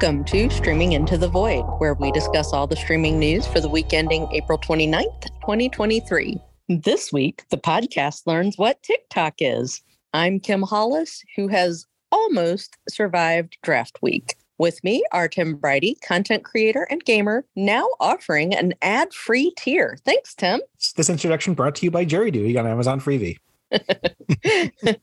Welcome 0.00 0.24
to 0.24 0.48
Streaming 0.48 0.92
Into 0.92 1.18
the 1.18 1.28
Void, 1.28 1.62
where 1.76 1.92
we 1.92 2.10
discuss 2.10 2.54
all 2.54 2.66
the 2.66 2.74
streaming 2.74 3.18
news 3.18 3.46
for 3.46 3.60
the 3.60 3.68
week 3.68 3.92
ending 3.92 4.26
April 4.32 4.56
29th, 4.56 5.24
2023. 5.42 6.38
This 6.70 7.12
week, 7.12 7.44
the 7.50 7.58
podcast 7.58 8.26
learns 8.26 8.56
what 8.56 8.82
TikTok 8.82 9.34
is. 9.40 9.82
I'm 10.14 10.40
Kim 10.40 10.62
Hollis, 10.62 11.22
who 11.36 11.48
has 11.48 11.84
almost 12.10 12.78
survived 12.88 13.58
draft 13.62 13.98
week. 14.00 14.36
With 14.56 14.82
me 14.82 15.04
are 15.12 15.28
Tim 15.28 15.58
Bridey, 15.58 16.00
content 16.00 16.44
creator 16.44 16.86
and 16.88 17.04
gamer, 17.04 17.44
now 17.54 17.86
offering 18.00 18.54
an 18.54 18.72
ad 18.80 19.12
free 19.12 19.52
tier. 19.58 19.98
Thanks, 20.06 20.34
Tim. 20.34 20.62
This 20.96 21.10
introduction 21.10 21.52
brought 21.52 21.74
to 21.74 21.84
you 21.84 21.90
by 21.90 22.06
Jury 22.06 22.30
Duty 22.30 22.56
on 22.56 22.66
Amazon 22.66 23.00
Freevee. 23.00 23.36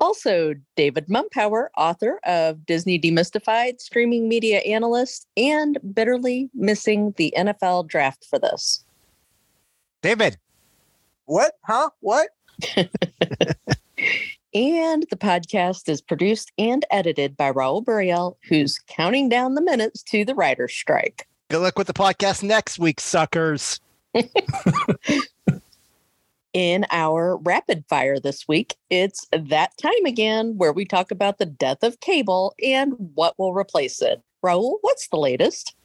also, 0.00 0.54
David 0.76 1.06
Mumpower, 1.08 1.68
author 1.76 2.20
of 2.24 2.64
Disney 2.64 2.98
Demystified, 2.98 3.80
streaming 3.80 4.28
media 4.28 4.58
analyst, 4.60 5.26
and 5.36 5.78
bitterly 5.94 6.48
missing 6.54 7.12
the 7.18 7.34
NFL 7.36 7.86
draft 7.86 8.24
for 8.24 8.38
this. 8.38 8.84
David. 10.02 10.38
What? 11.26 11.58
Huh? 11.64 11.90
What? 12.00 12.30
and 14.54 15.04
the 15.10 15.16
podcast 15.16 15.88
is 15.88 16.00
produced 16.00 16.50
and 16.58 16.84
edited 16.90 17.36
by 17.36 17.52
Raul 17.52 17.84
Buriel, 17.84 18.36
who's 18.48 18.80
counting 18.88 19.28
down 19.28 19.54
the 19.54 19.62
minutes 19.62 20.02
to 20.04 20.24
the 20.24 20.34
writer's 20.34 20.72
strike. 20.72 21.28
Good 21.50 21.60
luck 21.60 21.76
with 21.76 21.86
the 21.88 21.92
podcast 21.92 22.42
next 22.42 22.78
week, 22.78 23.00
suckers. 23.00 23.80
In 26.52 26.84
our 26.90 27.36
rapid 27.36 27.84
fire 27.88 28.18
this 28.18 28.48
week, 28.48 28.74
it's 28.90 29.24
that 29.32 29.70
time 29.80 30.04
again 30.04 30.54
where 30.56 30.72
we 30.72 30.84
talk 30.84 31.12
about 31.12 31.38
the 31.38 31.46
death 31.46 31.84
of 31.84 32.00
cable 32.00 32.54
and 32.60 32.94
what 33.14 33.38
will 33.38 33.54
replace 33.54 34.02
it. 34.02 34.20
Raul, 34.44 34.78
what's 34.80 35.06
the 35.08 35.16
latest? 35.16 35.76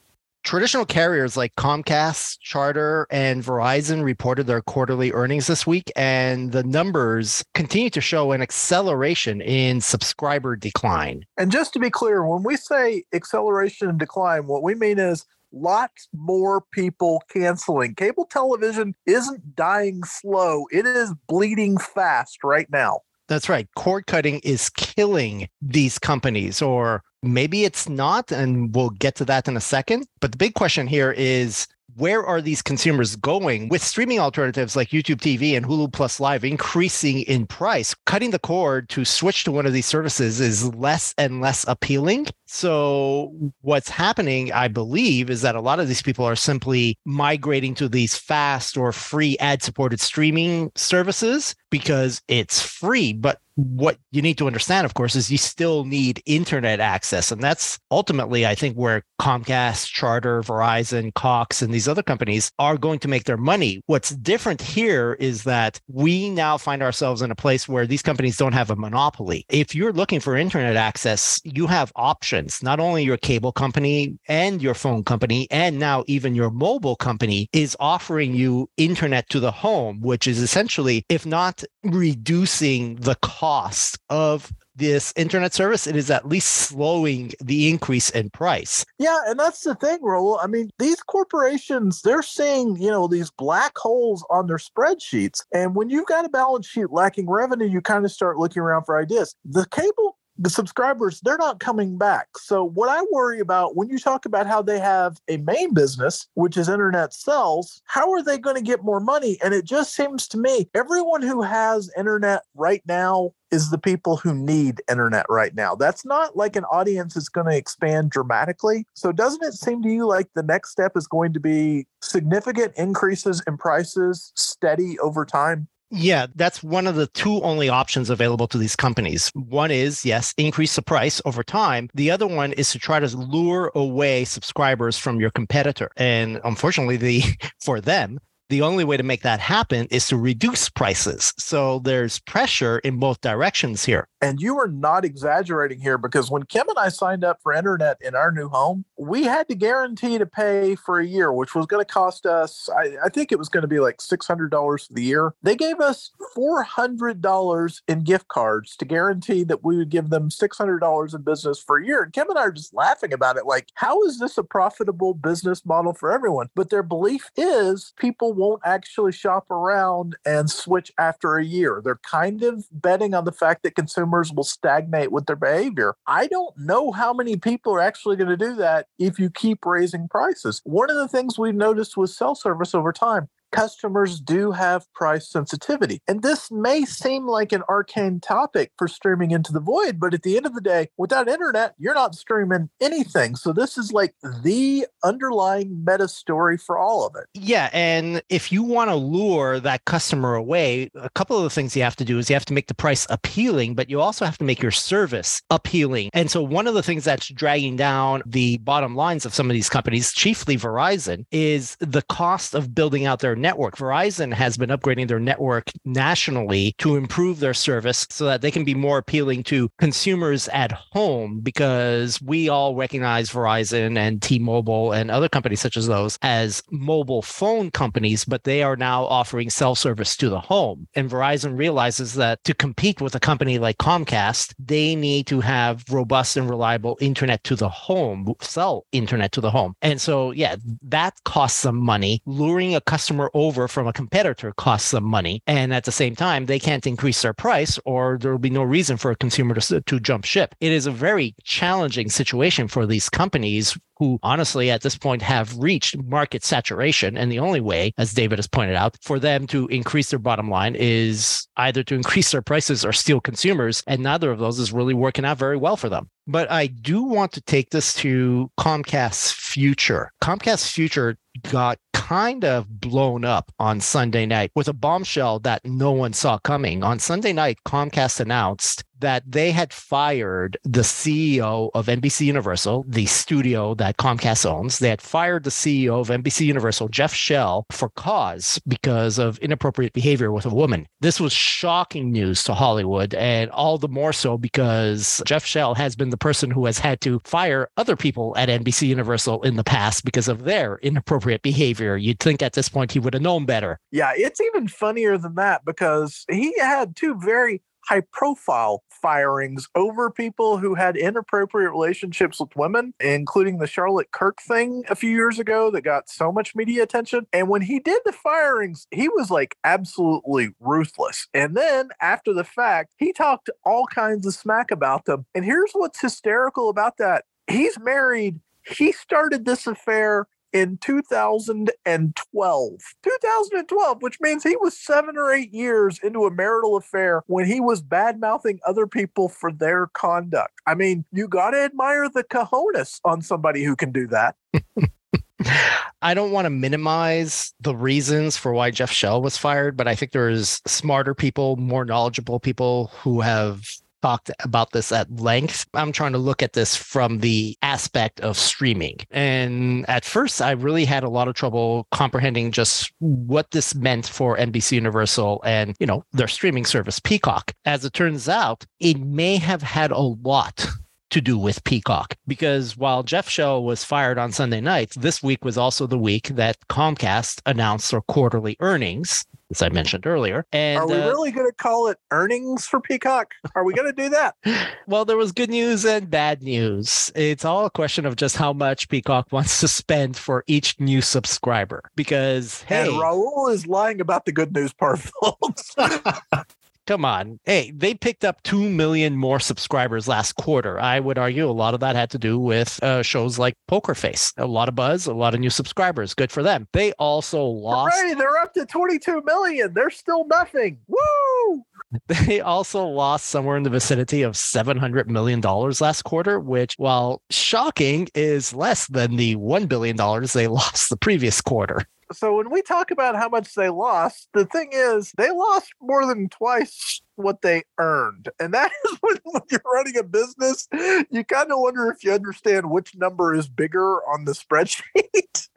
Traditional 0.44 0.86
carriers 0.86 1.36
like 1.36 1.56
Comcast, 1.56 2.40
Charter, 2.40 3.08
and 3.10 3.44
Verizon 3.44 4.04
reported 4.04 4.46
their 4.46 4.62
quarterly 4.62 5.12
earnings 5.12 5.48
this 5.48 5.66
week, 5.66 5.92
and 5.96 6.52
the 6.52 6.64
numbers 6.64 7.44
continue 7.56 7.90
to 7.90 8.02
show 8.02 8.32
an 8.32 8.44
acceleration 8.44 9.42
in 9.42 9.82
subscriber 9.82 10.56
decline. 10.56 11.26
And 11.38 11.52
just 11.52 11.74
to 11.74 11.80
be 11.80 11.90
clear, 11.90 12.26
when 12.26 12.44
we 12.44 12.58
say 12.58 13.06
acceleration 13.12 13.90
and 13.90 14.00
decline, 14.00 14.46
what 14.46 14.62
we 14.62 14.76
mean 14.76 15.00
is 15.00 15.26
lots 15.56 16.08
more 16.14 16.62
people 16.72 17.24
canceling. 17.30 17.96
Cable 17.96 18.26
television 18.26 18.94
isn't 19.06 19.56
dying 19.56 20.04
slow, 20.04 20.66
it 20.72 20.86
is 20.86 21.14
bleeding 21.28 21.78
fast 21.78 22.44
right 22.44 22.70
now. 22.70 23.00
That's 23.28 23.50
right. 23.50 23.68
Cord 23.76 24.06
cutting 24.06 24.40
is 24.40 24.70
killing 24.70 25.50
these 25.62 25.98
companies, 25.98 26.62
or 26.62 27.04
maybe 27.24 27.64
it's 27.64 27.90
not. 27.90 28.32
And 28.32 28.76
we'll 28.76 28.92
get 28.92 29.16
to 29.16 29.26
that 29.26 29.48
in 29.48 29.58
a 29.58 29.62
second. 29.62 30.08
But 30.20 30.32
the 30.32 30.38
big 30.38 30.54
question 30.54 30.86
here 30.86 31.12
is 31.12 31.68
where 31.98 32.26
are 32.26 32.42
these 32.42 32.62
consumers 32.62 33.16
going 33.16 33.70
with 33.70 33.82
streaming 33.82 34.20
alternatives 34.20 34.76
like 34.76 34.90
YouTube 34.90 35.22
TV 35.22 35.56
and 35.56 35.66
Hulu 35.66 35.94
Plus 35.94 36.20
Live 36.20 36.44
increasing 36.44 37.22
in 37.22 37.48
price? 37.48 37.96
Cutting 38.06 38.32
the 38.32 38.40
cord 38.40 38.90
to 38.90 39.06
switch 39.06 39.46
to 39.46 39.52
one 39.52 39.66
of 39.66 39.72
these 39.72 39.86
services 39.86 40.42
is 40.42 40.76
less 40.76 41.14
and 41.18 41.40
less 41.40 41.66
appealing. 41.68 42.28
So, 42.48 43.34
what's 43.62 43.90
happening, 43.90 44.52
I 44.52 44.68
believe, 44.68 45.30
is 45.30 45.42
that 45.42 45.56
a 45.56 45.62
lot 45.62 45.80
of 45.80 45.88
these 45.88 46.02
people 46.02 46.26
are 46.26 46.36
simply 46.36 46.98
migrating 47.06 47.74
to 47.76 47.88
these 47.88 48.16
fast 48.16 48.78
or 48.78 48.92
free 48.92 49.38
ad 49.40 49.64
supported 49.64 50.00
streaming 50.00 50.72
services 50.76 51.56
because 51.70 52.22
it's 52.28 52.62
free. 52.62 53.14
But 53.14 53.40
what 53.56 53.98
you 54.12 54.22
need 54.22 54.38
to 54.38 54.48
understand, 54.48 54.86
of 54.86 54.94
course, 54.94 55.16
is 55.16 55.32
you 55.32 55.38
still 55.38 55.86
need 55.86 56.22
internet 56.26 56.80
access. 56.80 57.32
And 57.32 57.42
that's 57.42 57.80
ultimately, 57.90 58.46
I 58.46 58.54
think, 58.54 58.76
where 58.76 59.04
Comcast, 59.20 59.88
Charter, 59.88 60.42
Verizon, 60.42 61.14
Cox, 61.14 61.62
and 61.62 61.74
these 61.74 61.85
other 61.88 62.04
companies 62.04 62.52
are 62.60 62.78
going 62.78 63.00
to 63.00 63.08
make 63.08 63.26
their 63.26 63.38
money. 63.38 63.82
What's 63.86 64.12
different 64.12 64.62
here 64.62 65.18
is 65.20 65.44
that 65.44 65.80
we 65.88 66.30
now 66.30 66.58
find 66.58 66.82
ourselves 66.82 67.22
in 67.22 67.32
a 67.32 67.36
place 67.36 67.68
where 67.68 67.88
these 67.88 68.02
companies 68.02 68.38
don't 68.38 68.54
have 68.54 68.70
a 68.70 68.76
monopoly. 68.76 69.46
If 69.50 69.76
you're 69.76 69.94
looking 69.94 70.20
for 70.20 70.36
internet 70.36 70.76
access, 70.76 71.40
you 71.44 71.68
have 71.68 71.92
options. 71.96 72.62
Not 72.64 72.80
only 72.80 73.04
your 73.04 73.18
cable 73.18 73.52
company 73.52 74.18
and 74.28 74.62
your 74.62 74.74
phone 74.74 75.04
company, 75.04 75.48
and 75.52 75.80
now 75.80 76.04
even 76.08 76.36
your 76.36 76.50
mobile 76.50 76.96
company 76.96 77.50
is 77.54 77.76
offering 77.80 78.34
you 78.34 78.70
internet 78.78 79.30
to 79.30 79.40
the 79.40 79.52
home, 79.52 80.02
which 80.02 80.28
is 80.28 80.40
essentially, 80.40 81.06
if 81.10 81.26
not 81.26 81.64
reducing 81.84 82.96
the 82.96 83.16
cost 83.22 83.98
of 84.10 84.52
this 84.76 85.14
internet 85.16 85.54
service, 85.54 85.88
it 85.88 85.96
is 85.96 86.12
at 86.12 86.28
least 86.28 86.50
slowing 86.50 87.32
the 87.42 87.70
increase 87.70 88.10
in 88.10 88.30
price. 88.30 88.86
Yeah, 89.00 89.20
and 89.28 89.40
that's 89.40 89.62
the 89.62 89.76
thing, 89.76 90.00
Raul. 90.00 90.40
I 90.42 90.48
mean, 90.48 90.70
these 90.80 91.02
corporations, 91.02 92.02
they're 92.02 92.22
seeing, 92.22 92.76
you 92.78 92.90
know, 92.90 93.08
these 93.08 93.32
black 93.32 93.78
holes 93.78 94.26
on 94.30 94.48
their 94.48 94.58
spreadsheets. 94.58 95.44
And 95.54 95.76
when 95.76 95.90
you've 95.90 96.08
got 96.08 96.26
a 96.26 96.30
balance 96.30 96.68
sheet 96.68 96.92
lacking 96.92 97.30
revenue, 97.30 97.68
you 97.68 97.82
kind 97.82 98.06
of 98.06 98.12
start 98.12 98.38
looking 98.38 98.62
around 98.62 98.84
for 98.86 99.00
ideas. 99.00 99.36
The 99.46 99.66
cable 99.68 100.18
the 100.38 100.50
subscribers 100.50 101.22
they're 101.22 101.38
not 101.38 101.60
coming 101.60 101.98
back. 101.98 102.28
So 102.38 102.64
what 102.64 102.90
i 102.90 103.04
worry 103.12 103.40
about 103.40 103.76
when 103.76 103.90
you 103.90 104.00
talk 104.00 104.26
about 104.26 104.48
how 104.48 104.62
they 104.62 104.80
have 104.80 105.20
a 105.28 105.38
main 105.38 105.74
business 105.74 106.28
which 106.34 106.58
is 106.58 106.70
internet 106.70 107.14
sales 107.14 107.82
how 107.86 108.12
are 108.12 108.24
they 108.24 108.38
going 108.38 108.56
to 108.56 108.62
get 108.62 108.84
more 108.84 109.00
money? 109.00 109.38
And 109.44 109.54
it 109.54 109.66
just 109.66 109.94
seems 109.96 110.28
to 110.30 110.38
me 110.38 110.70
everyone 110.74 111.22
who 111.22 111.42
has 111.42 111.92
internet 111.98 112.44
right 112.54 112.82
now 112.88 113.32
is 113.52 113.70
the 113.70 113.78
people 113.78 114.18
who 114.18 114.34
need 114.34 114.82
internet 114.90 115.26
right 115.30 115.56
now. 115.56 115.76
That's 115.76 116.06
not 116.06 116.36
like 116.36 116.56
an 116.56 116.66
audience 116.66 117.16
is 117.16 117.30
going 117.30 117.48
to 117.48 117.56
expand 117.56 118.10
dramatically. 118.10 118.86
So 118.96 119.12
doesn't 119.12 119.44
it 119.44 119.54
seem 119.54 119.82
to 119.84 119.90
you 119.90 120.08
like 120.08 120.28
the 120.36 120.44
next 120.44 120.72
step 120.72 120.94
is 120.96 121.08
going 121.08 121.32
to 121.34 121.40
be 121.40 121.88
significant 122.02 122.74
increases 122.76 123.42
in 123.48 123.58
prices 123.58 124.34
steady 124.36 125.00
over 125.00 125.26
time 125.26 125.68
yeah, 125.92 126.28
that's 126.36 126.64
one 126.64 126.88
of 126.88 126.96
the 126.96 127.08
two 127.08 127.42
only 127.42 127.70
options 127.70 128.10
available 128.10 128.48
to 128.48 128.58
these 128.58 128.76
companies. 128.76 129.32
One 129.34 129.72
is, 129.72 130.04
yes, 130.04 130.34
increase 130.38 130.76
the 130.76 130.82
price 130.82 131.22
over 131.26 131.44
time. 131.44 131.90
The 131.94 132.12
other 132.12 132.28
one 132.28 132.54
is 132.54 132.72
to 132.72 132.80
try 132.80 133.00
to 133.00 133.18
lure 133.18 133.72
away 133.76 134.26
subscribers 134.26 134.98
from 134.98 135.20
your 135.20 135.32
competitor. 135.32 135.92
And 135.96 136.42
unfortunately, 136.44 136.98
the 136.98 137.24
for 137.64 137.80
them, 137.80 138.20
the 138.50 138.62
only 138.62 138.84
way 138.84 138.98
to 138.98 139.04
make 139.04 139.24
that 139.24 139.40
happen 139.40 139.88
is 139.90 140.08
to 140.08 140.18
reduce 140.18 140.70
prices. 140.70 141.34
So 141.38 141.80
there's 141.80 142.20
pressure 142.20 142.80
in 142.80 143.00
both 143.00 143.22
directions 143.22 143.86
here. 143.86 144.08
And 144.22 144.40
you 144.40 144.58
are 144.60 144.68
not 144.68 145.06
exaggerating 145.06 145.80
here 145.80 145.98
because 145.98 146.30
when 146.30 146.44
Kim 146.44 146.68
and 146.70 146.78
I 146.78 146.90
signed 146.90 147.24
up 147.24 147.40
for 147.42 147.54
internet 147.54 147.98
in 148.02 148.16
our 148.16 148.32
new 148.32 148.50
home, 148.50 148.86
we 148.98 149.24
had 149.24 149.48
to 149.50 149.56
guarantee 149.56 150.18
to 150.18 150.26
pay 150.26 150.76
for 150.76 151.00
a 151.00 151.06
year, 151.06 151.32
which 151.32 151.56
was 151.56 151.66
going 151.66 151.82
to 151.82 151.92
cost 151.92 152.26
us, 152.26 152.70
I, 152.76 152.96
I 153.06 153.10
think 153.10 153.32
it 153.32 153.40
was 153.40 153.50
going 153.50 153.62
to 153.62 153.68
be 153.68 153.80
like 153.80 153.98
$600 153.98 154.50
for 154.88 154.94
the 154.94 155.04
year. 155.04 155.34
They 155.42 155.56
gave 155.56 155.80
us 155.80 156.12
$400 156.36 157.82
in 157.88 158.04
gift 158.04 158.28
cards 158.28 158.76
to 158.78 158.86
guarantee 158.86 159.44
that 159.44 159.64
we 159.64 159.78
would 159.78 159.90
give 159.90 160.10
them 160.10 160.30
$600 160.30 161.16
in 161.16 161.22
business 161.22 161.60
for 161.60 161.78
a 161.78 161.86
year. 161.86 162.04
And 162.04 162.14
Kim 162.14 162.30
and 162.30 162.38
I 162.38 162.44
are 162.44 162.52
just 162.52 162.74
laughing 162.74 163.14
about 163.14 163.38
it 163.38 163.46
like, 163.46 163.70
how 163.76 164.04
is 164.04 164.20
this 164.20 164.38
a 164.38 164.44
profitable 164.44 165.14
business 165.14 165.66
model 165.66 165.94
for 165.94 166.12
everyone? 166.12 166.50
But 166.56 166.70
their 166.70 166.84
belief 166.84 167.32
is 167.36 167.94
people 167.98 168.35
won't 168.36 168.62
actually 168.66 169.12
shop 169.12 169.50
around 169.50 170.16
and 170.26 170.50
switch 170.50 170.92
after 170.98 171.38
a 171.38 171.44
year. 171.44 171.82
They're 171.84 172.00
kind 172.10 172.44
of 172.44 172.66
betting 172.72 173.14
on 173.14 173.26
the 173.26 173.32
fact 173.32 173.64
that 173.64 173.76
consumers 173.76 174.32
will 174.32 174.44
stagnate 174.44 175.12
with 175.12 175.26
their 175.26 175.36
behavior. 175.36 175.96
I 176.08 176.28
don't 176.28 176.58
know 176.58 176.92
how 176.92 177.14
many 177.14 177.38
people 177.38 177.74
are 177.74 177.82
actually 177.82 178.16
going 178.16 178.30
to 178.30 178.38
do 178.38 178.56
that 178.56 178.88
if 179.00 179.20
you 179.20 179.30
keep 179.30 179.66
raising 179.66 180.08
prices. 180.08 180.62
One 180.64 180.90
of 180.90 180.98
the 180.98 181.08
things 181.08 181.40
we've 181.40 181.56
noticed 181.56 181.98
with 181.98 182.10
cell 182.10 182.36
service 182.36 182.76
over 182.76 182.92
time, 182.92 183.30
customers 183.56 184.20
do 184.20 184.52
have 184.52 184.92
price 184.94 185.30
sensitivity. 185.30 186.02
And 186.08 186.22
this 186.22 186.52
may 186.52 186.86
seem 186.86 187.28
like 187.28 187.52
an 187.52 187.64
arcane 187.70 188.20
topic 188.20 188.72
for 188.78 188.88
streaming 188.88 189.32
into 189.32 189.52
the 189.52 189.60
void, 189.60 190.00
but 190.00 190.14
at 190.14 190.24
the 190.24 190.38
end 190.38 190.46
of 190.46 190.54
the 190.54 190.62
day, 190.62 190.90
without 190.98 191.28
internet, 191.28 191.74
you're 191.78 191.94
not 191.94 192.16
streaming 192.16 192.70
anything. 192.82 193.36
So 193.36 193.54
this 193.54 193.78
is 193.78 193.92
like 193.92 194.14
the 194.44 194.88
underlying 195.04 195.84
meta 195.86 196.08
story 196.08 196.58
for 196.58 196.78
all 196.78 197.06
of 197.06 197.16
it. 197.16 197.28
Yeah. 197.34 197.70
And 197.74 198.22
if 198.30 198.52
you 198.52 198.64
want 198.64 198.90
to 198.90 198.96
lure 198.96 199.60
that 199.60 199.86
customer 199.86 200.36
away, 200.36 200.90
a 200.96 201.10
couple 201.12 201.38
of 201.38 201.44
the 201.44 201.50
things 201.50 201.76
you 201.76 201.84
have 201.84 201.96
to 201.98 202.06
do 202.06 202.20
is 202.20 202.30
you 202.30 202.36
have 202.36 202.46
to 202.46 202.54
make 202.54 202.68
the 202.68 202.74
price 202.74 203.08
appealing, 203.10 203.76
but 203.76 203.90
you 203.90 204.02
also 204.02 204.26
have 204.26 204.38
to 204.40 204.44
make 204.44 204.62
your 204.62 204.72
service 204.72 205.42
appealing. 205.50 206.10
And 206.14 206.30
so 206.30 206.42
one 206.42 206.68
of 206.68 206.74
the 206.74 206.84
things 206.84 207.04
that's 207.04 207.30
dragging 207.30 207.76
down 207.76 208.24
the 208.26 208.58
bottom 208.58 208.96
lines 208.96 209.26
of 209.26 209.34
some 209.34 209.50
of 209.50 209.54
these 209.54 209.70
companies, 209.70 210.12
chiefly 210.14 210.58
Verizon, 210.58 211.26
is 211.32 211.78
the 211.80 212.02
cost 212.04 212.54
of 212.54 212.74
building 212.76 213.06
out 213.06 213.20
their 213.20 213.36
network. 213.46 213.78
Verizon 213.78 214.34
has 214.34 214.58
been 214.58 214.72
upgrading 214.72 215.08
their 215.08 215.20
network 215.20 215.70
nationally 215.86 216.74
to 216.80 216.96
improve 216.96 217.40
their 217.40 217.54
service 217.54 218.08
so 218.10 218.26
that 218.26 218.42
they 218.42 218.50
can 218.50 218.66
be 218.66 218.74
more 218.74 218.98
appealing 218.98 219.44
to 219.44 219.70
consumers 219.78 220.48
at 220.48 220.72
home 220.72 221.42
because 221.42 222.20
we 222.24 222.50
all 222.50 222.74
recognize 222.74 223.30
Verizon 223.30 224.00
and 224.00 224.20
T-Mobile 224.20 224.94
and 224.94 225.12
other 225.12 225.30
companies 225.30 225.62
such 225.62 225.78
as 225.78 225.86
those 225.86 226.18
as 226.24 226.64
mobile 226.72 227.22
phone 227.22 227.70
companies, 227.70 228.26
but 228.26 228.46
they 228.46 228.64
are 228.64 228.76
now 228.76 229.04
offering 229.06 229.52
cell 229.52 229.76
service 229.76 230.18
to 230.18 230.28
the 230.28 230.40
home. 230.40 230.88
And 230.96 231.08
Verizon 231.08 231.56
realizes 231.56 232.16
that 232.16 232.44
to 232.46 232.56
compete 232.56 233.00
with 233.00 233.14
a 233.14 233.20
company 233.20 233.60
like 233.60 233.78
Comcast, 233.78 234.56
they 234.58 234.96
need 234.96 235.28
to 235.28 235.40
have 235.42 235.84
robust 235.92 236.36
and 236.36 236.50
reliable 236.50 236.98
internet 237.00 237.44
to 237.44 237.56
the 237.56 237.70
home, 237.70 238.34
sell 238.42 238.88
internet 238.92 239.32
to 239.34 239.42
the 239.42 239.52
home. 239.52 239.76
And 239.84 240.02
so, 240.02 240.32
yeah, 240.32 240.56
that 240.82 241.14
costs 241.26 241.62
them 241.62 241.78
money. 241.78 242.24
Luring 242.26 242.74
a 242.74 242.82
customer 242.82 243.30
over 243.36 243.68
from 243.68 243.86
a 243.86 243.94
competitor 243.94 244.54
costs 244.54 244.90
them 244.92 245.04
money. 245.04 245.44
And 245.46 245.74
at 245.74 245.84
the 245.84 245.92
same 245.92 246.16
time, 246.16 246.48
they 246.48 246.58
can't 246.58 246.88
increase 246.88 247.22
their 247.22 247.34
price 247.34 247.78
or 247.86 248.18
there 248.20 248.32
will 248.32 248.40
be 248.40 248.50
no 248.50 248.64
reason 248.64 248.98
for 248.98 249.12
a 249.12 249.16
consumer 249.16 249.54
to, 249.54 249.82
to 249.82 250.00
jump 250.00 250.26
ship. 250.26 250.56
It 250.62 250.72
is 250.72 250.88
a 250.88 250.92
very 250.92 251.36
challenging 251.44 252.10
situation 252.10 252.68
for 252.68 252.88
these 252.88 253.10
companies 253.10 253.78
who 253.98 254.20
honestly 254.24 254.72
at 254.72 254.82
this 254.82 254.98
point 254.98 255.22
have 255.22 255.58
reached 255.58 255.98
market 256.04 256.44
saturation. 256.44 257.18
And 257.18 257.32
the 257.32 257.40
only 257.40 257.62
way, 257.62 257.94
as 257.98 258.14
David 258.14 258.40
has 258.40 258.48
pointed 258.48 258.76
out, 258.76 258.98
for 259.02 259.20
them 259.20 259.48
to 259.48 259.68
increase 259.68 260.10
their 260.10 260.20
bottom 260.20 260.50
line 260.50 260.76
is 260.76 261.48
either 261.58 261.84
to 261.84 261.96
increase 261.96 262.32
their 262.32 262.42
prices 262.42 262.84
or 262.84 262.92
steal 262.92 263.22
consumers. 263.22 263.84
And 263.88 264.04
neither 264.04 264.32
of 264.32 264.40
those 264.40 264.60
is 264.60 264.74
really 264.74 264.94
working 264.94 265.26
out 265.26 265.38
very 265.38 265.58
well 265.58 265.78
for 265.78 265.90
them. 265.90 266.10
But 266.28 266.52
I 266.52 266.68
do 266.68 267.04
want 267.04 267.32
to 267.34 267.42
take 267.42 267.70
this 267.70 267.94
to 267.96 268.50
Comcast's 268.60 269.32
future. 269.32 270.12
Comcast's 270.22 270.72
future 270.72 271.18
got 271.44 271.78
kind 271.94 272.46
of 272.46 272.80
blown 272.80 273.26
up 273.26 273.52
on 273.60 273.82
Sunday 273.82 274.26
night 274.26 274.52
with 274.56 274.68
a 274.68 274.74
bombshell 274.74 275.40
that 275.40 275.66
no 275.66 275.92
one 275.92 276.14
saw 276.14 276.38
coming. 276.38 276.84
On 276.84 277.00
Sunday 277.00 277.34
night, 277.34 277.58
Comcast 277.66 278.20
announced 278.20 278.84
that 279.06 279.22
they 279.32 279.52
had 279.52 279.72
fired 279.72 280.58
the 280.64 280.82
CEO 280.82 281.70
of 281.76 281.86
NBC 281.86 282.26
Universal, 282.26 282.86
the 282.88 283.06
studio 283.06 283.76
that 283.76 283.98
Comcast 283.98 284.48
owns. 284.48 284.80
They 284.80 284.90
had 284.90 285.00
fired 285.00 285.44
the 285.44 285.52
CEO 285.52 286.00
of 286.00 286.08
NBC 286.08 286.48
Universal, 286.48 286.88
Jeff 286.88 287.14
Shell, 287.14 287.68
for 287.72 287.90
cause 287.90 288.60
because 288.68 289.20
of 289.20 289.38
inappropriate 289.38 289.94
behavior 289.94 290.32
with 290.32 290.48
a 290.48 290.50
woman. 290.50 290.88
This 291.02 291.20
was 291.20 291.34
shocking 291.34 292.12
news 292.12 292.42
to 292.46 292.56
Hollywood, 292.56 293.14
and 293.14 293.52
all 293.52 293.78
the 293.78 293.88
more 293.88 294.12
so 294.12 294.40
because 294.40 295.22
Jeff 295.24 295.46
Shell 295.46 295.76
has 295.76 295.96
been 295.96 296.10
the 296.10 296.18
person 296.18 296.50
who 296.50 296.66
has 296.66 296.80
had 296.80 297.00
to 297.02 297.22
fire 297.26 297.70
other 297.78 297.96
people 297.96 298.34
at 298.36 298.50
NBC 298.50 298.88
Universal 298.88 299.44
in 299.44 299.56
the 299.56 299.64
past 299.64 300.04
because 300.04 300.28
of 300.28 300.46
their 300.46 300.80
inappropriate 300.82 301.44
behavior. 301.44 301.96
You'd 301.96 302.20
think 302.20 302.42
at 302.42 302.54
this 302.54 302.70
point 302.70 302.92
he 302.92 302.98
would 302.98 303.14
have 303.14 303.22
known 303.22 303.46
better. 303.46 303.80
Yeah, 303.92 304.14
it's 304.16 304.42
even 304.42 304.68
funnier 304.68 305.20
than 305.20 305.36
that 305.36 305.64
because 305.64 306.26
he 306.28 306.58
had 306.58 306.96
two 306.96 307.20
very 307.20 307.62
high 307.86 308.02
profile 308.12 308.84
firings 308.90 309.68
over 309.76 310.10
people 310.10 310.58
who 310.58 310.76
had 310.76 310.98
inappropriate 310.98 311.72
relationships 311.72 312.40
with 312.40 312.56
women, 312.56 312.94
including 313.00 313.60
the 313.60 313.68
Charlotte 313.68 314.12
Kirk 314.12 314.42
thing 314.42 314.84
a 314.90 314.96
few 314.96 315.12
years 315.12 315.40
ago 315.40 315.70
that 315.72 315.82
got 315.82 316.10
so 316.10 316.32
much 316.32 316.56
media 316.56 316.84
attention. 316.84 317.28
And 317.32 317.50
when 317.50 317.62
he 317.62 317.80
did 317.80 318.02
the 318.06 318.12
firings, 318.12 318.88
he 318.92 319.08
was 319.10 319.30
like 319.30 319.56
absolutely 319.64 320.50
ruthless. 320.60 321.28
And 321.34 321.56
then 321.56 321.90
after 322.02 322.34
the 322.34 322.44
fact, 322.44 322.94
he 322.98 323.14
talked 323.14 323.50
all 323.64 323.86
kinds 323.88 324.26
of 324.26 324.34
smack 324.34 324.72
about 324.72 325.06
them. 325.06 325.26
And 325.36 325.46
here's 325.46 325.72
what's 325.74 326.02
hysterical 326.02 326.70
about 326.70 326.98
that 326.98 327.26
he's 327.48 327.80
married. 327.80 328.40
He 328.68 328.92
started 328.92 329.46
this 329.46 329.68
affair 329.68 330.26
in 330.56 330.78
2012. 330.78 332.72
2012, 333.04 334.02
which 334.02 334.22
means 334.22 334.42
he 334.42 334.56
was 334.56 334.78
seven 334.78 335.18
or 335.18 335.34
eight 335.34 335.54
years 335.54 336.00
into 336.02 336.24
a 336.24 336.32
marital 336.32 336.78
affair 336.78 337.24
when 337.28 337.46
he 337.46 337.60
was 337.60 337.82
bad 337.82 338.22
mouthing 338.22 338.62
other 338.66 338.88
people 338.88 339.28
for 339.28 339.52
their 339.52 339.88
conduct. 339.88 340.54
I 340.66 340.76
mean, 340.76 341.04
you 341.12 341.28
got 341.28 341.50
to 341.52 341.58
admire 341.58 342.08
the 342.08 342.24
cojones 342.24 343.02
on 343.04 343.22
somebody 343.22 343.66
who 343.66 343.76
can 343.76 343.92
do 343.92 344.08
that. 344.08 344.36
I 346.02 346.14
don't 346.14 346.32
want 346.32 346.46
to 346.46 346.50
minimize 346.50 347.54
the 347.60 347.76
reasons 347.76 348.38
for 348.38 348.54
why 348.54 348.72
Jeff 348.72 348.92
Shell 348.92 349.22
was 349.22 349.38
fired, 349.38 349.76
but 349.76 349.90
I 349.90 349.96
think 349.96 350.14
there's 350.14 350.62
smarter 350.66 351.14
people, 351.14 351.58
more 351.58 351.84
knowledgeable 351.84 352.40
people 352.40 352.92
who 353.02 353.20
have 353.20 353.68
talked 354.06 354.30
about 354.44 354.72
this 354.72 354.92
at 354.92 355.10
length. 355.20 355.66
I'm 355.74 355.92
trying 355.92 356.12
to 356.12 356.20
look 356.20 356.44
at 356.44 356.54
this 356.54 356.76
from 356.76 357.22
the 357.22 357.58
aspect 357.64 358.20
of 358.20 358.38
streaming. 358.38 358.98
And 359.10 359.84
at 359.90 360.06
first, 360.06 360.44
I 360.44 360.52
really 360.52 360.86
had 360.86 361.04
a 361.04 361.10
lot 361.10 361.28
of 361.28 361.34
trouble 361.34 361.88
comprehending 361.92 362.52
just 362.52 362.94
what 363.00 363.50
this 363.50 363.74
meant 363.74 364.06
for 364.06 364.38
NBC 364.38 364.74
Universal 364.74 365.42
and, 365.44 365.76
you 365.80 365.88
know, 365.88 366.04
their 366.14 366.28
streaming 366.28 366.66
service, 366.66 367.00
Peacock. 367.00 367.52
As 367.66 367.84
it 367.84 367.94
turns 367.94 368.30
out, 368.30 368.64
it 368.80 369.00
may 369.00 369.38
have 369.38 369.64
had 369.64 369.90
a 369.90 369.98
lot 369.98 370.68
to 371.12 371.22
do 371.22 371.38
with 371.38 371.64
Peacock. 371.64 372.16
Because 372.28 372.78
while 372.78 373.04
Jeff 373.04 373.30
Shell 373.30 373.64
was 373.64 373.84
fired 373.84 374.18
on 374.18 374.32
Sunday 374.32 374.62
night, 374.62 374.92
this 374.98 375.22
week 375.22 375.46
was 375.46 375.58
also 375.58 375.88
the 375.88 375.98
week 375.98 376.28
that 376.30 376.58
Comcast 376.70 377.42
announced 377.46 377.92
their 377.92 378.02
quarterly 378.02 378.58
earnings 378.60 379.26
as 379.52 379.62
I 379.62 379.70
mentioned 379.70 380.08
earlier. 380.08 380.46
And 380.52 380.80
are 380.80 380.88
we 380.88 380.96
uh, 380.96 381.08
really 381.08 381.32
going 381.32 381.48
to 381.50 381.56
call 381.56 381.88
it 381.88 381.98
earnings 382.12 382.66
for 382.66 382.80
Peacock? 382.82 383.34
Are 383.56 383.64
we 383.64 383.74
going 383.74 383.94
to 383.94 384.04
do 384.04 384.10
that? 384.10 384.36
well, 384.88 385.06
there 385.06 385.18
was 385.18 385.32
good 385.32 385.50
news 385.50 385.86
and 385.86 386.10
bad 386.10 386.42
news. 386.42 387.12
It's 387.16 387.46
all 387.46 387.66
a 387.66 387.70
question 387.70 388.06
of 388.06 388.16
just 388.16 388.38
how 388.38 388.54
much 388.54 388.90
Peacock 388.90 389.28
wants 389.32 389.60
to 389.60 389.68
spend 389.68 390.18
for 390.18 390.44
each 390.48 390.80
new 390.80 391.02
subscriber. 391.02 391.84
Because 391.96 392.64
hey, 392.64 392.88
and 392.88 392.94
Raul 392.94 393.52
is 393.52 393.68
lying 393.68 394.02
about 394.02 394.26
the 394.26 394.32
good 394.32 394.54
news 394.54 394.74
part, 394.74 395.00
folks. 395.00 395.76
come 396.86 397.06
on. 397.06 397.40
Hey, 397.46 397.72
they 397.76 397.94
picked 397.94 398.24
up 398.24 398.42
2 398.44 398.70
million 398.70 399.16
more 399.16 399.40
subscribers 399.40 400.08
last 400.08 400.34
quarter. 400.34 400.80
I 400.80 401.00
would 401.00 401.18
argue 401.18 401.50
a 401.50 401.52
lot 401.52 401.74
of 401.74 401.80
that 401.82 401.96
had 401.96 402.10
to 402.12 402.18
do 402.18 402.40
with 402.40 402.82
uh, 402.84 403.04
shows 403.04 403.40
like 403.40 403.56
Poker 403.68 403.96
Face. 403.96 404.34
A 404.38 404.46
lot 404.46 404.70
of 404.70 404.76
buzz, 404.76 405.06
a 405.06 405.14
lot 405.14 405.34
of 405.34 405.40
new 405.40 405.50
subscribers. 405.50 406.14
Good 406.14 406.32
for 406.32 406.44
them. 406.44 406.68
They 406.74 406.94
also 406.94 407.44
lost. 407.44 407.98
Hooray, 407.98 408.14
they're 408.14 408.38
up 408.38 408.54
to 408.54 408.66
22 408.66 409.24
million. 409.26 409.74
They're 409.74 409.90
still 409.90 410.26
nothing. 410.28 410.80
Woo! 410.88 411.64
They 412.08 412.42
also 412.42 412.84
lost 412.86 413.28
somewhere 413.28 413.56
in 413.56 413.64
the 413.64 413.70
vicinity 413.70 414.22
of 414.22 414.34
$700 414.34 415.08
million 415.08 415.40
last 415.40 416.02
quarter, 416.02 416.40
which, 416.40 416.74
while 416.78 417.22
shocking, 417.30 418.10
is 418.14 418.54
less 418.54 418.88
than 418.88 419.16
the 419.16 419.38
$1 419.38 419.70
billion 419.70 419.96
they 420.34 420.48
lost 420.48 420.90
the 420.90 420.98
previous 420.98 421.40
quarter 421.40 421.86
so 422.14 422.36
when 422.36 422.50
we 422.50 422.62
talk 422.62 422.92
about 422.92 423.16
how 423.16 423.30
much 423.30 423.54
they 423.56 423.70
lost, 423.70 424.30
the 424.34 424.46
thing 424.46 424.70
is 424.72 425.12
they 425.18 425.32
lost 425.32 425.74
more 425.82 426.06
than 426.06 426.30
twice 426.30 427.02
what 427.16 427.42
they 427.42 427.64
earned. 427.80 428.30
And 428.40 428.54
that 428.54 428.72
is 428.86 428.98
when, 429.02 429.18
when 429.24 429.42
you're 429.50 429.62
running 429.74 429.98
a 429.98 430.04
business, 430.04 430.68
you 431.10 431.24
kind 431.24 431.52
of 431.52 431.60
wonder 431.60 431.90
if 431.90 432.04
you 432.04 432.12
understand 432.12 432.70
which 432.70 432.96
number 432.96 433.34
is 433.34 433.48
bigger 433.48 434.02
on 434.08 434.26
the 434.26 434.32
spreadsheet. 434.34 435.48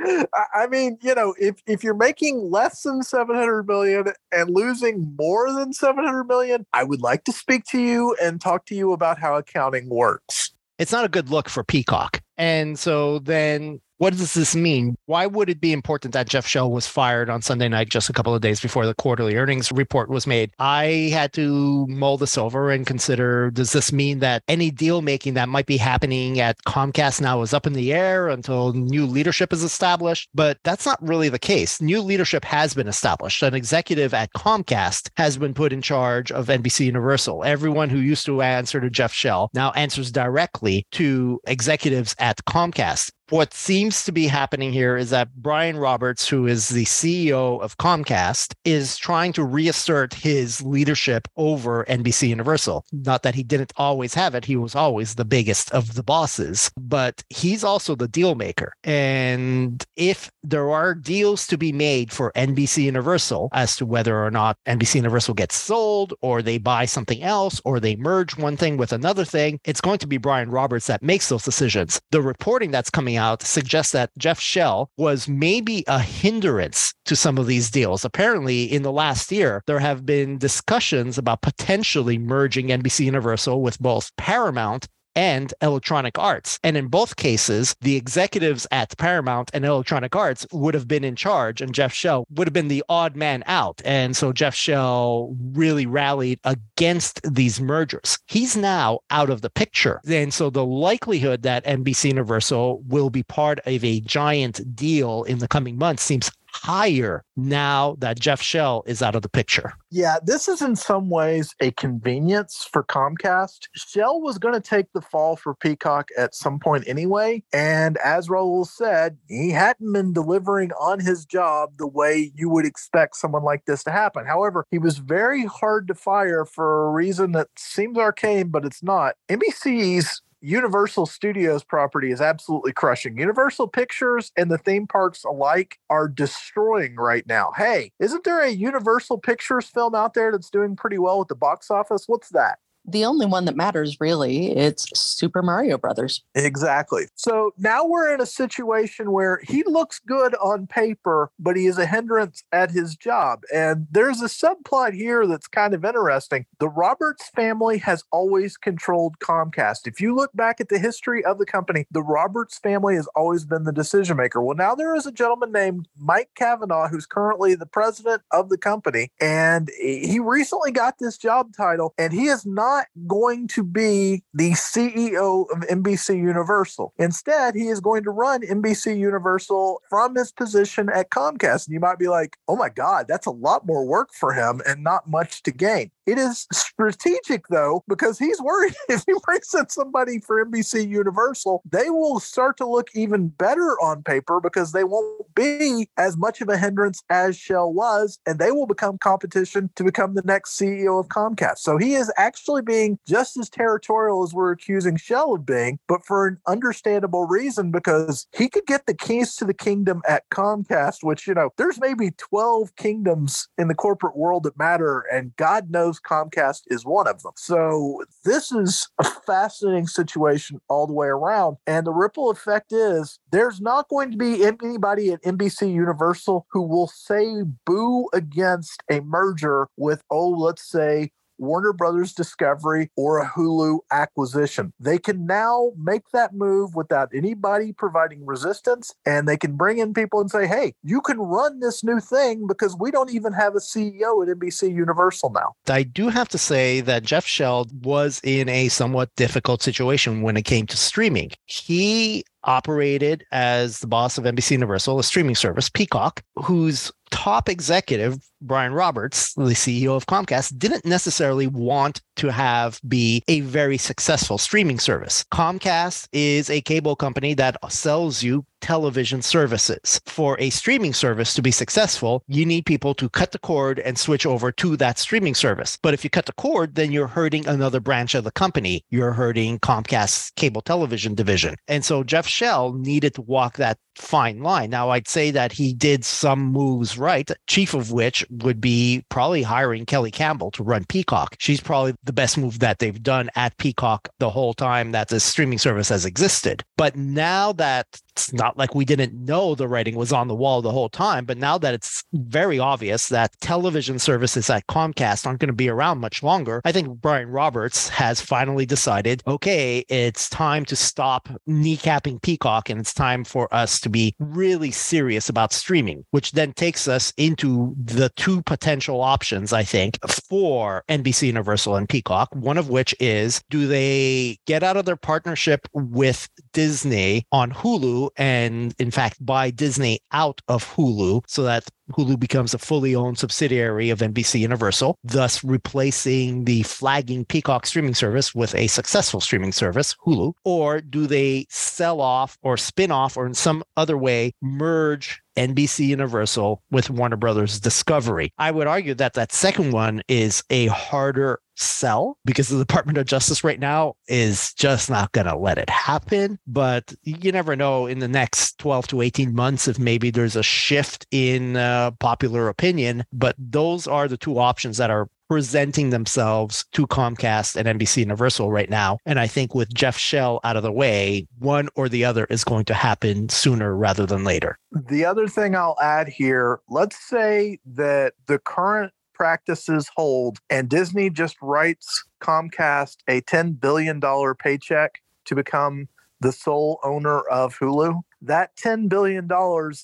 I 0.54 0.66
mean, 0.68 0.98
you 1.02 1.14
know, 1.14 1.34
if, 1.38 1.56
if 1.66 1.82
you're 1.82 1.94
making 1.94 2.50
less 2.50 2.82
than 2.82 3.02
700 3.02 3.66
million 3.66 4.06
and 4.32 4.50
losing 4.50 5.14
more 5.18 5.52
than 5.52 5.72
700 5.72 6.24
million, 6.24 6.66
I 6.72 6.84
would 6.84 7.02
like 7.02 7.24
to 7.24 7.32
speak 7.32 7.64
to 7.70 7.80
you 7.80 8.16
and 8.22 8.40
talk 8.40 8.66
to 8.66 8.74
you 8.74 8.92
about 8.92 9.18
how 9.18 9.36
accounting 9.36 9.88
works. 9.88 10.52
It's 10.78 10.92
not 10.92 11.04
a 11.04 11.08
good 11.08 11.28
look 11.28 11.48
for 11.48 11.64
Peacock. 11.64 12.20
And 12.36 12.78
so 12.78 13.18
then 13.18 13.80
what 13.98 14.16
does 14.16 14.34
this 14.34 14.54
mean? 14.54 14.96
Why 15.06 15.26
would 15.26 15.50
it 15.50 15.60
be 15.60 15.72
important 15.72 16.14
that 16.14 16.28
Jeff 16.28 16.46
Shell 16.46 16.70
was 16.70 16.86
fired 16.86 17.28
on 17.28 17.42
Sunday 17.42 17.68
night 17.68 17.88
just 17.88 18.08
a 18.08 18.12
couple 18.12 18.34
of 18.34 18.40
days 18.40 18.60
before 18.60 18.86
the 18.86 18.94
quarterly 18.94 19.36
earnings 19.36 19.72
report 19.72 20.08
was 20.08 20.26
made? 20.26 20.52
I 20.58 21.10
had 21.12 21.32
to 21.34 21.86
mull 21.88 22.16
this 22.16 22.38
over 22.38 22.70
and 22.70 22.86
consider 22.86 23.50
does 23.50 23.72
this 23.72 23.92
mean 23.92 24.20
that 24.20 24.42
any 24.48 24.70
deal 24.70 25.02
making 25.02 25.34
that 25.34 25.48
might 25.48 25.66
be 25.66 25.76
happening 25.76 26.40
at 26.40 26.56
Comcast 26.64 27.20
now 27.20 27.42
is 27.42 27.52
up 27.52 27.66
in 27.66 27.72
the 27.72 27.92
air 27.92 28.28
until 28.28 28.72
new 28.72 29.04
leadership 29.04 29.52
is 29.52 29.64
established? 29.64 30.28
But 30.32 30.58
that's 30.62 30.86
not 30.86 31.02
really 31.02 31.28
the 31.28 31.38
case. 31.38 31.80
New 31.80 32.00
leadership 32.00 32.44
has 32.44 32.74
been 32.74 32.88
established. 32.88 33.42
An 33.42 33.54
executive 33.54 34.14
at 34.14 34.32
Comcast 34.32 35.10
has 35.16 35.36
been 35.36 35.54
put 35.54 35.72
in 35.72 35.82
charge 35.82 36.30
of 36.30 36.46
NBC 36.46 36.86
Universal. 36.86 37.42
Everyone 37.44 37.90
who 37.90 37.98
used 37.98 38.26
to 38.26 38.42
answer 38.42 38.80
to 38.80 38.90
Jeff 38.90 39.12
Shell 39.12 39.50
now 39.54 39.72
answers 39.72 40.12
directly 40.12 40.86
to 40.92 41.40
executives 41.46 42.14
at 42.20 42.44
Comcast 42.44 43.10
what 43.30 43.52
seems 43.52 44.04
to 44.04 44.12
be 44.12 44.26
happening 44.26 44.72
here 44.72 44.96
is 44.96 45.10
that 45.10 45.34
Brian 45.36 45.76
Roberts, 45.76 46.28
who 46.28 46.46
is 46.46 46.68
the 46.68 46.84
CEO 46.84 47.60
of 47.60 47.76
Comcast, 47.78 48.54
is 48.64 48.96
trying 48.96 49.32
to 49.34 49.44
reassert 49.44 50.14
his 50.14 50.62
leadership 50.62 51.28
over 51.36 51.84
NBC 51.84 52.28
Universal. 52.28 52.84
Not 52.92 53.22
that 53.22 53.34
he 53.34 53.42
didn't 53.42 53.72
always 53.76 54.14
have 54.14 54.34
it, 54.34 54.44
he 54.44 54.56
was 54.56 54.74
always 54.74 55.14
the 55.14 55.24
biggest 55.24 55.70
of 55.72 55.94
the 55.94 56.02
bosses, 56.02 56.70
but 56.78 57.22
he's 57.28 57.64
also 57.64 57.94
the 57.94 58.08
deal 58.08 58.34
maker. 58.34 58.72
And 58.84 59.84
if 59.96 60.30
there 60.42 60.70
are 60.70 60.94
deals 60.94 61.46
to 61.48 61.58
be 61.58 61.72
made 61.72 62.12
for 62.12 62.32
NBC 62.32 62.84
Universal 62.84 63.50
as 63.52 63.76
to 63.76 63.86
whether 63.86 64.24
or 64.24 64.30
not 64.30 64.56
NBC 64.66 64.96
Universal 64.96 65.34
gets 65.34 65.54
sold 65.54 66.14
or 66.22 66.40
they 66.40 66.58
buy 66.58 66.86
something 66.86 67.22
else 67.22 67.60
or 67.64 67.80
they 67.80 67.96
merge 67.96 68.36
one 68.36 68.56
thing 68.56 68.76
with 68.76 68.92
another 68.92 69.24
thing, 69.24 69.60
it's 69.64 69.80
going 69.80 69.98
to 69.98 70.06
be 70.06 70.16
Brian 70.16 70.50
Roberts 70.50 70.86
that 70.86 71.02
makes 71.02 71.28
those 71.28 71.44
decisions. 71.44 72.00
The 72.10 72.22
reporting 72.22 72.70
that's 72.70 72.90
coming 72.90 73.17
out 73.18 73.42
suggests 73.42 73.92
that 73.92 74.10
Jeff 74.16 74.40
Shell 74.40 74.90
was 74.96 75.28
maybe 75.28 75.84
a 75.86 75.98
hindrance 75.98 76.94
to 77.04 77.16
some 77.16 77.36
of 77.36 77.46
these 77.46 77.70
deals. 77.70 78.04
Apparently, 78.04 78.64
in 78.64 78.82
the 78.82 78.92
last 78.92 79.30
year, 79.30 79.62
there 79.66 79.80
have 79.80 80.06
been 80.06 80.38
discussions 80.38 81.18
about 81.18 81.42
potentially 81.42 82.16
merging 82.16 82.68
NBC 82.68 83.04
Universal 83.04 83.60
with 83.60 83.78
both 83.78 84.10
Paramount 84.16 84.88
and 85.14 85.52
Electronic 85.62 86.18
Arts. 86.18 86.58
And 86.62 86.76
in 86.76 86.88
both 86.88 87.16
cases, 87.16 87.74
the 87.80 87.96
executives 87.96 88.66
at 88.70 88.96
Paramount 88.98 89.50
and 89.52 89.64
Electronic 89.64 90.14
Arts 90.14 90.46
would 90.52 90.74
have 90.74 90.88
been 90.88 91.04
in 91.04 91.16
charge, 91.16 91.60
and 91.60 91.74
Jeff 91.74 91.92
Shell 91.92 92.26
would 92.30 92.46
have 92.46 92.52
been 92.52 92.68
the 92.68 92.84
odd 92.88 93.16
man 93.16 93.42
out. 93.46 93.80
And 93.84 94.16
so 94.16 94.32
Jeff 94.32 94.54
Shell 94.54 95.34
really 95.52 95.86
rallied 95.86 96.40
against 96.44 97.20
these 97.22 97.60
mergers. 97.60 98.18
He's 98.26 98.56
now 98.56 99.00
out 99.10 99.30
of 99.30 99.42
the 99.42 99.50
picture. 99.50 100.00
And 100.08 100.32
so 100.32 100.50
the 100.50 100.64
likelihood 100.64 101.42
that 101.42 101.64
NBC 101.64 102.06
Universal 102.06 102.82
will 102.86 103.10
be 103.10 103.22
part 103.22 103.60
of 103.66 103.84
a 103.84 104.00
giant 104.00 104.74
deal 104.74 105.24
in 105.24 105.38
the 105.38 105.48
coming 105.48 105.76
months 105.76 106.02
seems 106.02 106.30
higher 106.62 107.24
now 107.36 107.96
that 107.98 108.18
Jeff 108.18 108.42
Shell 108.42 108.84
is 108.86 109.02
out 109.02 109.14
of 109.14 109.22
the 109.22 109.28
picture. 109.28 109.72
Yeah, 109.90 110.16
this 110.22 110.48
is 110.48 110.60
in 110.60 110.76
some 110.76 111.08
ways 111.08 111.54
a 111.60 111.70
convenience 111.72 112.68
for 112.70 112.84
Comcast. 112.84 113.68
Shell 113.74 114.20
was 114.20 114.38
going 114.38 114.54
to 114.54 114.60
take 114.60 114.86
the 114.92 115.00
fall 115.00 115.36
for 115.36 115.54
Peacock 115.54 116.08
at 116.16 116.34
some 116.34 116.58
point 116.58 116.84
anyway. 116.86 117.42
And 117.52 117.96
as 117.98 118.28
Raul 118.28 118.66
said, 118.66 119.18
he 119.28 119.50
hadn't 119.50 119.92
been 119.92 120.12
delivering 120.12 120.72
on 120.72 121.00
his 121.00 121.24
job 121.24 121.70
the 121.78 121.86
way 121.86 122.32
you 122.34 122.48
would 122.50 122.66
expect 122.66 123.16
someone 123.16 123.44
like 123.44 123.64
this 123.66 123.84
to 123.84 123.90
happen. 123.90 124.26
However, 124.26 124.64
he 124.70 124.78
was 124.78 124.98
very 124.98 125.46
hard 125.46 125.88
to 125.88 125.94
fire 125.94 126.44
for 126.44 126.88
a 126.88 126.90
reason 126.90 127.32
that 127.32 127.48
seems 127.56 127.98
arcane, 127.98 128.48
but 128.48 128.64
it's 128.64 128.82
not. 128.82 129.14
NBC's 129.28 130.22
Universal 130.40 131.06
Studios 131.06 131.64
property 131.64 132.12
is 132.12 132.20
absolutely 132.20 132.72
crushing. 132.72 133.18
Universal 133.18 133.68
Pictures 133.68 134.30
and 134.36 134.50
the 134.50 134.58
theme 134.58 134.86
parks 134.86 135.24
alike 135.24 135.78
are 135.90 136.06
destroying 136.08 136.94
right 136.94 137.26
now. 137.26 137.50
Hey, 137.56 137.90
isn't 137.98 138.22
there 138.22 138.40
a 138.40 138.48
Universal 138.50 139.18
Pictures 139.18 139.66
film 139.66 139.96
out 139.96 140.14
there 140.14 140.30
that's 140.30 140.50
doing 140.50 140.76
pretty 140.76 140.98
well 140.98 141.20
at 141.20 141.28
the 141.28 141.34
box 141.34 141.70
office? 141.70 142.04
What's 142.06 142.28
that? 142.30 142.58
The 142.90 143.04
only 143.04 143.26
one 143.26 143.44
that 143.44 143.56
matters 143.56 143.96
really 144.00 144.56
it's 144.56 144.86
super 144.98 145.42
mario 145.42 145.78
brothers. 145.78 146.22
Exactly. 146.34 147.06
So 147.14 147.52
now 147.58 147.84
we're 147.84 148.12
in 148.12 148.20
a 148.20 148.26
situation 148.26 149.12
where 149.12 149.40
he 149.44 149.62
looks 149.64 150.00
good 150.00 150.34
on 150.36 150.66
paper 150.66 151.30
but 151.38 151.56
he 151.56 151.66
is 151.66 151.78
a 151.78 151.86
hindrance 151.86 152.42
at 152.52 152.70
his 152.70 152.96
job 152.96 153.42
and 153.52 153.86
there's 153.90 154.20
a 154.22 154.26
subplot 154.26 154.94
here 154.94 155.26
that's 155.26 155.48
kind 155.48 155.74
of 155.74 155.84
interesting. 155.84 156.46
The 156.58 156.68
roberts 156.68 157.28
family 157.30 157.78
has 157.78 158.04
always 158.10 158.56
controlled 158.56 159.18
comcast. 159.18 159.86
If 159.86 160.00
you 160.00 160.14
look 160.14 160.30
back 160.34 160.60
at 160.60 160.68
the 160.68 160.78
history 160.78 161.24
of 161.24 161.38
the 161.38 161.46
company 161.46 161.86
the 161.90 162.02
roberts 162.02 162.58
family 162.58 162.94
has 162.94 163.08
always 163.14 163.44
been 163.44 163.64
the 163.64 163.72
decision 163.72 164.16
maker. 164.16 164.42
Well 164.42 164.56
now 164.56 164.74
there 164.74 164.94
is 164.94 165.06
a 165.06 165.12
gentleman 165.12 165.52
named 165.52 165.88
mike 165.96 166.30
cavanagh 166.34 166.88
who's 166.88 167.06
currently 167.06 167.54
the 167.54 167.66
president 167.66 168.22
of 168.32 168.48
the 168.48 168.58
company 168.58 169.10
and 169.20 169.70
he 169.78 170.18
recently 170.18 170.70
got 170.70 170.98
this 170.98 171.18
job 171.18 171.52
title 171.56 171.94
and 171.98 172.12
he 172.12 172.26
is 172.26 172.46
not 172.46 172.77
not 172.78 172.86
going 173.06 173.48
to 173.48 173.62
be 173.62 174.22
the 174.34 174.52
CEO 174.52 175.46
of 175.50 175.60
NBC 175.68 176.16
Universal. 176.16 176.92
Instead, 176.98 177.54
he 177.54 177.68
is 177.68 177.80
going 177.80 178.04
to 178.04 178.10
run 178.10 178.42
NBC 178.42 178.98
Universal 178.98 179.82
from 179.88 180.14
his 180.14 180.32
position 180.32 180.88
at 180.88 181.10
Comcast. 181.10 181.66
And 181.66 181.74
you 181.74 181.80
might 181.80 181.98
be 181.98 182.08
like, 182.08 182.36
oh 182.46 182.56
my 182.56 182.68
God, 182.68 183.06
that's 183.08 183.26
a 183.26 183.30
lot 183.30 183.66
more 183.66 183.84
work 183.86 184.10
for 184.12 184.32
him 184.32 184.60
and 184.66 184.84
not 184.84 185.08
much 185.08 185.42
to 185.44 185.50
gain. 185.50 185.90
It 186.08 186.16
is 186.16 186.46
strategic 186.54 187.48
though, 187.48 187.84
because 187.86 188.18
he's 188.18 188.40
worried 188.40 188.74
if 188.88 189.04
he 189.06 189.12
brings 189.26 189.52
in 189.52 189.68
somebody 189.68 190.20
for 190.20 190.42
NBC 190.42 190.88
Universal, 190.88 191.60
they 191.70 191.90
will 191.90 192.18
start 192.18 192.56
to 192.56 192.66
look 192.66 192.88
even 192.94 193.28
better 193.28 193.76
on 193.82 194.02
paper 194.02 194.40
because 194.40 194.72
they 194.72 194.84
won't 194.84 195.34
be 195.34 195.90
as 195.98 196.16
much 196.16 196.40
of 196.40 196.48
a 196.48 196.56
hindrance 196.56 197.02
as 197.10 197.36
Shell 197.36 197.74
was, 197.74 198.18
and 198.24 198.38
they 198.38 198.52
will 198.52 198.66
become 198.66 198.96
competition 198.96 199.68
to 199.76 199.84
become 199.84 200.14
the 200.14 200.22
next 200.22 200.58
CEO 200.58 200.98
of 200.98 201.08
Comcast. 201.08 201.58
So 201.58 201.76
he 201.76 201.94
is 201.94 202.10
actually 202.16 202.62
being 202.62 202.98
just 203.06 203.36
as 203.36 203.50
territorial 203.50 204.22
as 204.22 204.32
we're 204.32 204.52
accusing 204.52 204.96
Shell 204.96 205.34
of 205.34 205.44
being, 205.44 205.78
but 205.88 206.06
for 206.06 206.26
an 206.26 206.38
understandable 206.46 207.26
reason 207.26 207.70
because 207.70 208.26
he 208.34 208.48
could 208.48 208.64
get 208.64 208.86
the 208.86 208.94
keys 208.94 209.36
to 209.36 209.44
the 209.44 209.52
kingdom 209.52 210.00
at 210.08 210.26
Comcast, 210.30 211.04
which, 211.04 211.26
you 211.26 211.34
know, 211.34 211.50
there's 211.58 211.78
maybe 211.78 212.12
12 212.12 212.74
kingdoms 212.76 213.48
in 213.58 213.68
the 213.68 213.74
corporate 213.74 214.16
world 214.16 214.44
that 214.44 214.56
matter, 214.56 215.00
and 215.12 215.36
God 215.36 215.70
knows 215.70 215.97
Comcast 216.00 216.62
is 216.68 216.84
one 216.84 217.06
of 217.06 217.22
them. 217.22 217.32
So 217.36 218.02
this 218.24 218.52
is 218.52 218.88
a 218.98 219.04
fascinating 219.04 219.86
situation 219.86 220.60
all 220.68 220.86
the 220.86 220.92
way 220.92 221.08
around. 221.08 221.56
And 221.66 221.86
the 221.86 221.92
ripple 221.92 222.30
effect 222.30 222.72
is 222.72 223.18
there's 223.30 223.60
not 223.60 223.88
going 223.88 224.10
to 224.10 224.16
be 224.16 224.44
anybody 224.44 225.12
at 225.12 225.22
NBC 225.22 225.72
Universal 225.72 226.46
who 226.50 226.62
will 226.62 226.88
say 226.88 227.42
boo 227.64 228.08
against 228.12 228.82
a 228.90 229.00
merger 229.00 229.68
with, 229.76 230.02
oh, 230.10 230.28
let's 230.28 230.68
say 230.68 231.10
Warner 231.38 231.72
Brothers 231.72 232.12
Discovery 232.12 232.90
or 232.96 233.18
a 233.18 233.28
Hulu 233.28 233.80
acquisition. 233.90 234.72
They 234.78 234.98
can 234.98 235.26
now 235.26 235.72
make 235.76 236.10
that 236.12 236.34
move 236.34 236.74
without 236.74 237.10
anybody 237.14 237.72
providing 237.72 238.26
resistance 238.26 238.94
and 239.06 239.28
they 239.28 239.36
can 239.36 239.56
bring 239.56 239.78
in 239.78 239.94
people 239.94 240.20
and 240.20 240.30
say, 240.30 240.46
hey, 240.46 240.74
you 240.82 241.00
can 241.00 241.18
run 241.18 241.60
this 241.60 241.82
new 241.82 242.00
thing 242.00 242.46
because 242.46 242.76
we 242.78 242.90
don't 242.90 243.12
even 243.12 243.32
have 243.32 243.54
a 243.54 243.60
CEO 243.60 244.22
at 244.22 244.36
NBC 244.36 244.74
Universal 244.74 245.30
now. 245.30 245.54
I 245.68 245.82
do 245.82 246.08
have 246.08 246.28
to 246.28 246.38
say 246.38 246.80
that 246.82 247.02
Jeff 247.02 247.26
Shell 247.26 247.68
was 247.82 248.20
in 248.24 248.48
a 248.48 248.68
somewhat 248.68 249.14
difficult 249.16 249.62
situation 249.62 250.22
when 250.22 250.36
it 250.36 250.44
came 250.44 250.66
to 250.66 250.76
streaming. 250.76 251.30
He 251.46 252.24
operated 252.44 253.24
as 253.32 253.80
the 253.80 253.86
boss 253.86 254.18
of 254.18 254.24
NBC 254.24 254.52
Universal, 254.52 254.98
a 254.98 255.04
streaming 255.04 255.34
service, 255.34 255.68
Peacock, 255.68 256.22
whose 256.36 256.92
top 257.10 257.48
executive, 257.48 258.18
Brian 258.40 258.72
Roberts, 258.72 259.34
the 259.34 259.42
CEO 259.42 259.96
of 259.96 260.06
Comcast, 260.06 260.58
didn't 260.58 260.84
necessarily 260.84 261.46
want 261.46 262.02
to 262.16 262.30
have 262.30 262.80
be 262.86 263.22
a 263.28 263.40
very 263.40 263.78
successful 263.78 264.38
streaming 264.38 264.78
service. 264.78 265.24
Comcast 265.32 266.08
is 266.12 266.50
a 266.50 266.60
cable 266.60 266.96
company 266.96 267.34
that 267.34 267.56
sells 267.70 268.22
you 268.22 268.44
television 268.60 269.22
services. 269.22 270.00
For 270.06 270.38
a 270.40 270.50
streaming 270.50 270.94
service 270.94 271.34
to 271.34 271.42
be 271.42 271.50
successful, 271.50 272.22
you 272.26 272.44
need 272.44 272.66
people 272.66 272.94
to 272.94 273.08
cut 273.08 273.32
the 273.32 273.38
cord 273.38 273.78
and 273.80 273.98
switch 273.98 274.26
over 274.26 274.52
to 274.52 274.76
that 274.76 274.98
streaming 274.98 275.34
service. 275.34 275.78
But 275.82 275.94
if 275.94 276.04
you 276.04 276.10
cut 276.10 276.26
the 276.26 276.32
cord, 276.32 276.74
then 276.74 276.92
you're 276.92 277.06
hurting 277.06 277.46
another 277.46 277.80
branch 277.80 278.14
of 278.14 278.24
the 278.24 278.30
company. 278.30 278.84
You're 278.90 279.12
hurting 279.12 279.58
Comcast's 279.60 280.30
cable 280.36 280.62
television 280.62 281.14
division. 281.14 281.56
And 281.66 281.84
so 281.84 282.02
Jeff 282.02 282.26
Shell 282.26 282.74
needed 282.74 283.14
to 283.14 283.22
walk 283.22 283.56
that 283.56 283.78
fine 283.98 284.42
line. 284.42 284.70
Now, 284.70 284.90
I'd 284.90 285.08
say 285.08 285.30
that 285.32 285.52
he 285.52 285.72
did 285.72 286.04
some 286.04 286.40
moves 286.40 286.96
right, 286.96 287.30
chief 287.46 287.74
of 287.74 287.92
which 287.92 288.24
would 288.30 288.60
be 288.60 289.04
probably 289.08 289.42
hiring 289.42 289.86
Kelly 289.86 290.10
Campbell 290.10 290.50
to 290.52 290.62
run 290.62 290.84
Peacock. 290.84 291.36
She's 291.38 291.60
probably 291.60 291.94
the 292.04 292.12
best 292.12 292.38
move 292.38 292.60
that 292.60 292.78
they've 292.78 293.02
done 293.02 293.30
at 293.34 293.56
Peacock 293.58 294.08
the 294.18 294.30
whole 294.30 294.54
time 294.54 294.92
that 294.92 295.08
the 295.08 295.20
streaming 295.20 295.58
service 295.58 295.88
has 295.88 296.04
existed. 296.04 296.64
But 296.76 296.96
now 296.96 297.52
that 297.54 297.86
it's 298.18 298.32
not 298.32 298.58
like 298.58 298.74
we 298.74 298.84
didn't 298.84 299.14
know 299.14 299.54
the 299.54 299.68
writing 299.68 299.94
was 299.94 300.12
on 300.12 300.26
the 300.26 300.34
wall 300.34 300.60
the 300.60 300.72
whole 300.72 300.88
time, 300.88 301.24
but 301.24 301.38
now 301.38 301.56
that 301.58 301.72
it's 301.72 302.02
very 302.12 302.58
obvious 302.58 303.08
that 303.08 303.38
television 303.40 303.98
services 303.98 304.50
at 304.50 304.66
Comcast 304.66 305.24
aren't 305.24 305.38
going 305.38 305.48
to 305.48 305.52
be 305.52 305.68
around 305.68 306.00
much 306.00 306.22
longer, 306.22 306.60
I 306.64 306.72
think 306.72 307.00
Brian 307.00 307.28
Roberts 307.28 307.88
has 307.90 308.20
finally 308.20 308.66
decided 308.66 309.22
okay, 309.26 309.84
it's 309.88 310.28
time 310.30 310.64
to 310.66 310.76
stop 310.76 311.28
kneecapping 311.48 312.20
Peacock 312.22 312.68
and 312.68 312.80
it's 312.80 312.92
time 312.92 313.22
for 313.24 313.52
us 313.54 313.78
to 313.80 313.88
be 313.88 314.14
really 314.18 314.72
serious 314.72 315.28
about 315.28 315.52
streaming, 315.52 316.04
which 316.10 316.32
then 316.32 316.52
takes 316.52 316.88
us 316.88 317.12
into 317.16 317.74
the 317.82 318.10
two 318.16 318.42
potential 318.42 319.00
options, 319.00 319.52
I 319.52 319.62
think, 319.62 319.98
for 320.28 320.82
NBC 320.88 321.28
Universal 321.28 321.76
and 321.76 321.88
Peacock. 321.88 322.34
One 322.34 322.58
of 322.58 322.68
which 322.68 322.94
is 322.98 323.42
do 323.48 323.68
they 323.68 324.38
get 324.46 324.62
out 324.64 324.76
of 324.76 324.86
their 324.86 324.96
partnership 324.96 325.68
with 325.72 326.28
Disney 326.58 327.24
on 327.30 327.52
Hulu 327.52 328.10
and, 328.16 328.74
in 328.80 328.90
fact, 328.90 329.24
buy 329.24 329.52
Disney 329.52 330.00
out 330.10 330.40
of 330.48 330.64
Hulu 330.74 331.22
so 331.28 331.44
that 331.44 331.68
Hulu 331.92 332.18
becomes 332.18 332.54
a 332.54 332.58
fully 332.58 332.94
owned 332.94 333.18
subsidiary 333.18 333.90
of 333.90 334.00
NBC 334.00 334.40
Universal, 334.40 334.96
thus 335.04 335.42
replacing 335.42 336.44
the 336.44 336.62
flagging 336.62 337.24
Peacock 337.24 337.66
streaming 337.66 337.94
service 337.94 338.34
with 338.34 338.54
a 338.54 338.66
successful 338.66 339.20
streaming 339.20 339.52
service, 339.52 339.94
Hulu? 340.06 340.32
Or 340.44 340.80
do 340.80 341.06
they 341.06 341.46
sell 341.48 342.00
off 342.00 342.36
or 342.42 342.56
spin 342.56 342.90
off 342.90 343.16
or 343.16 343.26
in 343.26 343.34
some 343.34 343.62
other 343.76 343.96
way 343.96 344.32
merge 344.42 345.22
NBC 345.38 345.86
Universal 345.86 346.62
with 346.70 346.90
Warner 346.90 347.16
Brothers 347.16 347.60
Discovery. 347.60 348.32
I 348.38 348.50
would 348.50 348.66
argue 348.66 348.94
that 348.94 349.14
that 349.14 349.32
second 349.32 349.72
one 349.72 350.02
is 350.08 350.42
a 350.50 350.66
harder 350.66 351.40
sell 351.54 352.16
because 352.24 352.48
the 352.48 352.58
Department 352.58 352.98
of 352.98 353.06
Justice 353.06 353.44
right 353.44 353.58
now 353.58 353.94
is 354.08 354.52
just 354.54 354.90
not 354.90 355.12
going 355.12 355.26
to 355.26 355.36
let 355.36 355.58
it 355.58 355.70
happen. 355.70 356.38
But 356.46 356.92
you 357.02 357.30
never 357.30 357.54
know 357.54 357.86
in 357.86 358.00
the 358.00 358.08
next 358.08 358.58
12 358.58 358.88
to 358.88 359.00
18 359.00 359.34
months 359.34 359.68
if 359.68 359.78
maybe 359.78 360.10
there's 360.10 360.36
a 360.36 360.42
shift 360.42 361.06
in 361.12 361.56
uh, 361.56 361.77
popular 361.98 362.48
opinion. 362.48 363.04
But 363.12 363.34
those 363.38 363.86
are 363.86 364.08
the 364.08 364.16
two 364.16 364.38
options 364.38 364.76
that 364.78 364.90
are 364.90 365.08
presenting 365.28 365.90
themselves 365.90 366.64
to 366.72 366.86
Comcast 366.86 367.54
and 367.54 367.78
NBC 367.78 367.98
Universal 367.98 368.50
right 368.50 368.70
now. 368.70 368.98
And 369.04 369.20
I 369.20 369.26
think 369.26 369.54
with 369.54 369.72
Jeff 369.74 369.98
Shell 369.98 370.40
out 370.42 370.56
of 370.56 370.62
the 370.62 370.72
way, 370.72 371.26
one 371.38 371.68
or 371.74 371.88
the 371.88 372.04
other 372.04 372.24
is 372.30 372.44
going 372.44 372.64
to 372.66 372.74
happen 372.74 373.28
sooner 373.28 373.76
rather 373.76 374.06
than 374.06 374.24
later. 374.24 374.58
The 374.72 375.04
other 375.04 375.28
thing 375.28 375.54
I'll 375.54 375.76
add 375.82 376.08
here 376.08 376.60
let's 376.68 376.96
say 376.96 377.58
that 377.66 378.14
the 378.26 378.38
current 378.38 378.92
practices 379.14 379.90
hold 379.96 380.38
and 380.48 380.68
Disney 380.68 381.10
just 381.10 381.36
writes 381.42 382.04
Comcast 382.22 382.98
a 383.08 383.20
$10 383.22 383.60
billion 383.60 384.00
paycheck 384.36 385.00
to 385.26 385.34
become 385.34 385.88
the 386.20 386.32
sole 386.32 386.80
owner 386.82 387.20
of 387.20 387.58
Hulu. 387.58 388.00
That 388.20 388.56
$10 388.56 388.88
billion 388.88 389.28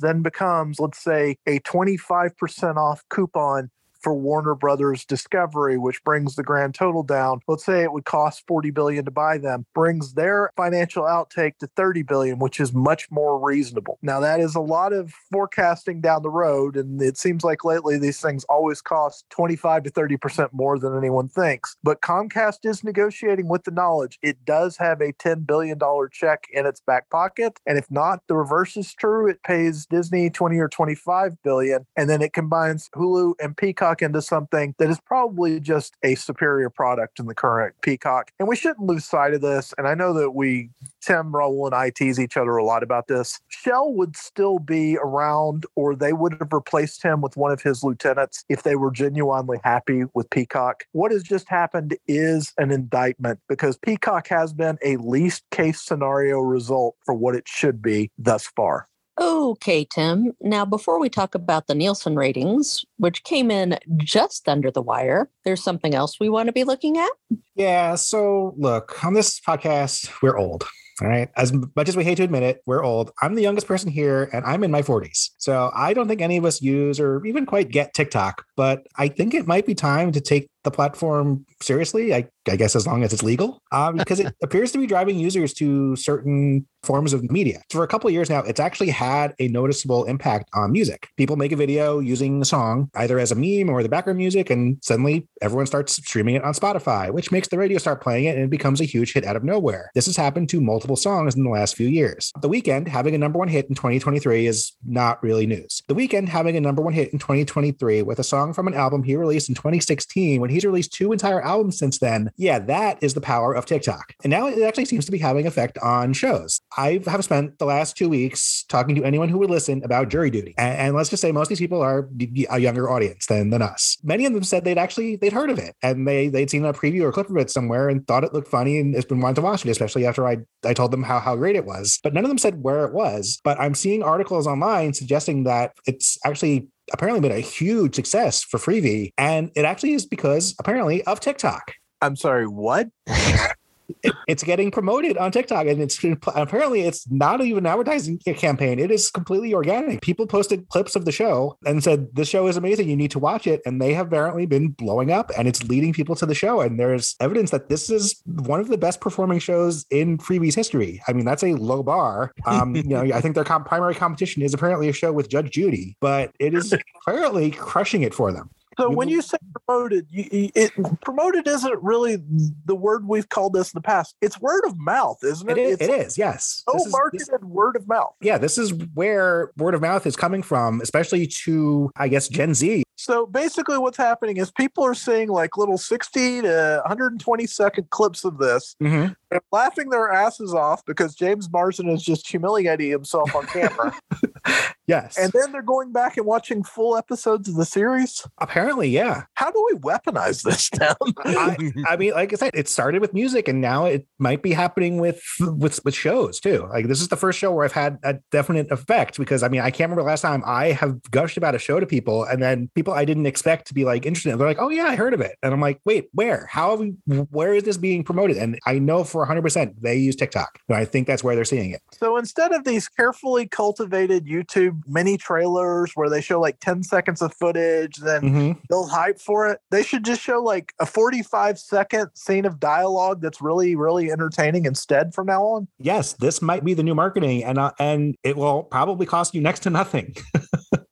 then 0.00 0.22
becomes, 0.22 0.80
let's 0.80 1.02
say, 1.02 1.36
a 1.46 1.60
25% 1.60 2.76
off 2.76 3.04
coupon 3.08 3.70
for 4.04 4.14
Warner 4.14 4.54
Brothers 4.54 5.06
Discovery, 5.06 5.78
which 5.78 6.04
brings 6.04 6.36
the 6.36 6.42
grand 6.42 6.74
total 6.74 7.02
down. 7.02 7.40
Let's 7.48 7.64
say 7.64 7.82
it 7.82 7.92
would 7.92 8.04
cost 8.04 8.44
40 8.46 8.70
billion 8.70 9.06
to 9.06 9.10
buy 9.10 9.38
them, 9.38 9.64
brings 9.74 10.12
their 10.12 10.50
financial 10.56 11.04
outtake 11.04 11.56
to 11.58 11.66
30 11.74 12.02
billion, 12.02 12.38
which 12.38 12.60
is 12.60 12.74
much 12.74 13.10
more 13.10 13.40
reasonable. 13.40 13.98
Now 14.02 14.20
that 14.20 14.40
is 14.40 14.54
a 14.54 14.60
lot 14.60 14.92
of 14.92 15.12
forecasting 15.32 16.02
down 16.02 16.22
the 16.22 16.30
road, 16.30 16.76
and 16.76 17.00
it 17.00 17.16
seems 17.16 17.42
like 17.42 17.64
lately 17.64 17.98
these 17.98 18.20
things 18.20 18.44
always 18.44 18.82
cost 18.82 19.24
25 19.30 19.84
to 19.84 19.90
30 19.90 20.16
percent 20.18 20.50
more 20.52 20.78
than 20.78 20.96
anyone 20.96 21.28
thinks. 21.28 21.76
But 21.82 22.02
Comcast 22.02 22.58
is 22.64 22.84
negotiating 22.84 23.48
with 23.48 23.64
the 23.64 23.70
knowledge 23.70 24.18
it 24.22 24.44
does 24.44 24.76
have 24.76 25.00
a 25.00 25.12
10 25.12 25.40
billion 25.40 25.78
dollar 25.78 26.08
check 26.08 26.44
in 26.52 26.66
its 26.66 26.80
back 26.80 27.08
pocket, 27.08 27.58
and 27.66 27.78
if 27.78 27.90
not, 27.90 28.20
the 28.28 28.36
reverse 28.36 28.76
is 28.76 28.92
true. 28.92 29.28
It 29.28 29.42
pays 29.42 29.86
Disney 29.86 30.28
20 30.28 30.58
or 30.58 30.68
25 30.68 31.42
billion, 31.42 31.86
and 31.96 32.10
then 32.10 32.20
it 32.20 32.34
combines 32.34 32.90
Hulu 32.94 33.34
and 33.40 33.56
Peacock 33.56 33.93
Peacock 33.94 34.06
into 34.06 34.22
something 34.22 34.74
that 34.78 34.90
is 34.90 35.00
probably 35.00 35.60
just 35.60 35.94
a 36.02 36.14
superior 36.14 36.70
product 36.70 37.18
in 37.18 37.26
the 37.26 37.34
current 37.34 37.74
Peacock. 37.82 38.32
And 38.38 38.48
we 38.48 38.56
shouldn't 38.56 38.86
lose 38.86 39.04
sight 39.04 39.34
of 39.34 39.40
this. 39.40 39.72
And 39.78 39.86
I 39.86 39.94
know 39.94 40.12
that 40.14 40.32
we, 40.32 40.70
Tim, 41.00 41.32
Raul, 41.32 41.66
and 41.66 41.74
I 41.74 41.90
tease 41.90 42.18
each 42.18 42.36
other 42.36 42.56
a 42.56 42.64
lot 42.64 42.82
about 42.82 43.06
this. 43.06 43.40
Shell 43.48 43.92
would 43.94 44.16
still 44.16 44.58
be 44.58 44.96
around, 44.98 45.66
or 45.76 45.94
they 45.94 46.12
would 46.12 46.36
have 46.40 46.52
replaced 46.52 47.02
him 47.02 47.20
with 47.20 47.36
one 47.36 47.52
of 47.52 47.62
his 47.62 47.82
lieutenants 47.82 48.44
if 48.48 48.62
they 48.62 48.76
were 48.76 48.90
genuinely 48.90 49.58
happy 49.62 50.04
with 50.14 50.28
Peacock. 50.30 50.84
What 50.92 51.12
has 51.12 51.22
just 51.22 51.48
happened 51.48 51.96
is 52.06 52.52
an 52.58 52.70
indictment 52.70 53.40
because 53.48 53.76
Peacock 53.78 54.28
has 54.28 54.52
been 54.52 54.78
a 54.84 54.96
least 54.96 55.44
case 55.50 55.80
scenario 55.80 56.38
result 56.38 56.96
for 57.04 57.14
what 57.14 57.34
it 57.34 57.46
should 57.46 57.80
be 57.80 58.10
thus 58.18 58.46
far. 58.56 58.88
Okay, 59.20 59.84
Tim. 59.84 60.32
Now, 60.40 60.64
before 60.64 60.98
we 60.98 61.08
talk 61.08 61.34
about 61.34 61.66
the 61.66 61.74
Nielsen 61.74 62.16
ratings, 62.16 62.84
which 62.96 63.22
came 63.22 63.50
in 63.50 63.78
just 63.96 64.48
under 64.48 64.70
the 64.70 64.82
wire, 64.82 65.30
there's 65.44 65.62
something 65.62 65.94
else 65.94 66.18
we 66.18 66.28
want 66.28 66.48
to 66.48 66.52
be 66.52 66.64
looking 66.64 66.98
at. 66.98 67.10
Yeah. 67.54 67.94
So, 67.94 68.54
look, 68.56 69.04
on 69.04 69.14
this 69.14 69.40
podcast, 69.40 70.10
we're 70.20 70.36
old. 70.36 70.64
All 71.02 71.08
right. 71.08 71.28
As 71.36 71.52
much 71.74 71.88
as 71.88 71.96
we 71.96 72.04
hate 72.04 72.16
to 72.16 72.22
admit 72.22 72.44
it, 72.44 72.62
we're 72.66 72.84
old. 72.84 73.10
I'm 73.20 73.34
the 73.34 73.42
youngest 73.42 73.66
person 73.66 73.90
here 73.90 74.30
and 74.32 74.44
I'm 74.44 74.62
in 74.62 74.70
my 74.70 74.82
40s. 74.82 75.30
So 75.38 75.72
I 75.74 75.92
don't 75.92 76.06
think 76.06 76.20
any 76.20 76.36
of 76.36 76.44
us 76.44 76.62
use 76.62 77.00
or 77.00 77.24
even 77.26 77.46
quite 77.46 77.70
get 77.70 77.94
TikTok, 77.94 78.44
but 78.56 78.86
I 78.96 79.08
think 79.08 79.34
it 79.34 79.46
might 79.46 79.66
be 79.66 79.74
time 79.74 80.12
to 80.12 80.20
take 80.20 80.48
the 80.64 80.70
platform 80.70 81.46
seriously. 81.62 82.14
I, 82.14 82.28
I 82.48 82.56
guess 82.56 82.74
as 82.74 82.86
long 82.86 83.04
as 83.04 83.12
it's 83.12 83.22
legal, 83.22 83.62
um, 83.72 83.96
because 83.98 84.20
it 84.20 84.34
appears 84.42 84.72
to 84.72 84.78
be 84.78 84.86
driving 84.86 85.18
users 85.18 85.54
to 85.54 85.96
certain 85.96 86.66
forms 86.82 87.12
of 87.12 87.30
media. 87.30 87.62
For 87.70 87.82
a 87.82 87.88
couple 87.88 88.08
of 88.08 88.14
years 88.14 88.28
now, 88.28 88.40
it's 88.40 88.60
actually 88.60 88.90
had 88.90 89.34
a 89.38 89.48
noticeable 89.48 90.04
impact 90.04 90.50
on 90.54 90.72
music. 90.72 91.08
People 91.16 91.36
make 91.36 91.52
a 91.52 91.56
video 91.56 91.98
using 91.98 92.38
the 92.38 92.44
song 92.44 92.90
either 92.94 93.18
as 93.18 93.32
a 93.32 93.34
meme 93.34 93.70
or 93.70 93.82
the 93.82 93.88
background 93.88 94.18
music, 94.18 94.50
and 94.50 94.78
suddenly 94.82 95.26
everyone 95.40 95.66
starts 95.66 95.94
streaming 95.94 96.34
it 96.34 96.44
on 96.44 96.52
Spotify, 96.52 97.10
which 97.10 97.32
makes 97.32 97.48
the 97.48 97.58
radio 97.58 97.78
start 97.78 98.02
playing 98.02 98.24
it 98.24 98.36
and 98.36 98.44
it 98.44 98.50
becomes 98.50 98.80
a 98.80 98.84
huge 98.84 99.12
hit 99.12 99.24
out 99.24 99.36
of 99.36 99.44
nowhere. 99.44 99.90
This 99.94 100.06
has 100.06 100.16
happened 100.16 100.48
to 100.50 100.60
multiple 100.60 100.96
songs 100.96 101.34
in 101.34 101.44
the 101.44 101.50
last 101.50 101.76
few 101.76 101.88
years. 101.88 102.30
The 102.40 102.48
Weeknd 102.48 102.88
having 102.88 103.14
a 103.14 103.18
number 103.18 103.38
one 103.38 103.48
hit 103.48 103.66
in 103.68 103.74
2023 103.74 104.46
is 104.46 104.72
not 104.84 105.22
really 105.22 105.46
news. 105.46 105.82
The 105.88 105.94
Weeknd 105.94 106.28
having 106.28 106.56
a 106.56 106.60
number 106.60 106.82
one 106.82 106.92
hit 106.92 107.12
in 107.12 107.18
2023 107.18 108.02
with 108.02 108.18
a 108.18 108.24
song 108.24 108.52
from 108.52 108.68
an 108.68 108.74
album 108.74 109.02
he 109.02 109.16
released 109.16 109.48
in 109.48 109.54
2016 109.54 110.40
when 110.40 110.50
he's 110.54 110.64
released 110.64 110.92
two 110.92 111.12
entire 111.12 111.42
albums 111.42 111.78
since 111.78 111.98
then. 111.98 112.30
Yeah, 112.36 112.58
that 112.60 113.02
is 113.02 113.14
the 113.14 113.20
power 113.20 113.52
of 113.52 113.66
TikTok. 113.66 114.14
And 114.22 114.30
now 114.30 114.46
it 114.46 114.62
actually 114.62 114.86
seems 114.86 115.04
to 115.06 115.12
be 115.12 115.18
having 115.18 115.46
effect 115.46 115.78
on 115.78 116.12
shows. 116.12 116.60
I 116.76 117.00
have 117.06 117.24
spent 117.24 117.58
the 117.58 117.66
last 117.66 117.96
two 117.96 118.08
weeks 118.08 118.64
talking 118.68 118.94
to 118.96 119.04
anyone 119.04 119.28
who 119.28 119.38
would 119.38 119.50
listen 119.50 119.82
about 119.84 120.08
jury 120.08 120.30
duty. 120.30 120.54
And, 120.56 120.78
and 120.78 120.96
let's 120.96 121.10
just 121.10 121.20
say 121.20 121.32
most 121.32 121.46
of 121.46 121.48
these 121.50 121.58
people 121.58 121.82
are 121.82 122.08
a 122.50 122.58
younger 122.58 122.90
audience 122.90 123.26
than, 123.26 123.50
than 123.50 123.62
us. 123.62 123.98
Many 124.02 124.26
of 124.26 124.32
them 124.32 124.44
said 124.44 124.64
they'd 124.64 124.78
actually 124.78 125.16
they'd 125.16 125.32
heard 125.32 125.50
of 125.50 125.58
it 125.58 125.74
and 125.82 126.06
they 126.06 126.28
they'd 126.28 126.50
seen 126.50 126.64
a 126.64 126.72
preview 126.72 127.02
or 127.02 127.12
clip 127.12 127.30
of 127.30 127.36
it 127.36 127.50
somewhere 127.50 127.88
and 127.88 128.06
thought 128.06 128.24
it 128.24 128.32
looked 128.32 128.48
funny 128.48 128.78
and 128.78 128.94
has 128.94 129.04
been 129.04 129.20
wanting 129.20 129.36
to 129.36 129.42
watch 129.42 129.64
it, 129.64 129.70
especially 129.70 130.06
after 130.06 130.26
I 130.26 130.38
I 130.64 130.74
told 130.74 130.90
them 130.90 131.02
how 131.02 131.20
how 131.20 131.36
great 131.36 131.56
it 131.56 131.64
was. 131.64 131.98
But 132.02 132.14
none 132.14 132.24
of 132.24 132.28
them 132.28 132.38
said 132.38 132.62
where 132.62 132.84
it 132.84 132.92
was. 132.92 133.40
But 133.42 133.58
I'm 133.60 133.74
seeing 133.74 134.02
articles 134.02 134.46
online 134.46 134.94
suggesting 134.94 135.44
that 135.44 135.72
it's 135.86 136.18
actually 136.24 136.68
apparently 136.92 137.20
been 137.20 137.36
a 137.36 137.40
huge 137.40 137.94
success 137.94 138.42
for 138.42 138.58
Freevee. 138.58 139.10
And 139.18 139.50
it 139.54 139.64
actually 139.64 139.92
is 139.92 140.06
because 140.06 140.54
apparently 140.58 141.02
of 141.04 141.20
TikTok. 141.20 141.72
I'm 142.00 142.16
sorry, 142.16 142.46
what? 142.46 142.88
it, 144.02 144.12
it's 144.26 144.42
getting 144.42 144.70
promoted 144.70 145.16
on 145.16 145.32
TikTok, 145.32 145.66
and 145.66 145.80
it's 145.80 146.02
apparently 146.34 146.82
it's 146.82 147.10
not 147.10 147.40
even 147.40 147.66
an 147.66 147.72
advertising 147.72 148.18
campaign. 148.18 148.78
It 148.78 148.90
is 148.90 149.10
completely 149.10 149.54
organic. 149.54 150.00
People 150.00 150.26
posted 150.26 150.68
clips 150.68 150.96
of 150.96 151.04
the 151.04 151.12
show 151.12 151.58
and 151.66 151.82
said 151.82 152.14
this 152.14 152.28
show 152.28 152.46
is 152.46 152.56
amazing. 152.56 152.88
You 152.88 152.96
need 152.96 153.10
to 153.12 153.18
watch 153.18 153.46
it, 153.46 153.60
and 153.66 153.80
they 153.80 153.94
have 153.94 154.08
apparently 154.08 154.46
been 154.46 154.68
blowing 154.68 155.12
up, 155.12 155.30
and 155.36 155.48
it's 155.48 155.62
leading 155.64 155.92
people 155.92 156.14
to 156.16 156.26
the 156.26 156.34
show. 156.34 156.60
And 156.60 156.78
there's 156.78 157.16
evidence 157.20 157.50
that 157.50 157.68
this 157.68 157.90
is 157.90 158.22
one 158.24 158.60
of 158.60 158.68
the 158.68 158.78
best 158.78 159.00
performing 159.00 159.38
shows 159.38 159.84
in 159.90 160.18
Freevee's 160.18 160.54
history. 160.54 161.02
I 161.08 161.12
mean, 161.12 161.24
that's 161.24 161.42
a 161.42 161.54
low 161.54 161.82
bar. 161.82 162.32
Um, 162.46 162.74
you 162.76 162.82
know, 162.84 163.02
I 163.02 163.20
think 163.20 163.34
their 163.34 163.44
comp- 163.44 163.66
primary 163.66 163.94
competition 163.94 164.42
is 164.42 164.54
apparently 164.54 164.88
a 164.88 164.92
show 164.92 165.12
with 165.12 165.28
Judge 165.28 165.50
Judy, 165.50 165.96
but 166.00 166.32
it 166.38 166.54
is 166.54 166.74
apparently 167.06 167.50
crushing 167.50 168.02
it 168.02 168.14
for 168.14 168.32
them. 168.32 168.50
So 168.78 168.90
when 168.90 169.08
you 169.08 169.22
say 169.22 169.38
promoted, 169.66 170.06
you, 170.10 170.50
it 170.54 170.72
promoted 171.00 171.46
isn't 171.46 171.82
really 171.82 172.18
the 172.64 172.74
word 172.74 173.06
we've 173.06 173.28
called 173.28 173.52
this 173.54 173.72
in 173.72 173.78
the 173.78 173.82
past. 173.82 174.16
It's 174.20 174.40
word 174.40 174.64
of 174.66 174.78
mouth, 174.78 175.18
isn't 175.22 175.48
it? 175.48 175.58
It 175.58 175.60
is. 175.60 175.80
It 175.80 175.90
is 175.90 176.18
yes. 176.18 176.62
Oh, 176.66 176.84
marketed 176.88 177.28
this, 177.28 177.40
word 177.42 177.76
of 177.76 177.86
mouth. 177.88 178.14
Yeah, 178.20 178.38
this 178.38 178.58
is 178.58 178.72
where 178.94 179.52
word 179.56 179.74
of 179.74 179.80
mouth 179.80 180.06
is 180.06 180.16
coming 180.16 180.42
from, 180.42 180.80
especially 180.80 181.26
to 181.26 181.90
I 181.96 182.08
guess 182.08 182.28
Gen 182.28 182.54
Z. 182.54 182.84
So 182.96 183.26
basically, 183.26 183.78
what's 183.78 183.96
happening 183.96 184.36
is 184.36 184.50
people 184.50 184.84
are 184.84 184.94
seeing 184.94 185.28
like 185.28 185.56
little 185.56 185.78
60 185.78 186.42
to 186.42 186.80
120 186.84 187.46
second 187.46 187.90
clips 187.90 188.24
of 188.24 188.38
this 188.38 188.76
mm-hmm. 188.82 189.12
and 189.30 189.40
laughing 189.52 189.90
their 189.90 190.10
asses 190.12 190.54
off 190.54 190.84
because 190.84 191.14
James 191.14 191.50
Marsden 191.50 191.88
is 191.88 192.02
just 192.02 192.28
humiliating 192.28 192.90
himself 192.90 193.34
on 193.34 193.46
camera. 193.46 193.94
yes. 194.86 195.18
And 195.18 195.32
then 195.32 195.52
they're 195.52 195.62
going 195.62 195.92
back 195.92 196.16
and 196.16 196.26
watching 196.26 196.62
full 196.62 196.96
episodes 196.96 197.48
of 197.48 197.56
the 197.56 197.64
series. 197.64 198.26
Apparently, 198.38 198.88
yeah. 198.88 199.24
How 199.34 199.50
do 199.50 199.66
we 199.72 199.78
weaponize 199.78 200.42
this 200.42 200.70
now? 200.78 200.94
I, 201.24 201.72
I, 201.88 201.96
mean, 201.96 202.12
like 202.12 202.32
I 202.32 202.36
said, 202.36 202.52
it 202.54 202.68
started 202.68 203.00
with 203.00 203.14
music, 203.14 203.48
and 203.48 203.60
now 203.60 203.86
it 203.86 204.06
might 204.18 204.42
be 204.42 204.52
happening 204.52 204.98
with 204.98 205.22
with 205.40 205.84
with 205.84 205.94
shows 205.94 206.40
too. 206.40 206.68
Like 206.70 206.88
this 206.88 207.00
is 207.00 207.08
the 207.08 207.16
first 207.16 207.38
show 207.38 207.52
where 207.52 207.64
I've 207.64 207.72
had 207.72 207.98
a 208.02 208.14
definite 208.30 208.70
effect 208.70 209.18
because 209.18 209.42
I 209.42 209.48
mean, 209.48 209.60
I 209.60 209.70
can't 209.70 209.90
remember 209.90 210.08
last 210.08 210.22
time 210.22 210.42
I 210.46 210.68
have 210.72 211.02
gushed 211.10 211.36
about 211.36 211.54
a 211.54 211.58
show 211.58 211.80
to 211.80 211.86
people, 211.86 212.24
and 212.24 212.42
then 212.42 212.70
people 212.74 212.83
I 212.92 213.04
didn't 213.04 213.26
expect 213.26 213.66
to 213.68 213.74
be 213.74 213.84
like 213.84 214.06
interested. 214.06 214.32
In, 214.32 214.38
they're 214.38 214.46
like, 214.46 214.60
"Oh 214.60 214.68
yeah, 214.68 214.84
I 214.84 214.96
heard 214.96 215.14
of 215.14 215.20
it," 215.20 215.36
and 215.42 215.52
I'm 215.52 215.60
like, 215.60 215.80
"Wait, 215.84 216.08
where? 216.12 216.46
How 216.50 216.76
we? 216.76 216.94
Where 217.06 217.54
is 217.54 217.64
this 217.64 217.76
being 217.76 218.04
promoted?" 218.04 218.36
And 218.36 218.58
I 218.66 218.78
know 218.78 219.04
for 219.04 219.20
100 219.20 219.42
percent 219.42 219.82
they 219.82 219.96
use 219.96 220.16
TikTok, 220.16 220.58
and 220.68 220.76
I 220.76 220.84
think 220.84 221.06
that's 221.06 221.24
where 221.24 221.34
they're 221.34 221.44
seeing 221.44 221.70
it. 221.70 221.82
So 221.92 222.16
instead 222.16 222.52
of 222.52 222.64
these 222.64 222.88
carefully 222.88 223.46
cultivated 223.46 224.26
YouTube 224.26 224.82
mini 224.86 225.16
trailers 225.16 225.92
where 225.94 226.10
they 226.10 226.20
show 226.20 226.40
like 226.40 226.60
10 226.60 226.82
seconds 226.82 227.22
of 227.22 227.34
footage, 227.34 227.96
then 227.96 228.22
mm-hmm. 228.22 228.60
build 228.68 228.90
hype 228.90 229.20
for 229.20 229.48
it, 229.48 229.60
they 229.70 229.82
should 229.82 230.04
just 230.04 230.20
show 230.20 230.42
like 230.42 230.72
a 230.80 230.86
45 230.86 231.58
second 231.58 232.10
scene 232.14 232.44
of 232.44 232.60
dialogue 232.60 233.20
that's 233.20 233.40
really, 233.40 233.76
really 233.76 234.10
entertaining 234.10 234.66
instead 234.66 235.14
from 235.14 235.26
now 235.26 235.42
on. 235.42 235.68
Yes, 235.78 236.14
this 236.14 236.42
might 236.42 236.64
be 236.64 236.74
the 236.74 236.82
new 236.82 236.94
marketing, 236.94 237.44
and 237.44 237.58
uh, 237.58 237.72
and 237.78 238.16
it 238.22 238.36
will 238.36 238.64
probably 238.64 239.06
cost 239.06 239.34
you 239.34 239.40
next 239.40 239.60
to 239.60 239.70
nothing. 239.70 240.14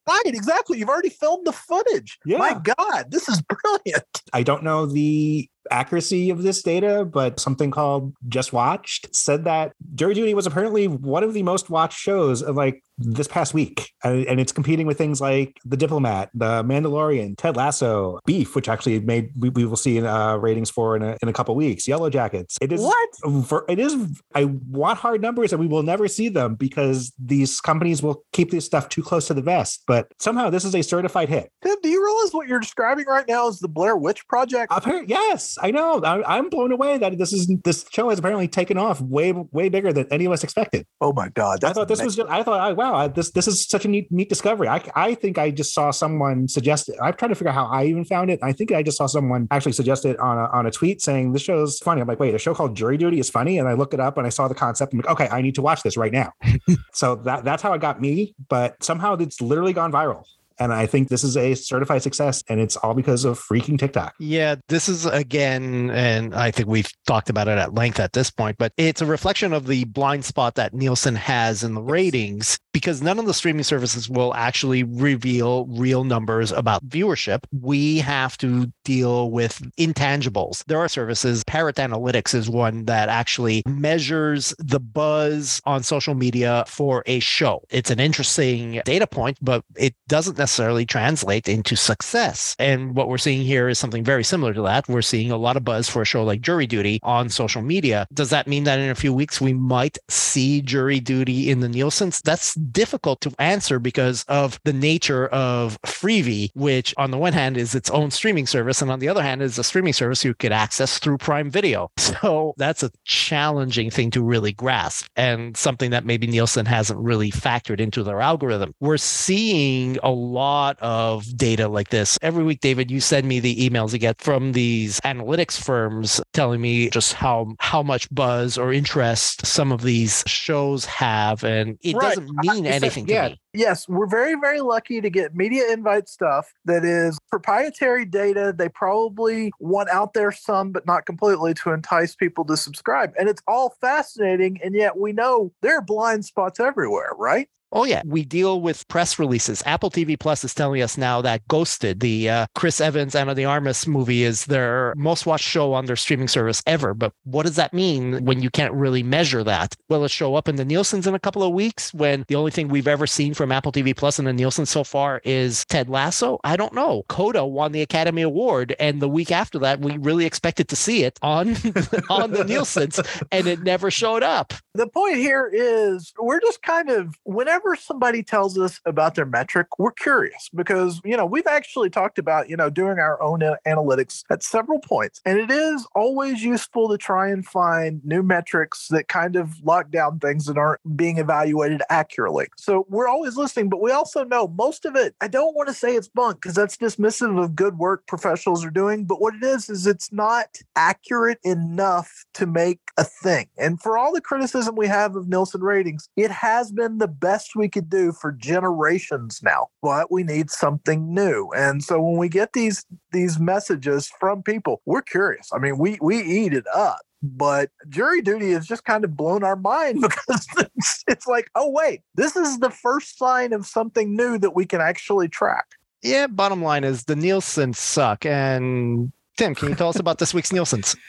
right, 0.09 0.23
exactly. 0.27 0.79
You've 0.79 0.89
already 0.89 1.11
filmed 1.11 1.47
the 1.47 1.53
footage. 1.53 2.19
Yeah. 2.25 2.39
My 2.39 2.55
God, 2.55 3.11
this 3.11 3.29
is 3.29 3.43
brilliant. 3.63 4.23
I 4.33 4.43
don't 4.43 4.63
know 4.63 4.87
the 4.87 5.49
accuracy 5.71 6.31
of 6.31 6.43
this 6.43 6.63
data, 6.63 7.05
but 7.05 7.39
something 7.41 7.71
called 7.71 8.15
JustWatch 8.29 9.15
said 9.15 9.45
that 9.45 9.73
Jury 9.95 10.15
Duty 10.15 10.35
was 10.35 10.47
apparently 10.47 10.89
one 10.89 11.23
of 11.23 11.35
the 11.35 11.43
most 11.43 11.71
watched 11.71 11.99
shows 11.99 12.43
of 12.43 12.57
like 12.57 12.83
this 12.99 13.29
past 13.29 13.55
week, 13.55 13.91
and, 14.05 14.27
and 14.27 14.41
it's 14.41 14.53
competing 14.53 14.87
with 14.87 14.99
things 14.99 15.21
like 15.21 15.59
The 15.65 15.77
Diplomat, 15.77 16.31
The 16.35 16.63
Mandalorian, 16.65 17.37
Ted 17.37 17.57
Lasso, 17.57 18.19
Beef, 18.27 18.55
which 18.55 18.69
actually 18.69 19.01
made 19.01 19.31
we, 19.37 19.49
we 19.51 19.65
will 19.65 19.77
see 19.77 20.01
uh, 20.05 20.37
ratings 20.37 20.71
for 20.71 20.97
in 20.97 21.03
a, 21.03 21.17
in 21.23 21.29
a 21.29 21.33
couple 21.33 21.55
weeks. 21.55 21.87
Yellowjackets. 21.87 22.57
It 22.61 22.73
is 22.73 22.81
What? 22.81 23.47
For 23.47 23.65
it 23.69 23.79
is. 23.79 23.97
I 24.35 24.45
want 24.45 24.99
hard 24.99 25.23
numbers, 25.23 25.53
and 25.53 25.61
we 25.61 25.67
will 25.67 25.83
never 25.83 26.09
see 26.09 26.29
them 26.29 26.55
because 26.55 27.13
these 27.19 27.61
companies 27.61 28.03
will 28.03 28.25
keep 28.33 28.51
this 28.51 28.65
stuff 28.65 28.89
too 28.89 29.03
close 29.03 29.27
to 29.29 29.35
the 29.35 29.43
vest. 29.43 29.83
But 29.87 30.09
somehow 30.19 30.51
this 30.51 30.65
is 30.65 30.75
a 30.75 30.83
certified 30.83 31.29
hit. 31.29 31.51
Tim, 31.63 31.77
do 31.83 31.89
you 31.89 32.05
realize 32.05 32.33
what 32.33 32.49
you're 32.49 32.61
describing 32.61 33.07
right 33.07 33.27
now 33.27 33.49
is 33.49 33.59
the 33.59 33.69
Blair 33.69 33.97
Witch 33.97 34.27
Project? 34.29 34.73
Apparently, 34.75 35.09
yes, 35.09 35.57
I 35.61 35.71
know. 35.71 36.01
I, 36.03 36.37
I'm 36.37 36.49
blown 36.49 36.73
away 36.73 36.99
that 36.99 37.17
this 37.19 37.33
is 37.33 37.51
this 37.65 37.85
show 37.91 38.11
has 38.11 38.19
apparently 38.19 38.49
taken 38.49 38.79
off 38.79 39.01
way 39.01 39.33
way 39.33 39.69
bigger 39.69 39.93
than 39.93 40.07
any 40.11 40.25
of 40.27 40.33
us 40.33 40.45
expected. 40.45 40.87
Oh 41.01 41.13
my 41.13 41.29
God. 41.31 41.65
I 41.65 41.73
thought 41.73 41.89
this 41.89 42.03
was 42.03 42.17
just. 42.17 42.29
I 42.31 42.43
thought, 42.43 42.73
oh, 42.79 42.82
wow, 42.83 43.09
this 43.09 43.31
this 43.31 43.47
is 43.47 43.65
such 43.65 43.85
a 43.85 43.89
neat 43.89 44.11
neat 44.11 44.29
discovery. 44.29 44.69
I 44.69 44.83
I 44.95 45.15
think 45.15 45.39
I 45.39 45.51
just 45.51 45.73
saw 45.73 45.91
someone 45.91 46.49
suggest 46.49 46.89
it. 46.89 46.97
I'm 47.03 47.15
trying 47.15 47.31
to 47.31 47.35
figure 47.35 47.51
out 47.51 47.55
how 47.55 47.67
I 47.67 47.85
even 47.85 48.05
found 48.05 48.31
it. 48.31 48.41
I 48.43 48.53
think 48.53 48.73
I 48.73 48.83
just 48.83 48.97
saw 48.97 49.07
someone 49.07 49.49
actually 49.51 49.73
suggest 49.73 50.05
it 50.05 50.19
on 50.19 50.39
a, 50.39 50.47
on 50.53 50.67
a 50.67 50.71
tweet 50.71 51.01
saying 51.01 51.33
this 51.33 51.43
show's 51.43 51.79
funny. 51.79 52.01
I'm 52.01 52.09
like, 52.09 52.21
wait, 52.21 52.35
a 52.35 52.39
show 52.39 52.55
called 52.55 52.77
Jury 52.77 52.97
Duty 52.97 53.19
is 53.19 53.31
funny, 53.31 53.59
and 53.59 53.69
I 53.69 53.75
look 53.75 53.95
it 53.95 54.01
up 54.01 54.19
and 54.19 54.27
I 54.27 54.31
saw 54.31 54.49
the 54.49 54.55
concept. 54.55 54.93
I'm 54.93 55.01
like, 55.01 55.09
okay, 55.09 55.29
I 55.29 55.43
need 55.43 55.55
to 55.57 55.63
watch 55.63 55.83
this 55.83 55.97
right 55.97 56.13
now. 56.13 56.33
so 56.93 57.17
that 57.17 57.45
that's 57.45 57.63
how 57.63 57.73
it 57.73 57.81
got 57.81 58.01
me. 58.01 58.35
But 58.49 58.83
somehow 58.83 59.15
it's 59.15 59.41
literally 59.41 59.73
gone 59.73 59.93
viral. 59.93 60.25
And 60.63 60.73
I 60.73 60.87
think 60.87 61.09
this 61.09 61.25
is 61.25 61.37
a 61.37 61.55
certified 61.55 62.03
success, 62.03 62.43
and 62.49 62.61
it's 62.61 62.77
all 62.77 62.95
because 62.95 63.25
of 63.25 63.39
freaking 63.39 63.79
TikTok. 63.79 64.15
Yeah, 64.19 64.57
this 64.69 64.89
is 64.89 65.07
again, 65.07 65.91
and 65.91 66.35
I 66.35 66.51
think 66.51 66.69
we've 66.69 66.91
talked 67.07 67.31
about 67.31 67.49
it 67.49 67.59
at 67.59 67.75
length 67.75 67.99
at 67.99 68.13
this 68.13 68.31
point, 68.31 68.59
but 68.59 68.73
it's 68.77 69.03
a 69.03 69.07
reflection 69.07 69.53
of 69.53 69.67
the 69.67 69.85
blind 69.85 70.25
spot 70.25 70.55
that 70.55 70.73
Nielsen 70.73 71.17
has 71.17 71.63
in 71.63 71.75
the 71.75 71.83
ratings 71.83 72.59
because 72.73 73.03
none 73.03 73.19
of 73.19 73.27
the 73.27 73.35
streaming 73.35 73.65
services 73.65 74.09
will 74.09 74.33
actually 74.35 74.83
reveal 74.83 75.67
real 75.67 76.05
numbers 76.05 76.53
about 76.53 76.87
viewership. 76.89 77.41
We 77.53 77.99
have 77.99 78.39
to 78.39 78.73
deal 78.85 79.31
with 79.31 79.61
intangibles. 79.79 80.65
There 80.67 80.79
are 80.79 80.89
services, 80.89 81.45
Parrot 81.45 81.77
Analytics 81.77 82.35
is 82.35 82.49
one 82.49 82.85
that 82.87 83.09
actually 83.09 83.63
measures 83.67 84.55
the 84.59 84.81
buzz 84.81 85.61
on 85.67 85.83
social 85.83 86.15
media 86.15 86.65
for 86.67 87.03
a 87.07 87.19
show. 87.21 87.63
It's 87.71 87.91
an 87.91 88.01
interesting 88.01 88.81
data 88.85 89.07
point, 89.07 89.39
but 89.43 89.65
it 89.77 89.95
doesn't 90.09 90.39
necessarily 90.39 90.52
translate 90.87 91.49
into 91.49 91.77
success. 91.77 92.57
And 92.59 92.95
what 92.95 93.09
we're 93.09 93.19
seeing 93.19 93.43
here 93.43 93.69
is 93.69 93.79
something 93.79 94.05
very 94.05 94.25
similar 94.25 94.55
to 94.55 94.63
that. 94.63 94.89
We're 94.89 95.03
seeing 95.03 95.31
a 95.31 95.37
lot 95.37 95.57
of 95.57 95.65
buzz 95.65 95.89
for 95.89 96.03
a 96.03 96.05
show 96.05 96.25
like 96.25 96.41
Jury 96.41 96.67
Duty 96.67 97.01
on 97.03 97.29
social 97.29 97.63
media. 97.63 98.07
Does 98.13 98.31
that 98.31 98.47
mean 98.47 98.65
that 98.65 98.79
in 98.79 98.91
a 98.91 98.95
few 98.95 99.13
weeks 99.13 99.41
we 99.41 99.53
might 99.53 99.99
see 100.09 100.61
Jury 100.63 101.01
Duty 101.01 101.51
in 101.51 101.61
the 101.61 101.69
Nielsen's? 101.69 102.21
That's 102.23 102.55
difficult 102.55 103.21
to 103.23 103.33
answer 103.39 103.79
because 103.79 104.25
of 104.29 104.61
the 104.65 104.73
nature 104.73 105.29
of 105.29 105.81
Freevee, 105.83 106.51
which 106.55 106.95
on 106.97 107.11
the 107.11 107.19
one 107.19 107.33
hand 107.33 107.57
is 107.57 107.75
its 107.75 107.91
own 107.91 108.11
streaming 108.11 108.47
service, 108.47 108.83
and 108.83 108.91
on 108.91 108.99
the 108.99 109.09
other 109.09 109.23
hand 109.23 109.43
is 109.43 109.59
a 109.59 109.65
streaming 109.65 109.93
service 109.93 110.25
you 110.25 110.35
could 110.35 110.53
access 110.53 110.99
through 110.99 111.19
Prime 111.19 111.51
Video. 111.51 111.91
So 112.23 112.55
that's 112.57 112.83
a 112.83 112.91
challenging 113.05 113.91
thing 113.91 114.11
to 114.13 114.23
really 114.23 114.53
grasp 114.53 115.07
and 115.17 115.57
something 115.57 115.91
that 115.91 116.05
maybe 116.05 116.27
Nielsen 116.27 116.67
hasn't 116.67 117.01
really 117.01 117.31
factored 117.31 117.81
into 117.81 118.03
their 118.03 118.21
algorithm. 118.21 118.75
We're 118.81 118.97
seeing 118.99 119.99
a 120.03 120.11
lot 120.33 120.79
of 120.81 121.37
data 121.37 121.69
like 121.69 121.91
this. 121.91 122.19
Every 122.23 122.45
week, 122.45 122.61
David, 122.61 122.91
you 122.91 123.01
send 123.01 123.27
me 123.27 123.41
the 123.41 123.69
emails 123.69 123.93
you 123.93 123.99
get 123.99 124.21
from 124.21 124.53
these 124.53 125.01
analytics 125.01 125.63
firms 125.63 126.21
telling 126.33 126.61
me 126.61 126.91
just 126.91 127.13
how 127.13 127.55
how 127.61 127.83
much 127.83 128.09
buzz 128.15 128.57
or 128.59 128.73
interest 128.73 129.45
some 129.47 129.73
of 129.73 129.83
these 129.83 130.25
shows 130.27 130.85
have. 130.87 131.45
And 131.45 131.79
it 131.83 131.95
Right. 131.97 132.17
doesn't 132.17 132.31
mean 132.43 132.67
I- 132.67 132.71
I 132.71 132.73
said- 132.73 132.83
anything 132.83 133.07
to 133.07 133.13
yeah. 133.13 133.29
me. 133.29 133.39
Yes, 133.55 133.87
we're 133.87 134.07
very, 134.07 134.35
very 134.41 134.63
lucky 134.63 135.03
to 135.03 135.11
get 135.11 135.35
media 135.35 135.65
invite 135.71 136.09
stuff 136.09 136.51
that 136.65 136.85
is 136.87 137.19
proprietary 137.29 138.07
data. 138.07 138.55
They 138.57 138.71
probably 138.71 139.53
want 139.61 139.91
out 139.91 140.15
there 140.15 140.33
some, 140.33 140.73
but 140.73 140.87
not 140.87 141.05
completely 141.05 141.53
to 141.55 141.71
entice 141.73 142.15
people 142.15 142.47
to 142.47 142.57
subscribe. 142.57 143.13
And 143.19 143.29
it's 143.29 143.43
all 143.47 143.77
fascinating. 143.81 144.59
And 144.65 144.75
yet 144.75 144.99
we 144.99 145.13
know 145.13 145.53
there 145.61 145.77
are 145.77 145.83
blind 145.83 146.25
spots 146.25 146.61
everywhere, 146.61 147.11
right? 147.19 147.49
Oh 147.75 147.85
yeah, 147.85 148.03
we 148.05 148.23
deal 148.23 148.61
with 148.61 148.87
press 148.89 149.19
releases. 149.19 149.63
Apple 149.65 149.91
TV 149.91 150.19
Plus 150.19 150.45
is 150.45 150.53
telling 150.53 150.83
us 150.83 150.99
now 150.99 151.23
that 151.23 151.49
Ghosted, 151.49 152.01
the 152.01 152.29
uh, 152.29 152.47
Chris 152.55 152.83
Evans 152.83 153.15
Ana 153.15 153.35
de 153.35 153.47
Armas 153.47 153.87
movie, 153.87 154.25
is 154.25 154.45
their 154.45 154.93
most 154.95 155.25
watched 155.25 155.49
show 155.49 155.73
on 155.73 155.87
their 155.87 155.97
streaming 155.97 156.29
service 156.29 156.63
ever. 156.67 156.93
But 156.93 157.15
what 157.25 157.47
does 157.47 157.57
that 157.57 157.73
mean 157.73 158.27
when 158.27 158.43
you 158.43 158.51
can't 158.51 158.75
really 158.75 159.03
measure 159.03 159.43
that? 159.45 159.75
Will 159.89 160.05
it 160.05 160.11
show 160.11 160.35
up 160.35 160.49
in 160.49 160.57
the 160.57 160.67
Nielsen's 160.67 161.07
in 161.07 161.15
a 161.15 161.19
couple 161.19 161.43
of 161.43 161.55
weeks 161.55 161.95
when 161.95 162.27
the 162.29 162.35
only 162.35 162.51
thing 162.51 162.69
we've 162.69 162.87
ever 162.87 163.07
seen 163.07 163.33
from 163.33 163.51
Apple 163.51 163.73
TV 163.73 163.97
Plus 163.97 164.19
and 164.19 164.29
the 164.29 164.35
Nielsen 164.35 164.67
so 164.67 164.85
far 164.85 165.23
is 165.25 165.65
Ted 165.65 165.89
Lasso? 165.89 166.41
I 166.45 166.57
don't 166.57 166.75
know. 166.75 167.05
Coda 167.09 167.47
won 167.47 167.73
the 167.73 167.81
Academy 167.81 168.21
Award, 168.21 168.77
and 168.81 169.01
the 169.01 169.09
week 169.09 169.33
after 169.33 169.59
that, 169.61 169.81
we 169.81 169.97
really 169.97 170.27
expected 170.27 170.69
to 170.69 170.77
see 170.77 171.05
it 171.05 171.19
on 171.23 171.49
on 172.11 172.33
the 172.33 172.45
Nielsen's, 172.47 173.01
and 173.31 173.47
it 173.47 173.63
never 173.63 173.91
showed 173.91 174.23
up. 174.23 174.53
The 174.75 174.89
point 174.89 175.17
here 175.17 175.51
is 175.51 176.13
we're 176.19 176.41
just 176.41 176.63
kind 176.63 176.91
of, 176.91 177.15
whenever 177.25 177.62
somebody 177.77 178.23
tells 178.23 178.59
us 178.59 178.81
about 178.85 179.15
their 179.15 179.27
metric, 179.27 179.79
we're 179.79 179.93
curious 179.93 180.49
because, 180.55 181.01
you 181.05 181.17
know, 181.17 181.27
we've 181.27 181.47
actually 181.47 181.91
talked 181.91 182.19
about, 182.19 182.49
you 182.49 182.57
know, 182.57 182.71
doing 182.71 182.99
our 182.99 183.21
own 183.23 183.41
analytics 183.67 184.23
at 184.31 184.43
several 184.43 184.79
points. 184.81 185.21
And 185.25 185.39
it 185.39 185.51
is 185.51 185.87
always 185.95 186.43
useful 186.43 186.89
to 186.89 186.99
try 186.99 187.29
and 187.29 187.45
find 187.47 188.05
new 188.05 188.23
metrics 188.23 188.89
that 188.89 189.09
kind 189.09 189.37
of 189.37 189.63
lock 189.63 189.91
down 189.91 190.19
things 190.19 190.47
that 190.47 190.59
aren't 190.59 190.81
being 190.97 191.19
evaluated 191.19 191.83
accurately. 191.91 192.49
So 192.57 192.87
we're 192.89 193.09
always 193.09 193.37
listening, 193.37 193.69
but 193.69 193.81
we 193.81 193.91
also 193.91 194.25
know 194.25 194.49
most 194.49 194.85
of 194.85 194.97
it, 194.97 195.15
I 195.21 195.29
don't 195.29 195.57
want 195.57 195.69
to 195.69 195.75
say 195.75 195.95
it's 195.95 196.09
bunk 196.09 196.41
because 196.41 196.55
that's 196.55 196.77
dismissive 196.77 197.43
of 197.43 197.57
good 197.57 197.79
work 197.79 198.07
professionals 198.07 198.65
are 198.65 198.71
doing. 198.71 199.05
But 199.05 199.21
what 199.21 199.35
it 199.35 199.43
is, 199.43 199.69
is 199.69 199.87
it's 199.87 200.13
not 200.13 200.59
accurate 200.77 201.39
enough 201.45 202.25
to 202.35 202.47
make 202.47 202.81
a 202.97 203.05
thing. 203.05 203.49
And 203.59 203.81
for 203.81 203.97
all 203.97 204.13
the 204.13 204.21
criticism 204.21 204.77
we 204.77 204.87
have 204.87 205.17
of 205.17 205.29
Nielsen 205.29 205.63
ratings, 205.63 206.09
it 206.17 206.31
has 206.31 206.73
been 206.73 206.99
the 206.99 207.09
best 207.09 207.52
we 207.55 207.69
could 207.69 207.89
do 207.89 208.13
for 208.13 208.33
generations 208.33 209.41
now. 209.43 209.69
But 209.83 210.11
we 210.11 210.23
need 210.23 210.51
something 210.51 211.13
new. 211.13 211.51
And 211.57 211.83
so 211.83 212.01
when 212.01 212.17
we 212.17 212.29
get 212.29 212.53
these 212.53 212.85
these 213.13 213.39
messages 213.39 214.11
from 214.21 214.43
people, 214.43 214.83
we're 214.85 215.03
curious. 215.03 215.51
I 215.53 215.59
mean, 215.59 215.79
we 215.79 215.99
we 216.01 216.23
eat 216.23 216.53
it 216.53 216.67
up. 216.75 217.01
But 217.23 217.71
jury 217.89 218.21
duty 218.21 218.51
has 218.51 218.67
just 218.67 218.85
kind 218.85 219.05
of 219.05 219.17
blown 219.17 219.45
our 219.45 219.55
mind 219.55 220.01
because 220.03 220.47
it's, 220.59 221.05
it's 221.07 221.27
like, 221.27 221.51
oh 221.55 221.71
wait, 221.71 222.01
this 222.17 222.37
is 222.37 222.59
the 222.59 222.71
first 222.71 223.17
sign 223.19 223.53
of 223.53 223.67
something 223.67 224.17
new 224.17 224.39
that 224.39 224.55
we 224.55 224.67
can 224.67 224.81
actually 224.81 225.29
track. 225.29 225.67
Yeah, 226.03 226.27
bottom 226.27 226.63
line 226.63 226.83
is 226.83 227.05
the 227.05 227.15
Nielsen 227.15 227.75
suck. 227.75 228.27
And 228.27 229.13
Tim, 229.43 229.57
can 229.57 229.71
you 229.71 229.75
tell 229.75 229.89
us 229.89 229.99
about 229.99 230.19
this 230.19 230.33
week's 230.33 230.53
Nielsen's? 230.53 230.95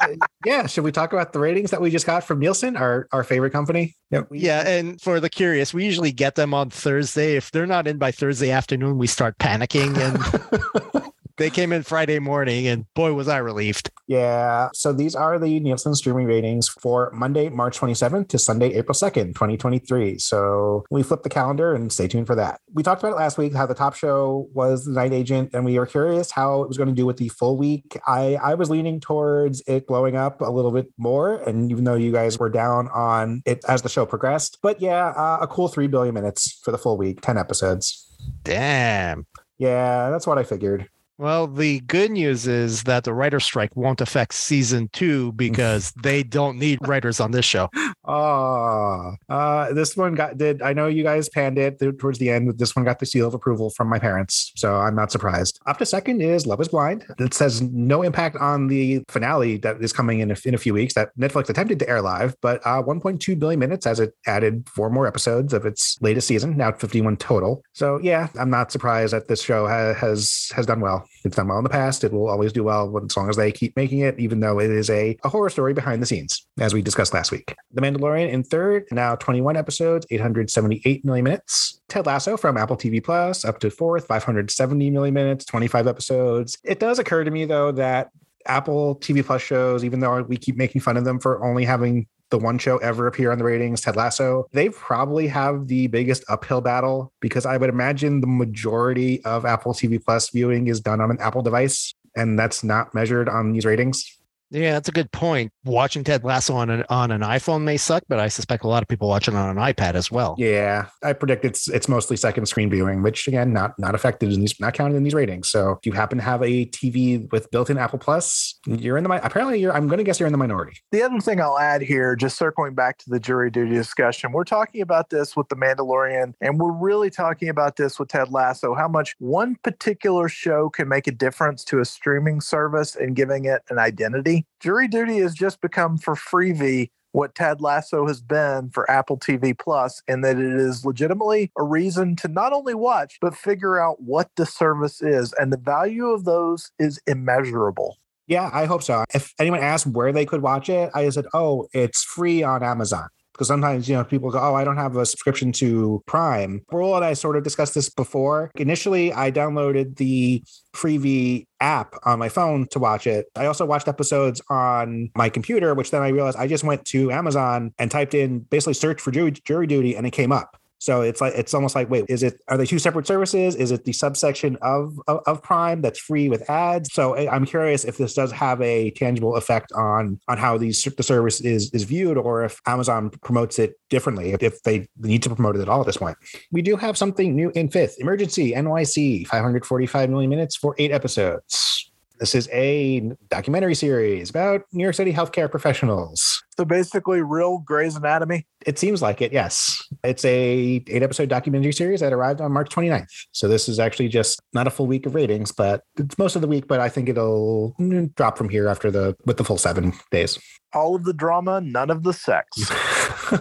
Uh, 0.00 0.08
yeah, 0.44 0.66
should 0.66 0.84
we 0.84 0.90
talk 0.90 1.12
about 1.12 1.32
the 1.32 1.38
ratings 1.38 1.70
that 1.70 1.80
we 1.80 1.90
just 1.90 2.06
got 2.06 2.24
from 2.24 2.38
Nielsen, 2.38 2.76
our 2.76 3.06
our 3.12 3.22
favorite 3.22 3.50
company? 3.50 3.94
Yeah, 4.10 4.22
Yeah, 4.30 4.66
and 4.66 5.00
for 5.00 5.20
the 5.20 5.28
curious, 5.28 5.72
we 5.74 5.84
usually 5.84 6.12
get 6.12 6.34
them 6.34 6.54
on 6.54 6.70
Thursday. 6.70 7.36
If 7.36 7.50
they're 7.50 7.66
not 7.66 7.86
in 7.86 7.98
by 7.98 8.10
Thursday 8.10 8.50
afternoon, 8.50 8.98
we 8.98 9.06
start 9.06 9.38
panicking. 9.38 9.96
And 9.98 11.04
they 11.36 11.50
came 11.50 11.72
in 11.72 11.82
Friday 11.82 12.18
morning, 12.18 12.66
and 12.66 12.86
boy, 12.94 13.12
was 13.12 13.28
I 13.28 13.38
relieved. 13.38 13.90
Yeah. 14.06 14.68
So 14.72 14.92
these 14.92 15.14
are 15.14 15.38
the 15.38 15.58
Nielsen 15.60 15.94
streaming 15.94 16.26
ratings 16.26 16.68
for 16.68 17.10
Monday, 17.12 17.48
March 17.48 17.78
27th 17.80 18.28
to 18.28 18.38
Sunday, 18.38 18.74
April 18.74 18.94
2nd, 18.94 19.28
2023. 19.34 20.18
So 20.18 20.84
we 20.90 21.02
flip 21.02 21.22
the 21.22 21.28
calendar 21.28 21.74
and 21.74 21.92
stay 21.92 22.06
tuned 22.06 22.26
for 22.26 22.34
that. 22.36 22.60
We 22.72 22.82
talked 22.82 23.02
about 23.02 23.12
it 23.12 23.16
last 23.16 23.38
week, 23.38 23.54
how 23.54 23.66
the 23.66 23.74
top 23.74 23.94
show 23.94 24.48
was 24.52 24.84
The 24.84 24.92
Night 24.92 25.12
Agent, 25.12 25.50
and 25.54 25.64
we 25.64 25.78
were 25.78 25.86
curious 25.86 26.30
how 26.30 26.62
it 26.62 26.68
was 26.68 26.76
going 26.76 26.88
to 26.88 26.94
do 26.94 27.06
with 27.06 27.16
the 27.16 27.28
full 27.30 27.56
week. 27.56 27.98
I, 28.06 28.36
I 28.36 28.54
was 28.54 28.70
leaning 28.70 29.00
towards 29.00 29.62
it 29.66 29.86
blowing 29.86 30.16
up 30.16 30.40
a 30.40 30.50
little 30.50 30.72
bit 30.72 30.92
more. 30.98 31.42
And 31.42 31.70
even 31.70 31.84
though 31.84 31.94
you 31.94 32.12
guys 32.12 32.38
were 32.38 32.50
down 32.50 32.88
on 32.88 33.42
it 33.44 33.64
as 33.68 33.82
the 33.82 33.88
show 33.88 34.06
progressed, 34.06 34.58
but 34.62 34.80
yeah, 34.80 35.08
uh, 35.08 35.38
a 35.40 35.46
cool 35.46 35.68
3 35.68 35.86
billion 35.88 36.14
minutes 36.14 36.60
for 36.62 36.70
the 36.70 36.78
full 36.78 36.96
week, 36.96 37.20
10 37.22 37.38
episodes. 37.38 38.08
Damn. 38.42 39.26
Yeah, 39.58 40.10
that's 40.10 40.26
what 40.26 40.38
I 40.38 40.42
figured. 40.42 40.88
Well, 41.16 41.46
the 41.46 41.78
good 41.80 42.10
news 42.10 42.48
is 42.48 42.82
that 42.84 43.04
the 43.04 43.14
writer 43.14 43.38
strike 43.38 43.76
won't 43.76 44.00
affect 44.00 44.34
season 44.34 44.88
two 44.92 45.32
because 45.32 45.92
they 46.02 46.24
don't 46.24 46.58
need 46.58 46.78
writers 46.82 47.20
on 47.20 47.30
this 47.30 47.44
show. 47.44 47.70
Oh, 48.04 49.14
uh, 49.28 49.72
this 49.72 49.96
one 49.96 50.14
got 50.14 50.36
did. 50.38 50.60
I 50.60 50.72
know 50.72 50.88
you 50.88 51.04
guys 51.04 51.28
panned 51.28 51.56
it 51.56 51.78
th- 51.78 51.98
towards 51.98 52.18
the 52.18 52.30
end. 52.30 52.58
This 52.58 52.74
one 52.74 52.84
got 52.84 52.98
the 52.98 53.06
seal 53.06 53.28
of 53.28 53.34
approval 53.34 53.70
from 53.70 53.88
my 53.88 53.98
parents, 53.98 54.52
so 54.56 54.74
I'm 54.74 54.96
not 54.96 55.12
surprised. 55.12 55.60
Up 55.66 55.78
to 55.78 55.86
second 55.86 56.20
is 56.20 56.46
Love 56.46 56.60
Is 56.60 56.68
Blind. 56.68 57.06
It 57.18 57.32
says 57.32 57.62
no 57.62 58.02
impact 58.02 58.36
on 58.36 58.66
the 58.66 59.04
finale 59.08 59.58
that 59.58 59.80
is 59.82 59.92
coming 59.92 60.20
in 60.20 60.32
a, 60.32 60.36
in 60.44 60.54
a 60.54 60.58
few 60.58 60.74
weeks. 60.74 60.94
That 60.94 61.16
Netflix 61.16 61.48
attempted 61.48 61.78
to 61.78 61.88
air 61.88 62.02
live, 62.02 62.36
but 62.40 62.60
uh, 62.66 62.82
1.2 62.82 63.38
billion 63.38 63.60
minutes 63.60 63.86
as 63.86 64.00
it 64.00 64.14
added 64.26 64.68
four 64.68 64.90
more 64.90 65.06
episodes 65.06 65.52
of 65.52 65.64
its 65.64 65.96
latest 66.02 66.26
season. 66.26 66.56
Now 66.56 66.72
51 66.72 67.18
total. 67.18 67.62
So 67.72 68.00
yeah, 68.02 68.28
I'm 68.38 68.50
not 68.50 68.72
surprised 68.72 69.12
that 69.12 69.28
this 69.28 69.42
show 69.42 69.68
ha- 69.68 69.94
has 69.94 70.50
has 70.54 70.66
done 70.66 70.80
well. 70.80 71.03
It's 71.24 71.36
done 71.36 71.48
well 71.48 71.58
in 71.58 71.64
the 71.64 71.70
past. 71.70 72.04
It 72.04 72.12
will 72.12 72.28
always 72.28 72.52
do 72.52 72.64
well 72.64 72.96
as 73.04 73.16
long 73.16 73.28
as 73.28 73.36
they 73.36 73.52
keep 73.52 73.76
making 73.76 74.00
it, 74.00 74.18
even 74.18 74.40
though 74.40 74.60
it 74.60 74.70
is 74.70 74.90
a, 74.90 75.16
a 75.24 75.28
horror 75.28 75.50
story 75.50 75.74
behind 75.74 76.02
the 76.02 76.06
scenes, 76.06 76.46
as 76.58 76.74
we 76.74 76.82
discussed 76.82 77.14
last 77.14 77.32
week. 77.32 77.54
The 77.72 77.80
Mandalorian 77.80 78.30
in 78.30 78.42
third, 78.44 78.86
now 78.90 79.14
21 79.16 79.56
episodes, 79.56 80.06
878 80.10 81.04
million 81.04 81.24
minutes. 81.24 81.80
Ted 81.88 82.06
Lasso 82.06 82.36
from 82.36 82.56
Apple 82.56 82.76
TV 82.76 83.02
Plus 83.02 83.44
up 83.44 83.60
to 83.60 83.70
fourth, 83.70 84.06
570 84.06 84.90
million 84.90 85.14
minutes, 85.14 85.44
25 85.44 85.86
episodes. 85.86 86.58
It 86.64 86.80
does 86.80 86.98
occur 86.98 87.24
to 87.24 87.30
me, 87.30 87.44
though, 87.44 87.72
that 87.72 88.10
Apple 88.46 88.96
TV 88.96 89.24
Plus 89.24 89.42
shows, 89.42 89.84
even 89.84 90.00
though 90.00 90.22
we 90.22 90.36
keep 90.36 90.56
making 90.56 90.80
fun 90.80 90.96
of 90.96 91.04
them 91.04 91.18
for 91.18 91.44
only 91.44 91.64
having 91.64 92.06
the 92.34 92.38
one 92.44 92.58
show 92.58 92.78
ever 92.78 93.06
appear 93.06 93.30
on 93.30 93.38
the 93.38 93.44
ratings, 93.44 93.80
Ted 93.80 93.94
Lasso, 93.94 94.48
they 94.50 94.68
probably 94.68 95.28
have 95.28 95.68
the 95.68 95.86
biggest 95.86 96.24
uphill 96.28 96.60
battle 96.60 97.12
because 97.20 97.46
I 97.46 97.56
would 97.56 97.70
imagine 97.70 98.20
the 98.20 98.26
majority 98.26 99.24
of 99.24 99.44
Apple 99.44 99.72
TV 99.72 100.04
Plus 100.04 100.30
viewing 100.30 100.66
is 100.66 100.80
done 100.80 101.00
on 101.00 101.12
an 101.12 101.18
Apple 101.20 101.42
device, 101.42 101.94
and 102.16 102.36
that's 102.36 102.64
not 102.64 102.92
measured 102.92 103.28
on 103.28 103.52
these 103.52 103.64
ratings. 103.64 104.18
Yeah, 104.54 104.74
that's 104.74 104.88
a 104.88 104.92
good 104.92 105.10
point. 105.10 105.52
Watching 105.64 106.04
Ted 106.04 106.22
Lasso 106.22 106.54
on 106.54 106.70
an 106.70 106.84
on 106.88 107.10
an 107.10 107.22
iPhone 107.22 107.62
may 107.62 107.76
suck, 107.76 108.04
but 108.08 108.20
I 108.20 108.28
suspect 108.28 108.62
a 108.62 108.68
lot 108.68 108.82
of 108.82 108.88
people 108.88 109.08
watch 109.08 109.26
it 109.26 109.34
on 109.34 109.50
an 109.50 109.56
iPad 109.56 109.94
as 109.94 110.12
well. 110.12 110.36
Yeah, 110.38 110.86
I 111.02 111.12
predict 111.12 111.44
it's 111.44 111.68
it's 111.68 111.88
mostly 111.88 112.16
second 112.16 112.46
screen 112.46 112.70
viewing, 112.70 113.02
which 113.02 113.26
again, 113.26 113.52
not 113.52 113.76
not 113.80 113.96
affected 113.96 114.32
in 114.32 114.40
these, 114.40 114.58
not 114.60 114.72
counted 114.72 114.96
in 114.96 115.02
these 115.02 115.14
ratings. 115.14 115.50
So 115.50 115.72
if 115.72 115.84
you 115.84 115.92
happen 115.92 116.18
to 116.18 116.24
have 116.24 116.40
a 116.42 116.66
TV 116.66 117.30
with 117.32 117.50
built-in 117.50 117.78
Apple 117.78 117.98
Plus, 117.98 118.58
you're 118.66 118.96
in 118.96 119.02
the 119.02 119.26
apparently 119.26 119.58
you're. 119.58 119.72
I'm 119.72 119.88
going 119.88 119.98
to 119.98 120.04
guess 120.04 120.20
you're 120.20 120.28
in 120.28 120.32
the 120.32 120.38
minority. 120.38 120.78
The 120.92 121.02
other 121.02 121.18
thing 121.18 121.40
I'll 121.40 121.58
add 121.58 121.82
here, 121.82 122.14
just 122.14 122.38
circling 122.38 122.74
back 122.74 122.98
to 122.98 123.10
the 123.10 123.18
jury 123.18 123.50
duty 123.50 123.74
discussion, 123.74 124.30
we're 124.30 124.44
talking 124.44 124.82
about 124.82 125.10
this 125.10 125.36
with 125.36 125.48
The 125.48 125.56
Mandalorian, 125.56 126.34
and 126.40 126.60
we're 126.60 126.72
really 126.72 127.10
talking 127.10 127.48
about 127.48 127.74
this 127.74 127.98
with 127.98 128.08
Ted 128.08 128.30
Lasso, 128.30 128.74
how 128.74 128.86
much 128.86 129.16
one 129.18 129.56
particular 129.64 130.28
show 130.28 130.70
can 130.70 130.88
make 130.88 131.08
a 131.08 131.12
difference 131.12 131.64
to 131.64 131.80
a 131.80 131.84
streaming 131.84 132.40
service 132.40 132.94
and 132.94 133.16
giving 133.16 133.46
it 133.46 133.62
an 133.68 133.78
identity. 133.78 134.43
Jury 134.60 134.88
duty 134.88 135.18
has 135.18 135.34
just 135.34 135.60
become 135.60 135.98
for 135.98 136.14
Freevee 136.14 136.90
what 137.14 137.34
Ted 137.36 137.60
Lasso 137.60 138.08
has 138.08 138.20
been 138.20 138.70
for 138.70 138.90
Apple 138.90 139.16
TV 139.16 139.56
Plus, 139.56 140.02
and 140.08 140.24
that 140.24 140.36
it 140.36 140.52
is 140.52 140.84
legitimately 140.84 141.52
a 141.56 141.62
reason 141.62 142.16
to 142.16 142.28
not 142.28 142.52
only 142.52 142.74
watch, 142.74 143.18
but 143.20 143.36
figure 143.36 143.80
out 143.80 144.02
what 144.02 144.30
the 144.36 144.44
service 144.44 145.00
is. 145.00 145.32
And 145.34 145.52
the 145.52 145.56
value 145.56 146.08
of 146.08 146.24
those 146.24 146.72
is 146.76 147.00
immeasurable. 147.06 147.98
Yeah, 148.26 148.50
I 148.52 148.64
hope 148.64 148.82
so. 148.82 149.04
If 149.14 149.32
anyone 149.38 149.60
asked 149.60 149.86
where 149.86 150.12
they 150.12 150.26
could 150.26 150.42
watch 150.42 150.68
it, 150.68 150.90
I 150.92 151.08
said, 151.10 151.26
"Oh, 151.32 151.68
it's 151.72 152.02
free 152.02 152.42
on 152.42 152.64
Amazon." 152.64 153.08
Because 153.34 153.48
sometimes, 153.48 153.88
you 153.88 153.96
know, 153.96 154.04
people 154.04 154.30
go, 154.30 154.38
Oh, 154.38 154.54
I 154.54 154.64
don't 154.64 154.76
have 154.76 154.96
a 154.96 155.04
subscription 155.04 155.52
to 155.52 156.02
Prime. 156.06 156.62
Raul 156.72 156.96
and 156.96 157.04
I 157.04 157.14
sort 157.14 157.36
of 157.36 157.42
discussed 157.42 157.74
this 157.74 157.90
before. 157.90 158.50
Initially, 158.54 159.12
I 159.12 159.30
downloaded 159.30 159.96
the 159.96 160.42
Freevee 160.74 161.46
app 161.60 161.94
on 162.04 162.18
my 162.18 162.28
phone 162.28 162.68
to 162.68 162.78
watch 162.78 163.06
it. 163.06 163.26
I 163.34 163.46
also 163.46 163.66
watched 163.66 163.88
episodes 163.88 164.40
on 164.48 165.10
my 165.16 165.28
computer, 165.28 165.74
which 165.74 165.90
then 165.90 166.02
I 166.02 166.08
realized 166.08 166.38
I 166.38 166.46
just 166.46 166.64
went 166.64 166.84
to 166.86 167.10
Amazon 167.10 167.74
and 167.78 167.90
typed 167.90 168.14
in 168.14 168.40
basically 168.40 168.74
search 168.74 169.00
for 169.00 169.10
jury, 169.10 169.32
jury 169.32 169.66
duty 169.66 169.96
and 169.96 170.06
it 170.06 170.12
came 170.12 170.32
up. 170.32 170.56
So 170.84 171.00
it's 171.00 171.22
like 171.22 171.32
it's 171.34 171.54
almost 171.54 171.74
like, 171.74 171.88
wait, 171.88 172.04
is 172.10 172.22
it 172.22 172.38
are 172.48 172.58
they 172.58 172.66
two 172.66 172.78
separate 172.78 173.06
services? 173.06 173.56
Is 173.56 173.70
it 173.70 173.86
the 173.86 173.92
subsection 173.94 174.58
of, 174.60 175.00
of, 175.08 175.22
of 175.26 175.42
Prime 175.42 175.80
that's 175.80 175.98
free 175.98 176.28
with 176.28 176.48
ads? 176.50 176.92
So 176.92 177.14
eh, 177.14 177.26
I'm 177.26 177.46
curious 177.46 177.86
if 177.86 177.96
this 177.96 178.12
does 178.12 178.30
have 178.32 178.60
a 178.60 178.90
tangible 178.90 179.36
effect 179.36 179.72
on 179.72 180.20
on 180.28 180.36
how 180.36 180.58
these 180.58 180.84
the 180.84 181.02
service 181.02 181.40
is 181.40 181.72
is 181.72 181.84
viewed, 181.84 182.18
or 182.18 182.44
if 182.44 182.60
Amazon 182.66 183.08
promotes 183.22 183.58
it 183.58 183.76
differently, 183.88 184.36
if 184.38 184.62
they 184.64 184.86
need 184.98 185.22
to 185.22 185.34
promote 185.34 185.56
it 185.56 185.62
at 185.62 185.70
all 185.70 185.80
at 185.80 185.86
this 185.86 185.96
point. 185.96 186.18
We 186.52 186.60
do 186.60 186.76
have 186.76 186.98
something 186.98 187.34
new 187.34 187.50
in 187.54 187.70
fifth. 187.70 187.96
Emergency 187.98 188.52
NYC, 188.52 189.26
545 189.26 190.10
million 190.10 190.28
minutes 190.28 190.54
for 190.54 190.74
eight 190.76 190.92
episodes. 190.92 191.93
This 192.20 192.36
is 192.36 192.48
a 192.52 193.10
documentary 193.28 193.74
series 193.74 194.30
about 194.30 194.62
New 194.72 194.84
York 194.84 194.94
City 194.94 195.12
healthcare 195.12 195.50
professionals. 195.50 196.44
So 196.56 196.64
basically, 196.64 197.22
real 197.22 197.58
Grey's 197.58 197.96
Anatomy. 197.96 198.46
It 198.64 198.78
seems 198.78 199.02
like 199.02 199.20
it, 199.20 199.32
yes. 199.32 199.82
It's 200.04 200.24
a 200.24 200.80
eight 200.86 201.02
episode 201.02 201.28
documentary 201.28 201.72
series 201.72 201.98
that 202.00 202.12
arrived 202.12 202.40
on 202.40 202.52
March 202.52 202.72
29th. 202.72 203.08
So 203.32 203.48
this 203.48 203.68
is 203.68 203.80
actually 203.80 204.08
just 204.08 204.40
not 204.52 204.68
a 204.68 204.70
full 204.70 204.86
week 204.86 205.06
of 205.06 205.16
ratings, 205.16 205.50
but 205.50 205.82
it's 205.96 206.16
most 206.16 206.36
of 206.36 206.42
the 206.42 206.46
week, 206.46 206.68
but 206.68 206.78
I 206.78 206.88
think 206.88 207.08
it'll 207.08 207.74
drop 208.14 208.38
from 208.38 208.48
here 208.48 208.68
after 208.68 208.92
the 208.92 209.16
with 209.26 209.36
the 209.36 209.44
full 209.44 209.58
seven 209.58 209.92
days. 210.12 210.38
All 210.72 210.94
of 210.94 211.02
the 211.02 211.14
drama, 211.14 211.60
none 211.62 211.90
of 211.90 212.04
the 212.04 212.12
sex. 212.12 212.70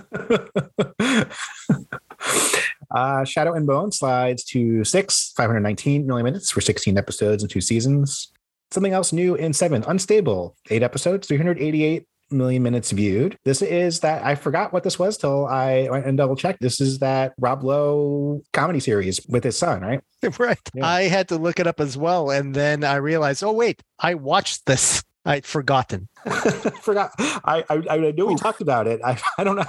uh, 2.92 3.24
Shadow 3.24 3.54
and 3.54 3.68
Bone 3.68 3.92
slides 3.92 4.44
to 4.46 4.84
six, 4.84 5.32
519 5.38 6.08
million 6.08 6.26
minutes 6.26 6.50
for 6.50 6.62
16 6.62 6.98
episodes 6.98 7.44
and 7.44 7.52
two 7.52 7.62
seasons. 7.62 8.34
Something 8.74 8.94
else 8.94 9.14
new 9.14 9.36
in 9.36 9.54
seven, 9.54 9.84
Unstable, 9.88 10.56
eight 10.72 10.82
episodes, 10.82 11.28
388 11.28 12.08
million 12.32 12.64
minutes 12.64 12.90
viewed. 12.90 13.38
This 13.46 13.62
is 13.62 14.00
that 14.00 14.26
I 14.26 14.34
forgot 14.34 14.74
what 14.74 14.84
this 14.84 14.98
was 14.98 15.16
till 15.16 15.46
I 15.46 15.88
went 15.92 16.08
and 16.08 16.18
double 16.18 16.36
checked. 16.36 16.60
This 16.60 16.82
is 16.82 16.98
that 16.98 17.34
Rob 17.38 17.64
Lowe 17.64 18.42
comedy 18.52 18.80
series 18.80 19.24
with 19.30 19.44
his 19.44 19.56
son, 19.56 19.82
right? 19.82 20.02
Right. 20.40 20.58
Yeah. 20.74 20.88
I 20.88 21.04
had 21.04 21.28
to 21.28 21.38
look 21.38 21.60
it 21.60 21.68
up 21.68 21.80
as 21.80 21.96
well. 21.96 22.32
And 22.32 22.56
then 22.56 22.84
I 22.84 22.96
realized, 22.96 23.44
oh, 23.44 23.52
wait, 23.52 23.84
I 24.00 24.16
watched 24.16 24.66
this. 24.66 25.04
I'd 25.24 25.46
forgotten. 25.46 26.08
forgot. 26.82 27.12
I, 27.20 27.64
I 27.70 27.84
I 27.92 27.98
knew 28.12 28.26
we 28.26 28.34
Oof. 28.34 28.40
talked 28.40 28.62
about 28.62 28.88
it. 28.88 29.02
I, 29.06 29.20
I 29.38 29.44
don't 29.44 29.56
know, 29.58 29.66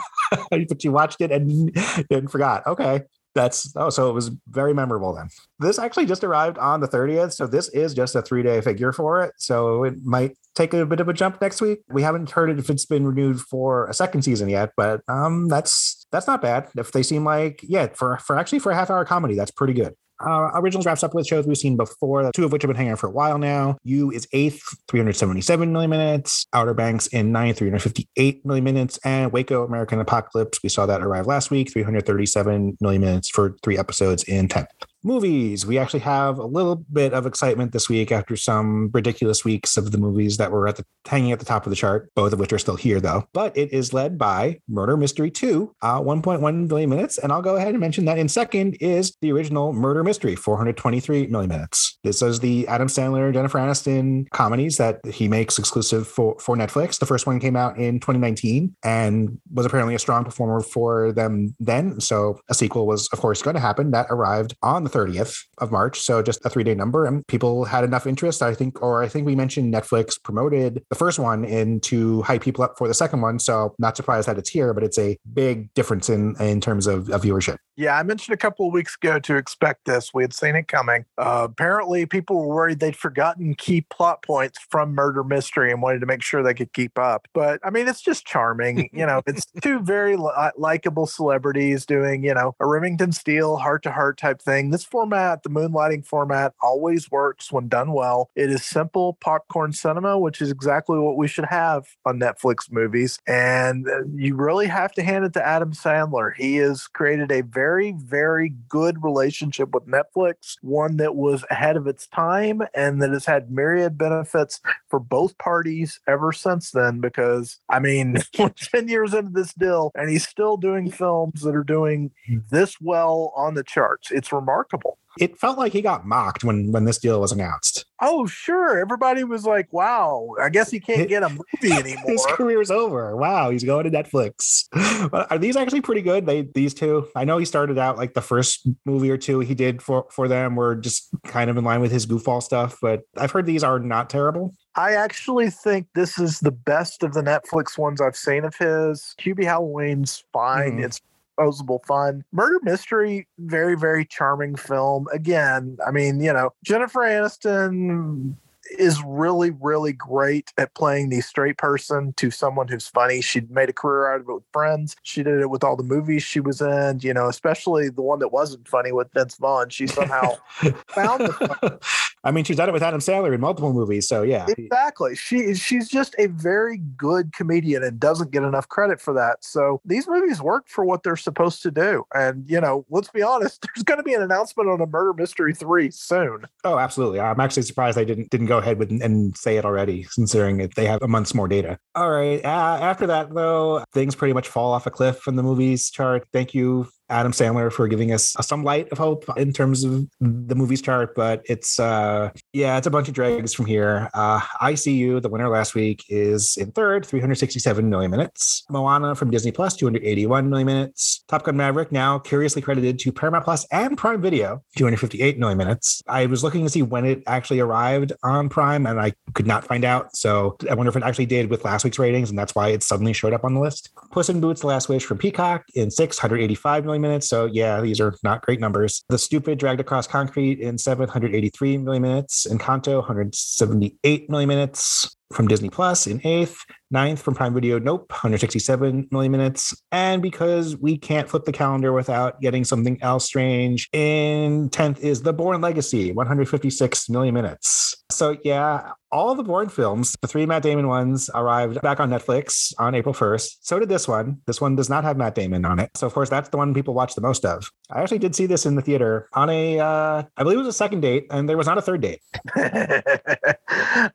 but 0.50 0.82
you 0.82 0.92
watched 0.92 1.20
it 1.20 1.30
and 1.30 1.76
then 2.08 2.28
forgot. 2.28 2.66
Okay. 2.66 3.02
That's 3.34 3.72
oh, 3.76 3.90
so 3.90 4.08
it 4.08 4.12
was 4.12 4.30
very 4.48 4.72
memorable 4.72 5.14
then. 5.14 5.28
This 5.58 5.78
actually 5.78 6.06
just 6.06 6.22
arrived 6.22 6.56
on 6.58 6.80
the 6.80 6.88
30th. 6.88 7.32
So 7.32 7.46
this 7.46 7.68
is 7.70 7.94
just 7.94 8.14
a 8.14 8.22
three 8.22 8.42
day 8.42 8.60
figure 8.60 8.92
for 8.92 9.22
it. 9.22 9.32
So 9.38 9.84
it 9.84 9.94
might 10.04 10.36
take 10.54 10.72
a 10.72 10.86
bit 10.86 11.00
of 11.00 11.08
a 11.08 11.12
jump 11.12 11.40
next 11.40 11.60
week. 11.60 11.80
We 11.88 12.02
haven't 12.02 12.30
heard 12.30 12.56
if 12.58 12.70
it's 12.70 12.86
been 12.86 13.06
renewed 13.06 13.40
for 13.40 13.88
a 13.88 13.94
second 13.94 14.22
season 14.22 14.48
yet, 14.48 14.70
but 14.76 15.00
um 15.08 15.48
that's 15.48 16.06
that's 16.12 16.26
not 16.26 16.42
bad. 16.42 16.68
If 16.76 16.92
they 16.92 17.02
seem 17.02 17.24
like, 17.24 17.60
yeah, 17.62 17.88
for 17.94 18.18
for 18.18 18.38
actually 18.38 18.60
for 18.60 18.70
a 18.70 18.76
half 18.76 18.90
hour 18.90 19.04
comedy, 19.04 19.34
that's 19.34 19.50
pretty 19.50 19.74
good. 19.74 19.94
Uh, 20.20 20.50
originals 20.54 20.86
wraps 20.86 21.02
up 21.02 21.14
with 21.14 21.26
shows 21.26 21.46
we've 21.46 21.56
seen 21.56 21.76
before, 21.76 22.30
two 22.34 22.44
of 22.44 22.52
which 22.52 22.62
have 22.62 22.68
been 22.68 22.76
hanging 22.76 22.92
out 22.92 22.98
for 22.98 23.08
a 23.08 23.12
while 23.12 23.38
now. 23.38 23.76
You 23.84 24.10
is 24.10 24.26
eighth, 24.32 24.62
377 24.88 25.72
million 25.72 25.90
minutes. 25.90 26.46
Outer 26.52 26.74
Banks 26.74 27.06
in 27.08 27.32
ninth, 27.32 27.58
358 27.58 28.46
million 28.46 28.64
minutes. 28.64 28.98
And 29.04 29.32
Waco 29.32 29.64
American 29.64 30.00
Apocalypse, 30.00 30.60
we 30.62 30.68
saw 30.68 30.86
that 30.86 31.02
arrive 31.02 31.26
last 31.26 31.50
week, 31.50 31.72
337 31.72 32.78
million 32.80 33.00
minutes 33.00 33.28
for 33.28 33.56
three 33.62 33.78
episodes 33.78 34.22
in 34.24 34.48
10th. 34.48 34.66
Movies. 35.04 35.66
We 35.66 35.78
actually 35.78 36.00
have 36.00 36.38
a 36.38 36.46
little 36.46 36.76
bit 36.76 37.12
of 37.12 37.26
excitement 37.26 37.72
this 37.72 37.88
week 37.90 38.10
after 38.10 38.36
some 38.36 38.90
ridiculous 38.92 39.44
weeks 39.44 39.76
of 39.76 39.92
the 39.92 39.98
movies 39.98 40.38
that 40.38 40.50
were 40.50 40.66
at 40.66 40.76
the 40.76 40.84
hanging 41.06 41.30
at 41.30 41.38
the 41.38 41.44
top 41.44 41.66
of 41.66 41.70
the 41.70 41.76
chart, 41.76 42.10
both 42.14 42.32
of 42.32 42.38
which 42.38 42.52
are 42.54 42.58
still 42.58 42.76
here 42.76 43.00
though. 43.00 43.28
But 43.34 43.54
it 43.56 43.72
is 43.72 43.92
led 43.92 44.16
by 44.16 44.60
Murder 44.66 44.96
Mystery 44.96 45.30
2, 45.30 45.74
uh, 45.82 46.00
1.1 46.00 46.68
billion 46.68 46.90
minutes. 46.90 47.18
And 47.18 47.32
I'll 47.32 47.42
go 47.42 47.56
ahead 47.56 47.70
and 47.70 47.80
mention 47.80 48.06
that 48.06 48.18
in 48.18 48.28
second 48.28 48.78
is 48.80 49.14
the 49.20 49.30
original 49.30 49.72
Murder 49.74 50.02
Mystery, 50.02 50.36
423 50.36 51.26
million 51.26 51.50
minutes. 51.50 51.98
This 52.02 52.22
is 52.22 52.40
the 52.40 52.66
Adam 52.68 52.88
Sandler, 52.88 53.32
Jennifer 53.32 53.58
Aniston 53.58 54.28
comedies 54.30 54.78
that 54.78 55.04
he 55.04 55.28
makes 55.28 55.58
exclusive 55.58 56.08
for, 56.08 56.38
for 56.38 56.56
Netflix. 56.56 56.98
The 56.98 57.06
first 57.06 57.26
one 57.26 57.40
came 57.40 57.56
out 57.56 57.76
in 57.76 58.00
2019 58.00 58.74
and 58.82 59.38
was 59.52 59.66
apparently 59.66 59.94
a 59.94 59.98
strong 59.98 60.24
performer 60.24 60.60
for 60.60 61.12
them 61.12 61.54
then. 61.60 62.00
So 62.00 62.40
a 62.48 62.54
sequel 62.54 62.86
was, 62.86 63.08
of 63.12 63.20
course, 63.20 63.42
going 63.42 63.54
to 63.54 63.60
happen. 63.60 63.90
That 63.90 64.06
arrived 64.08 64.56
on 64.62 64.84
the 64.84 64.93
30th 64.94 65.44
of 65.58 65.72
March. 65.72 66.00
So 66.00 66.22
just 66.22 66.44
a 66.44 66.50
three 66.50 66.64
day 66.64 66.74
number. 66.74 67.06
And 67.06 67.26
people 67.26 67.64
had 67.64 67.84
enough 67.84 68.06
interest, 68.06 68.42
I 68.42 68.54
think, 68.54 68.82
or 68.82 69.02
I 69.02 69.08
think 69.08 69.26
we 69.26 69.34
mentioned 69.34 69.72
Netflix 69.74 70.22
promoted 70.22 70.82
the 70.88 70.94
first 70.94 71.18
one 71.18 71.44
in 71.44 71.80
to 71.80 72.22
hype 72.22 72.42
people 72.42 72.64
up 72.64 72.78
for 72.78 72.88
the 72.88 72.94
second 72.94 73.20
one. 73.20 73.38
So 73.38 73.74
not 73.78 73.96
surprised 73.96 74.28
that 74.28 74.38
it's 74.38 74.50
here, 74.50 74.72
but 74.72 74.84
it's 74.84 74.98
a 74.98 75.18
big 75.32 75.72
difference 75.74 76.08
in 76.08 76.36
in 76.40 76.60
terms 76.60 76.86
of, 76.86 77.10
of 77.10 77.22
viewership. 77.22 77.56
Yeah, 77.76 77.98
I 77.98 78.04
mentioned 78.04 78.34
a 78.34 78.38
couple 78.38 78.68
of 78.68 78.72
weeks 78.72 78.94
ago 78.94 79.18
to 79.18 79.36
expect 79.36 79.84
this. 79.84 80.14
We 80.14 80.22
had 80.22 80.32
seen 80.32 80.54
it 80.54 80.68
coming. 80.68 81.04
Uh, 81.18 81.48
apparently, 81.50 82.06
people 82.06 82.36
were 82.36 82.54
worried 82.54 82.78
they'd 82.78 82.94
forgotten 82.94 83.54
key 83.54 83.80
plot 83.80 84.22
points 84.22 84.60
from 84.70 84.94
Murder 84.94 85.24
Mystery 85.24 85.72
and 85.72 85.82
wanted 85.82 86.00
to 86.00 86.06
make 86.06 86.22
sure 86.22 86.42
they 86.42 86.54
could 86.54 86.72
keep 86.72 86.98
up. 86.98 87.26
But 87.34 87.60
I 87.64 87.70
mean, 87.70 87.88
it's 87.88 88.00
just 88.00 88.26
charming. 88.26 88.90
you 88.92 89.04
know, 89.04 89.22
it's 89.26 89.46
two 89.62 89.80
very 89.80 90.16
li- 90.16 90.50
likable 90.56 91.06
celebrities 91.06 91.84
doing, 91.84 92.22
you 92.22 92.34
know, 92.34 92.54
a 92.60 92.66
Remington 92.66 93.10
Steele 93.10 93.56
heart 93.56 93.82
to 93.84 93.90
heart 93.90 94.18
type 94.18 94.40
thing. 94.40 94.70
This 94.70 94.83
format, 94.84 95.42
the 95.42 95.50
moonlighting 95.50 96.06
format, 96.06 96.54
always 96.62 97.10
works 97.10 97.52
when 97.52 97.68
done 97.68 97.92
well. 97.92 98.30
It 98.34 98.50
is 98.50 98.64
simple 98.64 99.14
popcorn 99.20 99.72
cinema, 99.72 100.18
which 100.18 100.40
is 100.40 100.50
exactly 100.50 100.98
what 100.98 101.16
we 101.16 101.28
should 101.28 101.46
have 101.46 101.86
on 102.04 102.18
Netflix 102.18 102.70
movies. 102.70 103.18
And 103.26 103.88
uh, 103.88 104.04
you 104.14 104.36
really 104.36 104.66
have 104.66 104.92
to 104.92 105.02
hand 105.02 105.24
it 105.24 105.32
to 105.34 105.46
Adam 105.46 105.72
Sandler. 105.72 106.34
He 106.36 106.56
has 106.56 106.86
created 106.86 107.32
a 107.32 107.42
very, 107.42 107.92
very 107.92 108.54
good 108.68 109.02
relationship 109.02 109.74
with 109.74 109.86
Netflix, 109.86 110.56
one 110.62 110.96
that 110.98 111.14
was 111.14 111.44
ahead 111.50 111.76
of 111.76 111.86
its 111.86 112.06
time 112.06 112.62
and 112.74 113.00
that 113.02 113.10
has 113.10 113.26
had 113.26 113.50
myriad 113.50 113.96
benefits 113.96 114.60
for 114.88 115.00
both 115.00 115.36
parties 115.38 116.00
ever 116.06 116.32
since 116.32 116.70
then. 116.70 117.00
Because, 117.00 117.58
I 117.68 117.78
mean, 117.78 118.16
we're 118.38 118.50
10 118.50 118.88
years 118.88 119.14
into 119.14 119.30
this 119.30 119.52
deal 119.54 119.90
and 119.94 120.10
he's 120.10 120.26
still 120.26 120.56
doing 120.56 120.90
films 120.90 121.42
that 121.42 121.54
are 121.54 121.64
doing 121.64 122.10
this 122.50 122.80
well 122.80 123.32
on 123.36 123.54
the 123.54 123.64
charts. 123.64 124.10
It's 124.10 124.32
remarkable. 124.32 124.73
It 125.18 125.38
felt 125.38 125.58
like 125.58 125.72
he 125.72 125.80
got 125.80 126.04
mocked 126.04 126.42
when 126.42 126.72
when 126.72 126.86
this 126.86 126.98
deal 126.98 127.20
was 127.20 127.30
announced. 127.30 127.84
Oh, 128.02 128.26
sure. 128.26 128.80
Everybody 128.80 129.22
was 129.22 129.46
like, 129.46 129.72
wow, 129.72 130.34
I 130.42 130.48
guess 130.48 130.72
he 130.72 130.80
can't 130.80 131.08
get 131.08 131.22
a 131.22 131.28
movie 131.28 131.72
anymore. 131.72 132.04
His 132.06 132.26
career's 132.30 132.70
over. 132.70 133.16
Wow, 133.16 133.50
he's 133.50 133.62
going 133.62 133.84
to 133.84 133.90
Netflix. 133.90 134.64
but 135.10 135.30
are 135.30 135.38
these 135.38 135.56
actually 135.56 135.82
pretty 135.82 136.02
good? 136.02 136.26
They 136.26 136.42
these 136.42 136.74
two. 136.74 137.06
I 137.14 137.24
know 137.24 137.38
he 137.38 137.44
started 137.44 137.78
out 137.78 137.96
like 137.96 138.14
the 138.14 138.20
first 138.20 138.66
movie 138.84 139.10
or 139.10 139.16
two 139.16 139.38
he 139.40 139.54
did 139.54 139.80
for 139.82 140.06
for 140.10 140.26
them 140.26 140.56
were 140.56 140.74
just 140.74 141.08
kind 141.24 141.48
of 141.48 141.56
in 141.56 141.62
line 141.64 141.80
with 141.80 141.92
his 141.92 142.06
goofball 142.06 142.42
stuff, 142.42 142.78
but 142.82 143.02
I've 143.16 143.30
heard 143.30 143.46
these 143.46 143.62
are 143.62 143.78
not 143.78 144.10
terrible. 144.10 144.52
I 144.74 144.94
actually 144.94 145.50
think 145.50 145.86
this 145.94 146.18
is 146.18 146.40
the 146.40 146.50
best 146.50 147.04
of 147.04 147.14
the 147.14 147.22
Netflix 147.22 147.78
ones 147.78 148.00
I've 148.00 148.16
seen 148.16 148.44
of 148.44 148.56
his. 148.56 149.14
Hubie 149.20 149.44
Halloween's 149.44 150.24
fine. 150.32 150.78
Mhm. 150.78 150.86
It's 150.86 151.00
disposable 151.36 151.82
fun. 151.86 152.24
Murder 152.32 152.60
Mystery, 152.62 153.26
very, 153.38 153.76
very 153.76 154.04
charming 154.04 154.56
film. 154.56 155.06
Again, 155.12 155.76
I 155.86 155.90
mean, 155.90 156.20
you 156.20 156.32
know, 156.32 156.50
Jennifer 156.64 157.00
Aniston 157.00 158.34
is 158.78 159.02
really, 159.04 159.50
really 159.50 159.92
great 159.92 160.52
at 160.58 160.74
playing 160.74 161.10
the 161.10 161.20
straight 161.20 161.58
person 161.58 162.12
to 162.16 162.30
someone 162.30 162.68
who's 162.68 162.86
funny. 162.86 163.20
She 163.20 163.42
made 163.50 163.68
a 163.68 163.72
career 163.72 164.12
out 164.12 164.20
of 164.20 164.28
it 164.28 164.32
with 164.32 164.44
Friends. 164.52 164.96
She 165.02 165.22
did 165.22 165.40
it 165.40 165.50
with 165.50 165.64
all 165.64 165.76
the 165.76 165.82
movies 165.82 166.22
she 166.22 166.40
was 166.40 166.60
in, 166.60 167.00
you 167.00 167.14
know, 167.14 167.28
especially 167.28 167.88
the 167.88 168.02
one 168.02 168.18
that 168.20 168.28
wasn't 168.28 168.68
funny 168.68 168.92
with 168.92 169.12
Vince 169.12 169.36
Vaughn. 169.36 169.68
She 169.70 169.86
somehow 169.86 170.36
found 170.88 171.22
the. 171.22 171.78
I 172.24 172.30
mean, 172.30 172.44
she's 172.44 172.56
done 172.56 172.70
it 172.70 172.72
with 172.72 172.82
Adam 172.82 173.00
Sandler 173.00 173.34
in 173.34 173.40
multiple 173.40 173.72
movies, 173.72 174.08
so 174.08 174.22
yeah. 174.22 174.46
Exactly. 174.56 175.14
She 175.14 175.54
she's 175.54 175.88
just 175.88 176.14
a 176.18 176.26
very 176.26 176.78
good 176.78 177.32
comedian 177.32 177.82
and 177.82 178.00
doesn't 178.00 178.30
get 178.30 178.42
enough 178.42 178.68
credit 178.68 179.00
for 179.00 179.12
that. 179.14 179.44
So 179.44 179.80
these 179.84 180.08
movies 180.08 180.40
work 180.40 180.66
for 180.66 180.84
what 180.84 181.02
they're 181.02 181.16
supposed 181.16 181.62
to 181.62 181.70
do. 181.70 182.04
And 182.14 182.48
you 182.48 182.60
know, 182.60 182.86
let's 182.88 183.10
be 183.10 183.22
honest, 183.22 183.62
there's 183.74 183.84
going 183.84 183.98
to 183.98 184.04
be 184.04 184.14
an 184.14 184.22
announcement 184.22 184.70
on 184.70 184.80
a 184.80 184.86
Murder 184.86 185.12
Mystery 185.12 185.54
3 185.54 185.90
soon. 185.90 186.46
Oh, 186.64 186.78
absolutely. 186.78 187.20
I'm 187.20 187.40
actually 187.40 187.62
surprised 187.62 187.98
they 187.98 188.04
didn't 188.04 188.30
didn't 188.30 188.46
go 188.46 188.53
ahead 188.58 188.78
with 188.78 188.90
and 188.90 189.36
say 189.36 189.56
it 189.56 189.64
already, 189.64 190.06
considering 190.14 190.60
it, 190.60 190.74
they 190.74 190.86
have 190.86 191.02
a 191.02 191.08
month's 191.08 191.34
more 191.34 191.48
data. 191.48 191.78
All 191.94 192.10
right. 192.10 192.44
Uh, 192.44 192.78
after 192.80 193.06
that, 193.08 193.32
though, 193.34 193.84
things 193.92 194.14
pretty 194.14 194.34
much 194.34 194.48
fall 194.48 194.72
off 194.72 194.86
a 194.86 194.90
cliff 194.90 195.18
from 195.18 195.36
the 195.36 195.42
movies 195.42 195.90
chart. 195.90 196.26
Thank 196.32 196.54
you, 196.54 196.88
Adam 197.08 197.32
Sandler, 197.32 197.72
for 197.72 197.88
giving 197.88 198.12
us 198.12 198.34
some 198.40 198.64
light 198.64 198.90
of 198.90 198.98
hope 198.98 199.24
in 199.36 199.52
terms 199.52 199.84
of 199.84 200.06
the 200.20 200.54
movies 200.54 200.82
chart. 200.82 201.14
But 201.14 201.42
it's 201.48 201.78
uh, 201.78 202.30
yeah, 202.52 202.76
it's 202.78 202.86
a 202.86 202.90
bunch 202.90 203.08
of 203.08 203.14
dregs 203.14 203.52
from 203.54 203.66
here. 203.66 204.10
Uh, 204.14 204.40
ICU, 204.62 205.20
the 205.22 205.28
winner 205.28 205.48
last 205.48 205.74
week, 205.74 206.04
is 206.08 206.56
in 206.56 206.72
third, 206.72 207.06
367 207.06 207.88
million 207.88 208.10
minutes. 208.10 208.64
Moana 208.70 209.14
from 209.14 209.30
Disney 209.30 209.52
Plus, 209.52 209.76
281 209.76 210.48
million 210.48 210.66
minutes. 210.66 211.24
Top 211.28 211.44
Gun 211.44 211.56
Maverick, 211.56 211.92
now 211.92 212.18
curiously 212.18 212.62
credited 212.62 212.98
to 213.00 213.12
Paramount 213.12 213.44
Plus 213.44 213.66
and 213.70 213.96
Prime 213.96 214.20
Video, 214.20 214.62
258 214.76 215.38
million 215.38 215.58
minutes. 215.58 216.02
I 216.08 216.26
was 216.26 216.42
looking 216.42 216.64
to 216.64 216.70
see 216.70 216.82
when 216.82 217.04
it 217.04 217.22
actually 217.26 217.60
arrived 217.60 218.12
on 218.22 218.48
Prime, 218.48 218.86
and 218.86 219.00
I 219.00 219.12
could 219.34 219.46
not 219.46 219.64
find 219.64 219.84
out. 219.84 220.16
So 220.16 220.56
I 220.70 220.74
wonder 220.74 220.90
if 220.90 220.96
it 220.96 221.02
actually 221.02 221.26
did 221.26 221.50
with 221.50 221.64
last 221.64 221.84
week's 221.84 221.98
ratings, 221.98 222.30
and 222.30 222.38
that's 222.38 222.54
why 222.54 222.68
it 222.68 222.82
suddenly 222.82 223.12
showed 223.12 223.32
up 223.32 223.44
on 223.44 223.54
the 223.54 223.60
list. 223.60 223.90
Puss 224.10 224.28
in 224.28 224.40
Boots: 224.40 224.62
The 224.62 224.68
Last 224.68 224.88
Wish 224.88 225.04
from 225.04 225.18
Peacock 225.18 225.64
in 225.74 225.90
685 225.90 226.84
million 226.84 226.93
minutes. 227.00 227.28
So 227.28 227.46
yeah, 227.46 227.80
these 227.80 228.00
are 228.00 228.14
not 228.22 228.42
great 228.42 228.60
numbers. 228.60 229.02
The 229.08 229.18
Stupid 229.18 229.58
dragged 229.58 229.80
across 229.80 230.06
concrete 230.06 230.60
in 230.60 230.78
783 230.78 231.78
million 231.78 232.02
minutes. 232.02 232.46
Encanto 232.50 232.96
178 232.96 234.30
million 234.30 234.48
minutes 234.48 235.16
from 235.32 235.48
Disney 235.48 235.68
Plus 235.68 236.06
in 236.06 236.20
eighth, 236.24 236.64
ninth 236.90 237.20
from 237.20 237.34
Prime 237.34 237.54
Video, 237.54 237.78
Nope, 237.78 238.10
167 238.10 239.08
million 239.10 239.32
minutes. 239.32 239.74
And 239.90 240.22
because 240.22 240.76
we 240.76 240.96
can't 240.96 241.28
flip 241.28 241.44
the 241.44 241.52
calendar 241.52 241.92
without 241.92 242.40
getting 242.40 242.64
something 242.64 243.02
else 243.02 243.24
strange, 243.24 243.88
in 243.92 244.70
10th 244.70 245.00
is 245.00 245.22
The 245.22 245.32
Bourne 245.32 245.60
Legacy, 245.60 246.12
156 246.12 247.10
million 247.10 247.34
minutes. 247.34 248.03
So, 248.14 248.36
yeah, 248.44 248.92
all 249.14 249.34
the 249.34 249.44
Bourne 249.44 249.68
films, 249.68 250.16
the 250.20 250.28
three 250.28 250.44
Matt 250.44 250.62
Damon 250.62 250.88
ones, 250.88 251.30
arrived 251.34 251.80
back 251.82 252.00
on 252.00 252.10
Netflix 252.10 252.72
on 252.78 252.94
April 252.94 253.14
1st. 253.14 253.58
So 253.60 253.78
did 253.78 253.88
this 253.88 254.08
one. 254.08 254.40
This 254.46 254.60
one 254.60 254.74
does 254.74 254.90
not 254.90 255.04
have 255.04 255.16
Matt 255.16 255.34
Damon 255.34 255.64
on 255.64 255.78
it. 255.78 255.90
So, 255.96 256.06
of 256.06 256.14
course, 256.14 256.28
that's 256.28 256.48
the 256.48 256.56
one 256.56 256.74
people 256.74 256.94
watch 256.94 257.14
the 257.14 257.20
most 257.20 257.44
of. 257.44 257.70
I 257.90 258.02
actually 258.02 258.18
did 258.18 258.34
see 258.34 258.46
this 258.46 258.66
in 258.66 258.74
the 258.74 258.82
theater 258.82 259.28
on 259.34 259.50
a, 259.50 259.78
uh, 259.78 260.22
I 260.36 260.42
believe 260.42 260.58
it 260.58 260.62
was 260.62 260.68
a 260.68 260.72
second 260.72 261.00
date, 261.00 261.26
and 261.30 261.48
there 261.48 261.56
was 261.56 261.66
not 261.66 261.78
a 261.78 261.82
third 261.82 262.00
date. 262.00 262.20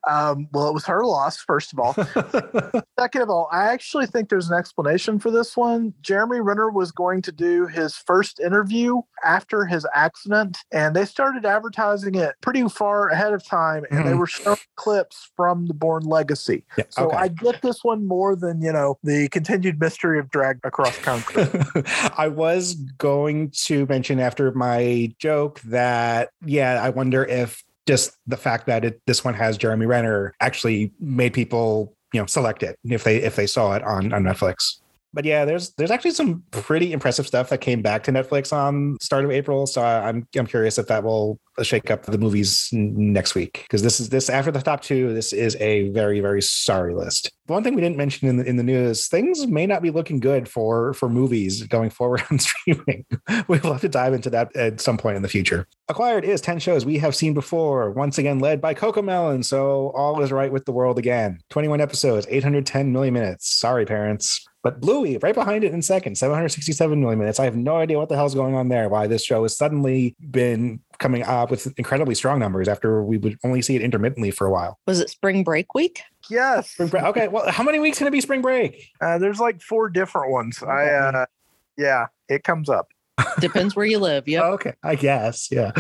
um, 0.10 0.48
well, 0.52 0.68
it 0.68 0.74
was 0.74 0.86
her 0.86 1.06
loss, 1.06 1.38
first 1.38 1.72
of 1.72 1.80
all. 1.80 1.94
Second 3.00 3.22
of 3.22 3.30
all, 3.30 3.48
I 3.52 3.72
actually 3.72 4.08
think 4.08 4.28
there's 4.28 4.50
an 4.50 4.58
explanation 4.58 5.20
for 5.20 5.32
this 5.32 5.56
one. 5.56 5.94
Jeremy 6.02 6.42
Renner 6.42 6.70
was 6.70 6.92
going 6.92 7.22
to 7.22 7.32
do 7.32 7.68
his 7.68 7.96
first 7.96 8.42
interview 8.42 9.02
after 9.24 9.66
his 9.66 9.86
accident, 9.94 10.58
and 10.72 10.96
they 10.96 11.06
started 11.06 11.46
advertising 11.46 12.16
it 12.16 12.36
pretty 12.42 12.68
far 12.70 13.10
ahead 13.10 13.34
of 13.34 13.46
time, 13.46 13.86
and 13.92 14.08
they 14.08 14.12
Mhm. 14.12 14.20
were 14.20 14.28
showing 14.28 14.58
clips 14.76 15.32
from 15.36 15.68
the 15.68 15.74
Bourne 15.74 16.04
Legacy. 16.04 16.64
Yeah, 16.78 16.86
So 16.90 17.08
okay. 17.08 17.18
I 17.18 17.28
get 17.28 17.62
this 17.62 17.84
one 17.84 18.08
more 18.08 18.36
than, 18.36 18.62
you 18.62 18.72
know, 18.72 18.98
the 19.04 19.28
continued 19.30 19.80
mystery 19.80 20.20
of 20.20 20.30
drag 20.32 20.60
across 20.64 20.98
concrete. 21.00 21.50
I 22.18 22.28
was 22.28 22.76
going 22.76 23.52
to 23.66 23.86
mention 23.88 24.20
after 24.20 24.52
my 24.54 25.14
joke 25.20 25.60
that, 25.62 26.30
yeah, 26.46 26.82
I 26.82 26.90
wonder 26.90 27.26
if 27.26 27.64
just 27.86 28.18
the 28.28 28.38
fact 28.38 28.68
that 28.68 28.86
it, 28.86 29.02
this 29.08 29.24
one 29.26 29.34
has 29.34 29.58
Jeremy 29.58 29.86
Renner 29.88 30.34
actually 30.40 30.92
made 31.00 31.34
people, 31.34 31.96
you 32.14 32.20
know, 32.22 32.26
select 32.28 32.62
it 32.64 32.78
if 32.84 33.04
they 33.04 33.18
if 33.18 33.36
they 33.36 33.48
saw 33.48 33.74
it 33.74 33.84
on 33.84 34.14
on 34.14 34.24
Netflix. 34.24 34.80
But 35.14 35.26
yeah, 35.26 35.46
there's 35.46 35.72
there's 35.72 35.92
actually 35.92 36.12
some 36.12 36.44
pretty 36.52 36.94
impressive 36.94 37.26
stuff 37.26 37.50
that 37.50 37.62
came 37.62 37.82
back 37.82 38.04
to 38.04 38.12
Netflix 38.12 38.54
on 38.54 38.98
start 39.02 39.26
of 39.26 39.32
April. 39.32 39.66
So 39.66 39.84
I'm 39.84 40.28
I'm 40.38 40.46
curious 40.46 40.78
if 40.78 40.88
that 40.88 41.04
will 41.04 41.40
shake 41.64 41.90
up 41.90 42.04
the 42.06 42.18
movies 42.18 42.70
next 42.72 43.36
week 43.36 43.64
because 43.64 43.82
this 43.82 44.00
is 44.00 44.10
this 44.10 44.30
after 44.30 44.52
the 44.52 44.62
top 44.62 44.82
two. 44.82 45.14
This 45.14 45.34
is 45.34 45.56
a 45.58 45.90
very 45.90 46.20
very 46.20 46.42
sorry 46.42 46.94
list. 46.94 47.32
One 47.50 47.64
thing 47.64 47.76
we 47.76 47.82
didn't 47.82 47.98
mention 47.98 48.28
in 48.28 48.38
the, 48.38 48.46
in 48.46 48.58
the 48.58 48.64
news: 48.64 49.08
things 49.08 49.48
may 49.48 49.66
not 49.66 49.82
be 49.82 49.90
looking 49.90 50.20
good 50.20 50.48
for 50.48 50.94
for 50.94 51.10
movies 51.10 51.64
going 51.64 51.90
forward 51.90 52.24
on 52.32 52.40
streaming. 52.40 53.06
We'll 53.48 53.60
have 53.60 53.82
to 53.82 53.90
dive 53.90 54.14
into 54.14 54.30
that 54.30 54.56
at 54.56 54.80
some 54.82 54.98
point 54.98 55.16
in 55.16 55.22
the 55.22 55.30
future. 55.30 55.68
Acquired 55.88 56.24
is 56.26 56.42
ten 56.42 56.60
shows 56.60 56.86
we 56.86 57.00
have 57.00 57.16
seen 57.16 57.34
before, 57.34 57.92
once 57.92 58.18
again 58.18 58.40
led 58.40 58.62
by 58.62 58.74
CoComelon. 58.74 59.44
So 59.44 59.92
all 59.96 60.22
is 60.22 60.32
right 60.32 60.52
with 60.52 60.66
the 60.66 60.72
world 60.72 60.98
again. 60.98 61.40
Twenty 61.50 61.68
one 61.68 61.82
episodes, 61.82 62.28
eight 62.30 62.44
hundred 62.44 62.66
ten 62.66 62.92
million 62.92 63.14
minutes. 63.14 63.50
Sorry, 63.50 63.86
parents. 63.86 64.46
But 64.62 64.82
Bluey, 64.82 65.18
right 65.18 65.34
behind 65.34 65.64
it 65.64 65.74
in 65.74 65.82
second, 65.82 66.18
767 66.18 67.00
million 67.00 67.18
minutes. 67.18 67.40
I 67.40 67.46
have 67.46 67.56
no 67.56 67.78
idea 67.78 67.98
what 67.98 68.10
the 68.10 68.16
hell's 68.16 68.36
going 68.36 68.56
on 68.56 68.68
there. 68.68 68.90
Why 68.90 69.08
this 69.08 69.24
show 69.24 69.44
has 69.44 69.56
suddenly 69.56 70.18
been 70.32 70.82
coming 71.00 71.24
up 71.24 71.50
with 71.50 71.74
incredibly 71.78 72.14
strong 72.14 72.40
numbers 72.40 72.68
after 72.68 73.02
we 73.02 73.18
would 73.18 73.38
only 73.46 73.62
see 73.62 73.78
it 73.78 73.82
intermittently 73.82 74.32
for 74.32 74.46
a 74.46 74.52
while. 74.52 74.78
Was 74.86 75.00
it 75.00 75.10
spring 75.10 75.46
break 75.46 75.74
week? 75.74 76.02
Yes. 76.30 76.72
Spring 76.72 76.90
break. 76.90 77.04
Okay, 77.04 77.28
well, 77.28 77.50
how 77.52 77.64
many 77.64 77.80
weeks 77.80 77.98
can 77.98 78.08
it 78.08 78.12
be 78.12 78.22
spring 78.22 78.42
break? 78.42 78.90
Uh, 79.02 79.18
there's 79.18 79.40
like 79.40 79.62
four 79.62 79.90
different 79.90 80.32
ones. 80.32 80.62
I, 80.64 80.88
uh, 80.88 81.26
yeah, 81.78 82.08
it 82.28 82.44
comes 82.44 82.70
up. 82.70 82.90
Depends 83.40 83.76
where 83.76 83.86
you 83.86 84.00
live. 84.00 84.28
Yeah. 84.28 84.40
Okay, 84.50 84.74
I 84.84 84.96
guess. 84.96 85.50
Yeah. 85.52 85.72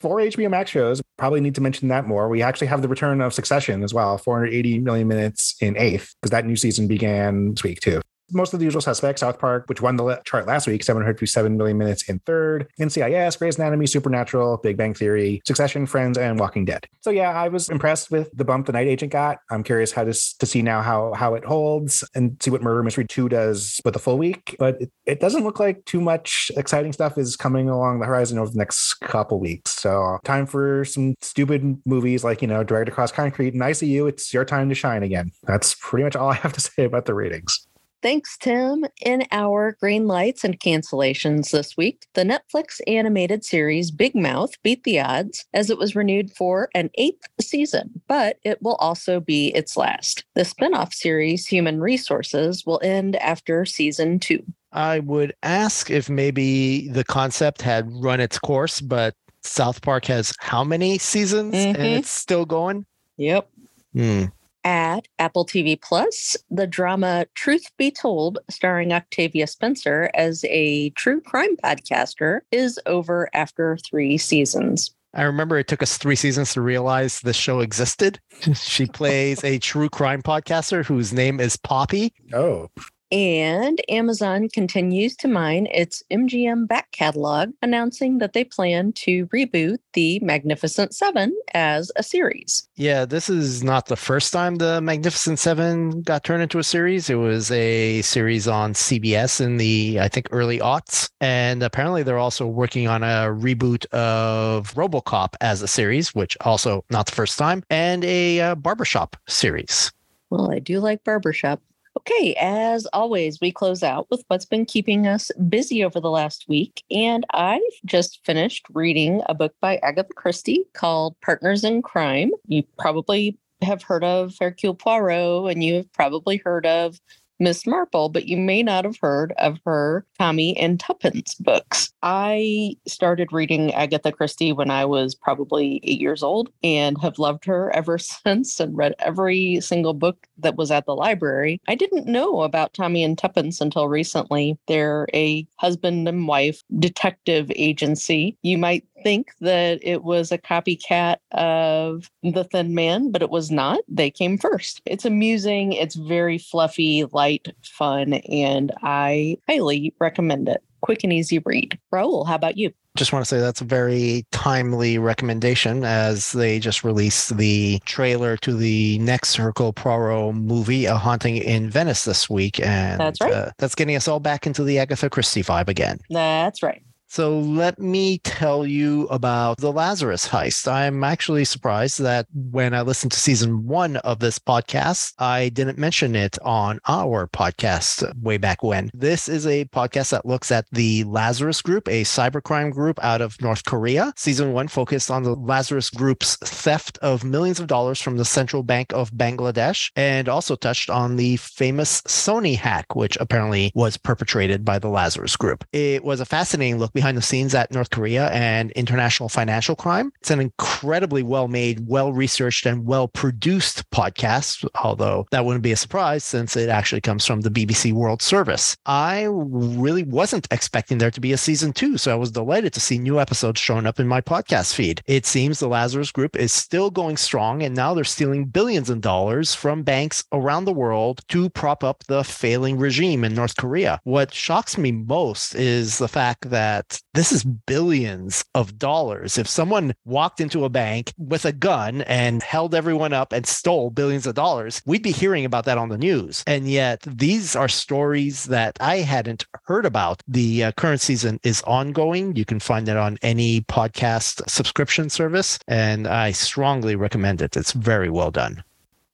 Four 0.00 0.18
HBO 0.18 0.50
Max 0.50 0.70
shows. 0.70 1.00
Probably 1.16 1.40
need 1.40 1.54
to 1.54 1.60
mention 1.60 1.88
that 1.88 2.06
more. 2.06 2.28
We 2.28 2.42
actually 2.42 2.66
have 2.66 2.82
the 2.82 2.88
return 2.88 3.20
of 3.20 3.32
Succession 3.32 3.82
as 3.82 3.94
well, 3.94 4.18
480 4.18 4.80
million 4.80 5.08
minutes 5.08 5.56
in 5.60 5.76
eighth, 5.76 6.14
because 6.20 6.30
that 6.30 6.44
new 6.44 6.56
season 6.56 6.88
began 6.88 7.54
this 7.54 7.62
week 7.62 7.80
too. 7.80 8.00
Most 8.32 8.52
of 8.52 8.60
the 8.60 8.64
usual 8.64 8.80
suspects, 8.80 9.20
South 9.20 9.38
Park, 9.38 9.64
which 9.68 9.80
won 9.80 9.96
the 9.96 10.20
chart 10.24 10.46
last 10.46 10.66
week, 10.66 10.82
757 10.82 11.56
million 11.56 11.78
minutes 11.78 12.08
in 12.08 12.18
third. 12.20 12.68
NCIS, 12.80 13.38
Grey's 13.38 13.58
Anatomy, 13.58 13.86
Supernatural, 13.86 14.58
Big 14.58 14.76
Bang 14.76 14.94
Theory, 14.94 15.42
Succession, 15.46 15.86
Friends, 15.86 16.18
and 16.18 16.38
Walking 16.38 16.64
Dead. 16.64 16.86
So 17.00 17.10
yeah, 17.10 17.30
I 17.30 17.48
was 17.48 17.68
impressed 17.68 18.10
with 18.10 18.30
the 18.32 18.44
bump 18.44 18.66
the 18.66 18.72
Night 18.72 18.88
Agent 18.88 19.12
got. 19.12 19.38
I'm 19.50 19.62
curious 19.62 19.92
how 19.92 20.04
to, 20.04 20.12
to 20.12 20.46
see 20.46 20.62
now 20.62 20.82
how 20.82 21.12
how 21.14 21.34
it 21.34 21.44
holds 21.44 22.04
and 22.14 22.36
see 22.42 22.50
what 22.50 22.62
Murder 22.62 22.82
Mystery 22.82 23.06
2 23.06 23.28
does 23.28 23.80
with 23.84 23.94
the 23.94 24.00
full 24.00 24.18
week. 24.18 24.56
But 24.58 24.80
it, 24.80 24.92
it 25.06 25.20
doesn't 25.20 25.44
look 25.44 25.60
like 25.60 25.84
too 25.84 26.00
much 26.00 26.50
exciting 26.56 26.92
stuff 26.92 27.18
is 27.18 27.36
coming 27.36 27.68
along 27.68 28.00
the 28.00 28.06
horizon 28.06 28.38
over 28.38 28.50
the 28.50 28.58
next 28.58 28.94
couple 29.00 29.38
weeks. 29.38 29.70
So 29.72 30.18
time 30.24 30.46
for 30.46 30.84
some 30.84 31.14
stupid 31.20 31.80
movies 31.86 32.24
like, 32.24 32.42
you 32.42 32.48
know, 32.48 32.64
Dragged 32.64 32.88
Across 32.88 33.12
Concrete 33.12 33.54
and 33.54 33.62
ICU. 33.62 34.08
It's 34.08 34.32
your 34.32 34.44
time 34.44 34.68
to 34.68 34.74
shine 34.74 35.02
again. 35.02 35.30
That's 35.44 35.74
pretty 35.74 36.04
much 36.04 36.16
all 36.16 36.30
I 36.30 36.34
have 36.34 36.52
to 36.54 36.60
say 36.76 36.84
about 36.84 37.06
the 37.06 37.14
ratings. 37.14 37.65
Thanks, 38.06 38.38
Tim. 38.38 38.84
In 39.04 39.24
our 39.32 39.76
green 39.80 40.06
lights 40.06 40.44
and 40.44 40.60
cancellations 40.60 41.50
this 41.50 41.76
week, 41.76 42.06
the 42.14 42.22
Netflix 42.22 42.80
animated 42.86 43.44
series 43.44 43.90
Big 43.90 44.14
Mouth 44.14 44.52
beat 44.62 44.84
the 44.84 45.00
odds 45.00 45.44
as 45.52 45.70
it 45.70 45.76
was 45.76 45.96
renewed 45.96 46.30
for 46.30 46.68
an 46.76 46.88
eighth 46.94 47.26
season, 47.40 48.00
but 48.06 48.38
it 48.44 48.62
will 48.62 48.76
also 48.76 49.18
be 49.18 49.48
its 49.56 49.76
last. 49.76 50.24
The 50.34 50.42
spinoff 50.42 50.94
series 50.94 51.48
Human 51.48 51.80
Resources 51.80 52.64
will 52.64 52.78
end 52.80 53.16
after 53.16 53.64
season 53.64 54.20
two. 54.20 54.44
I 54.70 55.00
would 55.00 55.34
ask 55.42 55.90
if 55.90 56.08
maybe 56.08 56.88
the 56.88 57.02
concept 57.02 57.60
had 57.60 57.88
run 57.90 58.20
its 58.20 58.38
course, 58.38 58.80
but 58.80 59.16
South 59.42 59.82
Park 59.82 60.04
has 60.04 60.32
how 60.38 60.62
many 60.62 60.98
seasons 60.98 61.56
and 61.56 61.76
Mhm. 61.76 61.98
it's 61.98 62.10
still 62.10 62.44
going? 62.44 62.86
Yep. 63.16 63.48
Hmm. 63.94 64.26
At 64.66 65.06
Apple 65.20 65.46
TV 65.46 65.80
Plus, 65.80 66.36
the 66.50 66.66
drama 66.66 67.26
Truth 67.36 67.70
Be 67.78 67.92
Told, 67.92 68.40
starring 68.50 68.92
Octavia 68.92 69.46
Spencer 69.46 70.10
as 70.12 70.44
a 70.48 70.90
true 70.90 71.20
crime 71.20 71.56
podcaster, 71.56 72.40
is 72.50 72.80
over 72.84 73.30
after 73.32 73.76
three 73.88 74.18
seasons. 74.18 74.92
I 75.14 75.22
remember 75.22 75.56
it 75.56 75.68
took 75.68 75.84
us 75.84 75.96
three 75.96 76.16
seasons 76.16 76.52
to 76.54 76.62
realize 76.62 77.20
the 77.20 77.32
show 77.32 77.60
existed. 77.60 78.18
she 78.54 78.86
plays 78.86 79.44
a 79.44 79.60
true 79.60 79.88
crime 79.88 80.20
podcaster 80.20 80.84
whose 80.84 81.12
name 81.12 81.38
is 81.38 81.56
Poppy. 81.56 82.12
Oh, 82.34 82.68
And 83.12 83.80
Amazon 83.88 84.48
continues 84.48 85.14
to 85.16 85.28
mine 85.28 85.68
its 85.70 86.02
MGM 86.10 86.66
back 86.66 86.90
catalog, 86.90 87.50
announcing 87.62 88.18
that 88.18 88.32
they 88.32 88.42
plan 88.42 88.92
to 88.94 89.26
reboot 89.28 89.78
The 89.92 90.18
Magnificent 90.20 90.92
Seven 90.92 91.36
as 91.54 91.92
a 91.96 92.02
series. 92.02 92.68
Yeah, 92.74 93.04
this 93.04 93.30
is 93.30 93.62
not 93.62 93.86
the 93.86 93.96
first 93.96 94.32
time 94.32 94.56
the 94.56 94.80
Magnificent 94.80 95.38
Seven 95.38 96.02
got 96.02 96.24
turned 96.24 96.42
into 96.42 96.58
a 96.58 96.64
series. 96.64 97.08
It 97.08 97.14
was 97.14 97.50
a 97.52 98.02
series 98.02 98.48
on 98.48 98.72
CBS 98.72 99.40
in 99.40 99.58
the, 99.58 99.98
I 100.00 100.08
think, 100.08 100.26
early 100.32 100.58
aughts. 100.58 101.08
And 101.20 101.62
apparently 101.62 102.02
they're 102.02 102.18
also 102.18 102.46
working 102.46 102.88
on 102.88 103.04
a 103.04 103.30
reboot 103.30 103.86
of 103.86 104.74
Robocop 104.74 105.34
as 105.40 105.62
a 105.62 105.68
series, 105.68 106.14
which 106.14 106.36
also 106.40 106.84
not 106.90 107.06
the 107.06 107.12
first 107.12 107.38
time, 107.38 107.62
and 107.70 108.04
a 108.04 108.40
uh, 108.40 108.54
barbershop 108.56 109.16
series. 109.28 109.92
Well, 110.30 110.50
I 110.50 110.58
do 110.58 110.80
like 110.80 111.04
Barbershop. 111.04 111.60
Okay, 111.96 112.34
as 112.34 112.86
always, 112.92 113.40
we 113.40 113.50
close 113.50 113.82
out 113.82 114.06
with 114.10 114.22
what's 114.28 114.44
been 114.44 114.66
keeping 114.66 115.06
us 115.06 115.30
busy 115.48 115.82
over 115.82 115.98
the 115.98 116.10
last 116.10 116.44
week. 116.46 116.82
And 116.90 117.24
I've 117.32 117.60
just 117.86 118.20
finished 118.24 118.66
reading 118.74 119.22
a 119.28 119.34
book 119.34 119.54
by 119.62 119.78
Agatha 119.78 120.12
Christie 120.14 120.66
called 120.74 121.16
Partners 121.22 121.64
in 121.64 121.80
Crime. 121.80 122.32
You 122.46 122.64
probably 122.78 123.38
have 123.62 123.82
heard 123.82 124.04
of 124.04 124.34
Hercule 124.38 124.74
Poirot 124.74 125.50
and 125.50 125.64
you 125.64 125.76
have 125.76 125.92
probably 125.94 126.36
heard 126.36 126.66
of 126.66 127.00
Miss 127.38 127.66
Marple, 127.66 128.08
but 128.08 128.26
you 128.26 128.36
may 128.36 128.62
not 128.62 128.84
have 128.84 128.98
heard 129.00 129.32
of 129.38 129.58
her 129.64 130.06
Tommy 130.18 130.56
and 130.56 130.80
Tuppence 130.80 131.34
books. 131.34 131.92
I 132.02 132.76
started 132.86 133.32
reading 133.32 133.72
Agatha 133.74 134.12
Christie 134.12 134.52
when 134.52 134.70
I 134.70 134.84
was 134.84 135.14
probably 135.14 135.80
eight 135.82 136.00
years 136.00 136.22
old 136.22 136.50
and 136.62 136.96
have 137.02 137.18
loved 137.18 137.44
her 137.44 137.74
ever 137.74 137.98
since 137.98 138.60
and 138.60 138.76
read 138.76 138.94
every 138.98 139.60
single 139.60 139.94
book 139.94 140.26
that 140.38 140.56
was 140.56 140.70
at 140.70 140.86
the 140.86 140.94
library. 140.94 141.60
I 141.68 141.74
didn't 141.74 142.06
know 142.06 142.42
about 142.42 142.74
Tommy 142.74 143.02
and 143.02 143.18
Tuppence 143.18 143.60
until 143.60 143.88
recently. 143.88 144.58
They're 144.66 145.06
a 145.14 145.46
husband 145.56 146.08
and 146.08 146.26
wife 146.26 146.62
detective 146.78 147.50
agency. 147.54 148.36
You 148.42 148.58
might 148.58 148.84
think 149.06 149.30
that 149.40 149.78
it 149.82 150.02
was 150.02 150.32
a 150.32 150.38
copycat 150.38 151.18
of 151.30 152.10
The 152.24 152.42
Thin 152.42 152.74
Man, 152.74 153.12
but 153.12 153.22
it 153.22 153.30
was 153.30 153.52
not. 153.52 153.78
They 153.86 154.10
came 154.10 154.36
first. 154.36 154.82
It's 154.84 155.04
amusing, 155.04 155.74
it's 155.74 155.94
very 155.94 156.38
fluffy, 156.38 157.04
light, 157.12 157.54
fun, 157.62 158.14
and 158.14 158.72
I 158.82 159.38
highly 159.48 159.94
recommend 160.00 160.48
it. 160.48 160.60
Quick 160.80 161.04
and 161.04 161.12
easy 161.12 161.38
read. 161.38 161.78
Raul, 161.94 162.26
how 162.26 162.34
about 162.34 162.56
you? 162.56 162.72
Just 162.96 163.12
want 163.12 163.24
to 163.24 163.28
say 163.28 163.38
that's 163.38 163.60
a 163.60 163.64
very 163.64 164.26
timely 164.32 164.98
recommendation 164.98 165.84
as 165.84 166.32
they 166.32 166.58
just 166.58 166.82
released 166.82 167.36
the 167.36 167.78
trailer 167.84 168.36
to 168.38 168.54
the 168.56 168.98
next 168.98 169.36
Hercule 169.36 169.72
Poirot 169.72 170.34
movie, 170.34 170.86
A 170.86 170.96
Haunting 170.96 171.36
in 171.36 171.70
Venice, 171.70 172.04
this 172.04 172.28
week. 172.28 172.58
And 172.58 172.98
That's 172.98 173.20
right. 173.20 173.32
uh, 173.32 173.50
that's 173.58 173.76
getting 173.76 173.94
us 173.94 174.08
all 174.08 174.18
back 174.18 174.48
into 174.48 174.64
the 174.64 174.80
Agatha 174.80 175.08
Christie 175.08 175.44
vibe 175.44 175.68
again. 175.68 176.00
That's 176.10 176.60
right. 176.60 176.82
So 177.08 177.38
let 177.38 177.78
me 177.78 178.18
tell 178.18 178.66
you 178.66 179.06
about 179.06 179.58
the 179.58 179.72
Lazarus 179.72 180.28
heist. 180.28 180.70
I'm 180.70 181.04
actually 181.04 181.44
surprised 181.44 182.00
that 182.00 182.26
when 182.34 182.74
I 182.74 182.82
listened 182.82 183.12
to 183.12 183.18
season 183.20 183.66
one 183.66 183.96
of 183.98 184.18
this 184.18 184.38
podcast, 184.38 185.14
I 185.18 185.50
didn't 185.50 185.78
mention 185.78 186.16
it 186.16 186.36
on 186.42 186.80
our 186.88 187.28
podcast 187.28 188.12
way 188.20 188.38
back 188.38 188.62
when. 188.62 188.90
This 188.92 189.28
is 189.28 189.46
a 189.46 189.66
podcast 189.66 190.10
that 190.10 190.26
looks 190.26 190.50
at 190.50 190.66
the 190.72 191.04
Lazarus 191.04 191.62
Group, 191.62 191.88
a 191.88 192.02
cybercrime 192.02 192.72
group 192.72 193.02
out 193.02 193.20
of 193.20 193.40
North 193.40 193.64
Korea. 193.64 194.12
Season 194.16 194.52
one 194.52 194.66
focused 194.68 195.10
on 195.10 195.22
the 195.22 195.34
Lazarus 195.34 195.90
Group's 195.90 196.36
theft 196.36 196.98
of 196.98 197.22
millions 197.24 197.60
of 197.60 197.68
dollars 197.68 198.00
from 198.02 198.16
the 198.16 198.24
Central 198.24 198.64
Bank 198.64 198.92
of 198.92 199.12
Bangladesh 199.12 199.90
and 199.94 200.28
also 200.28 200.56
touched 200.56 200.90
on 200.90 201.16
the 201.16 201.36
famous 201.36 202.02
Sony 202.02 202.56
hack, 202.56 202.96
which 202.96 203.16
apparently 203.20 203.70
was 203.74 203.96
perpetrated 203.96 204.64
by 204.64 204.78
the 204.80 204.88
Lazarus 204.88 205.36
Group. 205.36 205.64
It 205.72 206.04
was 206.04 206.20
a 206.20 206.26
fascinating 206.26 206.78
look 206.78 206.95
behind 206.96 207.16
the 207.16 207.22
scenes 207.22 207.54
at 207.54 207.70
North 207.70 207.90
Korea 207.90 208.28
and 208.30 208.72
international 208.72 209.28
financial 209.28 209.76
crime. 209.76 210.10
It's 210.20 210.32
an 210.32 210.40
incredibly 210.40 211.22
well 211.22 211.46
made, 211.46 211.86
well 211.86 212.12
researched, 212.12 212.66
and 212.66 212.84
well 212.84 213.06
produced 213.06 213.88
podcast, 213.90 214.66
although 214.82 215.28
that 215.30 215.44
wouldn't 215.44 215.62
be 215.62 215.70
a 215.70 215.76
surprise 215.76 216.24
since 216.24 216.56
it 216.56 216.68
actually 216.68 217.02
comes 217.02 217.24
from 217.24 217.42
the 217.42 217.50
BBC 217.50 217.92
World 217.92 218.22
Service. 218.22 218.76
I 218.86 219.28
really 219.30 220.02
wasn't 220.02 220.48
expecting 220.50 220.98
there 220.98 221.10
to 221.12 221.20
be 221.20 221.32
a 221.32 221.38
season 221.38 221.72
two, 221.72 221.98
so 221.98 222.10
I 222.10 222.16
was 222.16 222.32
delighted 222.32 222.72
to 222.72 222.80
see 222.80 222.98
new 222.98 223.20
episodes 223.20 223.60
showing 223.60 223.86
up 223.86 224.00
in 224.00 224.08
my 224.08 224.20
podcast 224.20 224.74
feed. 224.74 225.02
It 225.06 225.26
seems 225.26 225.60
the 225.60 225.68
Lazarus 225.68 226.10
Group 226.10 226.34
is 226.34 226.52
still 226.52 226.90
going 226.90 227.16
strong, 227.16 227.62
and 227.62 227.76
now 227.76 227.94
they're 227.94 228.04
stealing 228.04 228.46
billions 228.46 228.90
of 228.90 229.00
dollars 229.00 229.54
from 229.54 229.82
banks 229.82 230.24
around 230.32 230.64
the 230.64 230.72
world 230.72 231.20
to 231.28 231.50
prop 231.50 231.84
up 231.84 232.04
the 232.08 232.24
failing 232.24 232.78
regime 232.78 233.22
in 233.22 233.34
North 233.34 233.56
Korea. 233.56 234.00
What 234.04 234.32
shocks 234.32 234.78
me 234.78 234.92
most 234.92 235.54
is 235.54 235.98
the 235.98 236.08
fact 236.08 236.50
that 236.50 236.85
this 237.14 237.32
is 237.32 237.44
billions 237.44 238.44
of 238.54 238.78
dollars. 238.78 239.38
If 239.38 239.48
someone 239.48 239.94
walked 240.04 240.40
into 240.40 240.64
a 240.64 240.68
bank 240.68 241.12
with 241.18 241.44
a 241.44 241.52
gun 241.52 242.02
and 242.02 242.42
held 242.42 242.74
everyone 242.74 243.12
up 243.12 243.32
and 243.32 243.46
stole 243.46 243.90
billions 243.90 244.26
of 244.26 244.34
dollars, 244.34 244.82
we'd 244.86 245.02
be 245.02 245.12
hearing 245.12 245.44
about 245.44 245.64
that 245.64 245.78
on 245.78 245.88
the 245.88 245.98
news. 245.98 246.44
And 246.46 246.68
yet, 246.68 247.00
these 247.06 247.56
are 247.56 247.68
stories 247.68 248.44
that 248.44 248.76
I 248.80 248.98
hadn't 248.98 249.46
heard 249.64 249.86
about. 249.86 250.22
The 250.28 250.64
uh, 250.64 250.72
current 250.72 251.00
season 251.00 251.40
is 251.42 251.62
ongoing. 251.62 252.36
You 252.36 252.44
can 252.44 252.60
find 252.60 252.88
it 252.88 252.96
on 252.96 253.18
any 253.22 253.62
podcast 253.62 254.48
subscription 254.48 255.10
service, 255.10 255.58
and 255.66 256.06
I 256.06 256.32
strongly 256.32 256.96
recommend 256.96 257.42
it. 257.42 257.56
It's 257.56 257.72
very 257.72 258.10
well 258.10 258.30
done. 258.30 258.62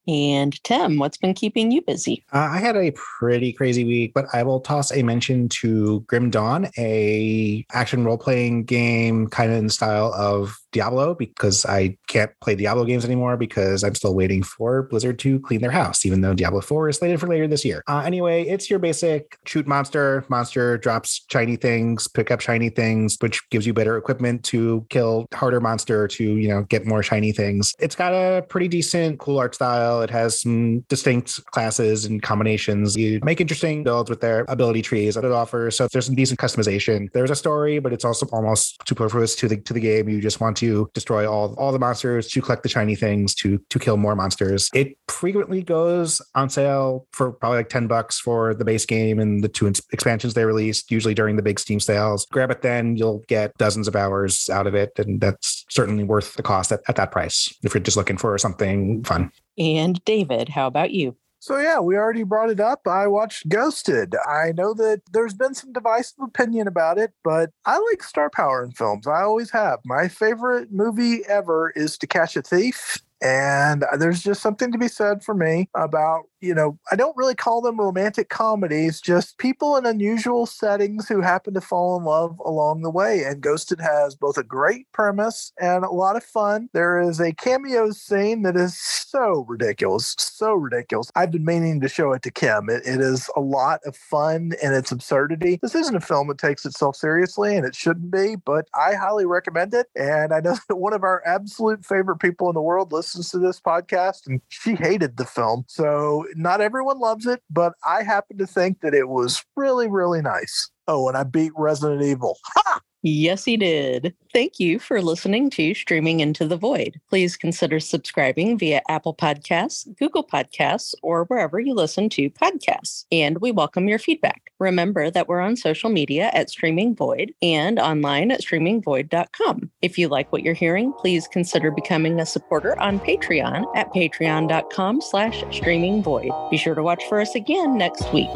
And 0.08 0.62
Tim, 0.64 0.98
what's 0.98 1.16
been 1.16 1.34
keeping 1.34 1.70
you 1.70 1.82
busy? 1.82 2.24
Uh, 2.32 2.48
I 2.50 2.58
had 2.58 2.76
a 2.76 2.92
pretty 2.92 3.52
crazy 3.52 3.84
week, 3.84 4.12
but 4.14 4.26
I 4.32 4.42
will 4.42 4.60
toss 4.60 4.92
a 4.92 5.02
mention 5.02 5.48
to 5.50 6.00
Grim 6.00 6.30
Dawn, 6.30 6.68
a 6.76 7.64
action 7.72 8.04
role 8.04 8.18
playing 8.18 8.64
game 8.64 9.28
kind 9.28 9.52
of 9.52 9.58
in 9.58 9.68
style 9.68 10.12
of 10.14 10.58
Diablo, 10.72 11.14
because 11.14 11.64
I 11.66 11.96
can't 12.08 12.30
play 12.40 12.54
Diablo 12.54 12.84
games 12.84 13.04
anymore 13.04 13.36
because 13.36 13.84
I'm 13.84 13.94
still 13.94 14.14
waiting 14.14 14.42
for 14.42 14.82
Blizzard 14.84 15.18
to 15.20 15.38
clean 15.40 15.60
their 15.60 15.70
house, 15.70 16.04
even 16.04 16.20
though 16.20 16.34
Diablo 16.34 16.60
4 16.60 16.88
is 16.88 16.96
slated 16.98 17.20
for 17.20 17.26
later 17.26 17.46
this 17.46 17.64
year. 17.64 17.82
Uh, 17.88 18.02
anyway, 18.04 18.42
it's 18.44 18.70
your 18.70 18.78
basic 18.78 19.38
shoot 19.46 19.66
monster. 19.66 20.24
Monster 20.28 20.78
drops 20.78 21.24
shiny 21.30 21.56
things, 21.56 22.08
pick 22.08 22.30
up 22.30 22.40
shiny 22.40 22.70
things, 22.70 23.16
which 23.20 23.48
gives 23.50 23.66
you 23.66 23.72
better 23.72 23.96
equipment 23.96 24.44
to 24.44 24.84
kill 24.88 25.26
harder 25.34 25.60
monster 25.60 26.08
to 26.08 26.24
you 26.24 26.48
know 26.48 26.62
get 26.62 26.86
more 26.86 27.02
shiny 27.02 27.32
things. 27.32 27.74
It's 27.78 27.94
got 27.94 28.12
a 28.12 28.42
pretty 28.42 28.68
decent, 28.68 29.18
cool 29.18 29.38
art 29.38 29.54
style. 29.54 30.02
It 30.02 30.10
has 30.10 30.40
some 30.40 30.80
distinct 30.88 31.44
classes 31.46 32.04
and 32.04 32.22
combinations. 32.22 32.96
You 32.96 33.20
make 33.22 33.40
interesting 33.40 33.84
builds 33.84 34.10
with 34.10 34.20
their 34.20 34.44
ability 34.48 34.82
trees 34.82 35.14
that 35.14 35.24
it 35.24 35.32
offers. 35.32 35.76
So 35.76 35.88
there's 35.92 36.06
some 36.06 36.14
decent 36.14 36.40
customization. 36.40 37.10
There's 37.12 37.30
a 37.30 37.36
story, 37.36 37.78
but 37.78 37.92
it's 37.92 38.04
also 38.04 38.26
almost 38.32 38.86
superfluous 38.88 39.36
to 39.36 39.48
the 39.48 39.56
to 39.58 39.72
the 39.72 39.80
game. 39.80 40.08
You 40.08 40.20
just 40.20 40.40
want 40.40 40.56
to 40.58 40.61
destroy 40.94 41.30
all 41.30 41.54
all 41.54 41.72
the 41.72 41.78
monsters 41.78 42.28
to 42.28 42.40
collect 42.40 42.62
the 42.62 42.68
shiny 42.68 42.94
things 42.94 43.34
to 43.36 43.58
to 43.70 43.78
kill 43.78 43.96
more 43.96 44.14
monsters. 44.14 44.68
It 44.74 44.96
frequently 45.08 45.62
goes 45.62 46.20
on 46.34 46.50
sale 46.50 47.06
for 47.12 47.32
probably 47.32 47.58
like 47.58 47.68
10 47.68 47.86
bucks 47.86 48.18
for 48.18 48.54
the 48.54 48.64
base 48.64 48.86
game 48.86 49.18
and 49.18 49.42
the 49.42 49.48
two 49.48 49.66
expansions 49.92 50.34
they 50.34 50.44
released, 50.44 50.90
usually 50.90 51.14
during 51.14 51.36
the 51.36 51.42
big 51.42 51.58
Steam 51.58 51.80
sales. 51.80 52.26
Grab 52.32 52.50
it 52.50 52.62
then, 52.62 52.96
you'll 52.96 53.22
get 53.28 53.56
dozens 53.58 53.88
of 53.88 53.96
hours 53.96 54.48
out 54.50 54.66
of 54.66 54.74
it. 54.74 54.92
And 54.98 55.20
that's 55.20 55.64
certainly 55.68 56.04
worth 56.04 56.34
the 56.34 56.42
cost 56.42 56.72
at, 56.72 56.80
at 56.88 56.96
that 56.96 57.12
price 57.12 57.52
if 57.62 57.74
you're 57.74 57.82
just 57.82 57.96
looking 57.96 58.16
for 58.16 58.36
something 58.38 59.04
fun. 59.04 59.30
And 59.58 60.02
David, 60.04 60.48
how 60.48 60.66
about 60.66 60.92
you? 60.92 61.16
So 61.42 61.58
yeah, 61.58 61.80
we 61.80 61.96
already 61.96 62.22
brought 62.22 62.50
it 62.50 62.60
up. 62.60 62.86
I 62.86 63.08
watched 63.08 63.48
Ghosted. 63.48 64.14
I 64.28 64.52
know 64.52 64.74
that 64.74 65.02
there's 65.12 65.34
been 65.34 65.54
some 65.54 65.72
divisive 65.72 66.20
opinion 66.22 66.68
about 66.68 66.98
it, 66.98 67.14
but 67.24 67.50
I 67.66 67.78
like 67.90 68.04
star 68.04 68.30
power 68.30 68.62
in 68.62 68.70
films. 68.70 69.08
I 69.08 69.22
always 69.22 69.50
have. 69.50 69.80
My 69.84 70.06
favorite 70.06 70.70
movie 70.70 71.22
ever 71.26 71.70
is 71.74 71.98
To 71.98 72.06
Catch 72.06 72.36
a 72.36 72.42
Thief. 72.42 72.96
And 73.20 73.84
there's 73.98 74.22
just 74.22 74.40
something 74.40 74.70
to 74.70 74.78
be 74.78 74.86
said 74.86 75.24
for 75.24 75.34
me 75.34 75.68
about 75.74 76.26
you 76.42 76.54
know, 76.54 76.78
I 76.90 76.96
don't 76.96 77.16
really 77.16 77.36
call 77.36 77.60
them 77.60 77.78
romantic 77.78 78.28
comedies, 78.28 79.00
just 79.00 79.38
people 79.38 79.76
in 79.76 79.86
unusual 79.86 80.44
settings 80.44 81.08
who 81.08 81.20
happen 81.20 81.54
to 81.54 81.60
fall 81.60 81.96
in 81.96 82.04
love 82.04 82.38
along 82.44 82.82
the 82.82 82.90
way. 82.90 83.22
And 83.22 83.40
Ghosted 83.40 83.80
has 83.80 84.16
both 84.16 84.36
a 84.36 84.42
great 84.42 84.90
premise 84.92 85.52
and 85.60 85.84
a 85.84 85.90
lot 85.90 86.16
of 86.16 86.24
fun. 86.24 86.68
There 86.72 87.00
is 87.00 87.20
a 87.20 87.32
cameo 87.32 87.92
scene 87.92 88.42
that 88.42 88.56
is 88.56 88.78
so 88.78 89.44
ridiculous, 89.48 90.16
so 90.18 90.54
ridiculous. 90.54 91.10
I've 91.14 91.30
been 91.30 91.44
meaning 91.44 91.80
to 91.80 91.88
show 91.88 92.12
it 92.12 92.22
to 92.22 92.30
Kim. 92.30 92.68
it, 92.68 92.82
it 92.84 93.00
is 93.00 93.30
a 93.36 93.40
lot 93.40 93.80
of 93.86 93.96
fun 93.96 94.52
and 94.62 94.74
its 94.74 94.90
absurdity. 94.90 95.60
This 95.62 95.76
isn't 95.76 95.94
a 95.94 96.00
film 96.00 96.28
that 96.28 96.38
takes 96.38 96.66
itself 96.66 96.96
seriously, 96.96 97.56
and 97.56 97.64
it 97.64 97.76
shouldn't 97.76 98.10
be, 98.10 98.34
but 98.34 98.66
I 98.74 98.94
highly 98.94 99.26
recommend 99.26 99.74
it. 99.74 99.86
And 99.94 100.32
I 100.32 100.40
know 100.40 100.56
that 100.68 100.76
one 100.76 100.92
of 100.92 101.04
our 101.04 101.22
absolute 101.24 101.84
favorite 101.84 102.18
people 102.18 102.48
in 102.48 102.54
the 102.54 102.62
world 102.62 102.92
listens 102.92 103.28
to 103.30 103.38
this 103.38 103.60
podcast, 103.60 104.26
and 104.26 104.40
she 104.48 104.74
hated 104.74 105.16
the 105.16 105.24
film. 105.24 105.64
So 105.68 106.26
not 106.36 106.60
everyone 106.60 106.98
loves 106.98 107.26
it, 107.26 107.42
but 107.50 107.74
I 107.86 108.02
happen 108.02 108.38
to 108.38 108.46
think 108.46 108.80
that 108.80 108.94
it 108.94 109.08
was 109.08 109.44
really, 109.56 109.88
really 109.88 110.22
nice. 110.22 110.70
Oh, 110.88 111.08
and 111.08 111.16
I 111.16 111.24
beat 111.24 111.52
Resident 111.56 112.02
Evil. 112.02 112.38
Ha! 112.54 112.80
Yes, 113.02 113.44
he 113.44 113.56
did. 113.56 114.14
Thank 114.32 114.60
you 114.60 114.78
for 114.78 115.02
listening 115.02 115.50
to 115.50 115.74
Streaming 115.74 116.20
Into 116.20 116.46
the 116.46 116.56
Void. 116.56 117.00
Please 117.08 117.36
consider 117.36 117.80
subscribing 117.80 118.56
via 118.56 118.80
Apple 118.88 119.14
Podcasts, 119.14 119.86
Google 119.98 120.24
Podcasts, 120.24 120.94
or 121.02 121.24
wherever 121.24 121.58
you 121.58 121.74
listen 121.74 122.08
to 122.10 122.30
podcasts. 122.30 123.04
And 123.10 123.38
we 123.40 123.50
welcome 123.50 123.88
your 123.88 123.98
feedback. 123.98 124.52
Remember 124.60 125.10
that 125.10 125.26
we're 125.26 125.40
on 125.40 125.56
social 125.56 125.90
media 125.90 126.30
at 126.32 126.48
Streaming 126.48 126.94
Void 126.94 127.34
and 127.42 127.80
online 127.80 128.30
at 128.30 128.40
streamingvoid.com. 128.40 129.70
If 129.82 129.98
you 129.98 130.06
like 130.06 130.30
what 130.30 130.44
you're 130.44 130.54
hearing, 130.54 130.92
please 130.92 131.26
consider 131.26 131.72
becoming 131.72 132.20
a 132.20 132.26
supporter 132.26 132.78
on 132.78 133.00
Patreon 133.00 133.64
at 133.74 133.92
patreon.com 133.92 135.00
slash 135.00 135.42
streamingvoid. 135.44 136.50
Be 136.50 136.56
sure 136.56 136.76
to 136.76 136.82
watch 136.84 137.04
for 137.08 137.20
us 137.20 137.34
again 137.34 137.76
next 137.76 138.12
week. 138.12 138.30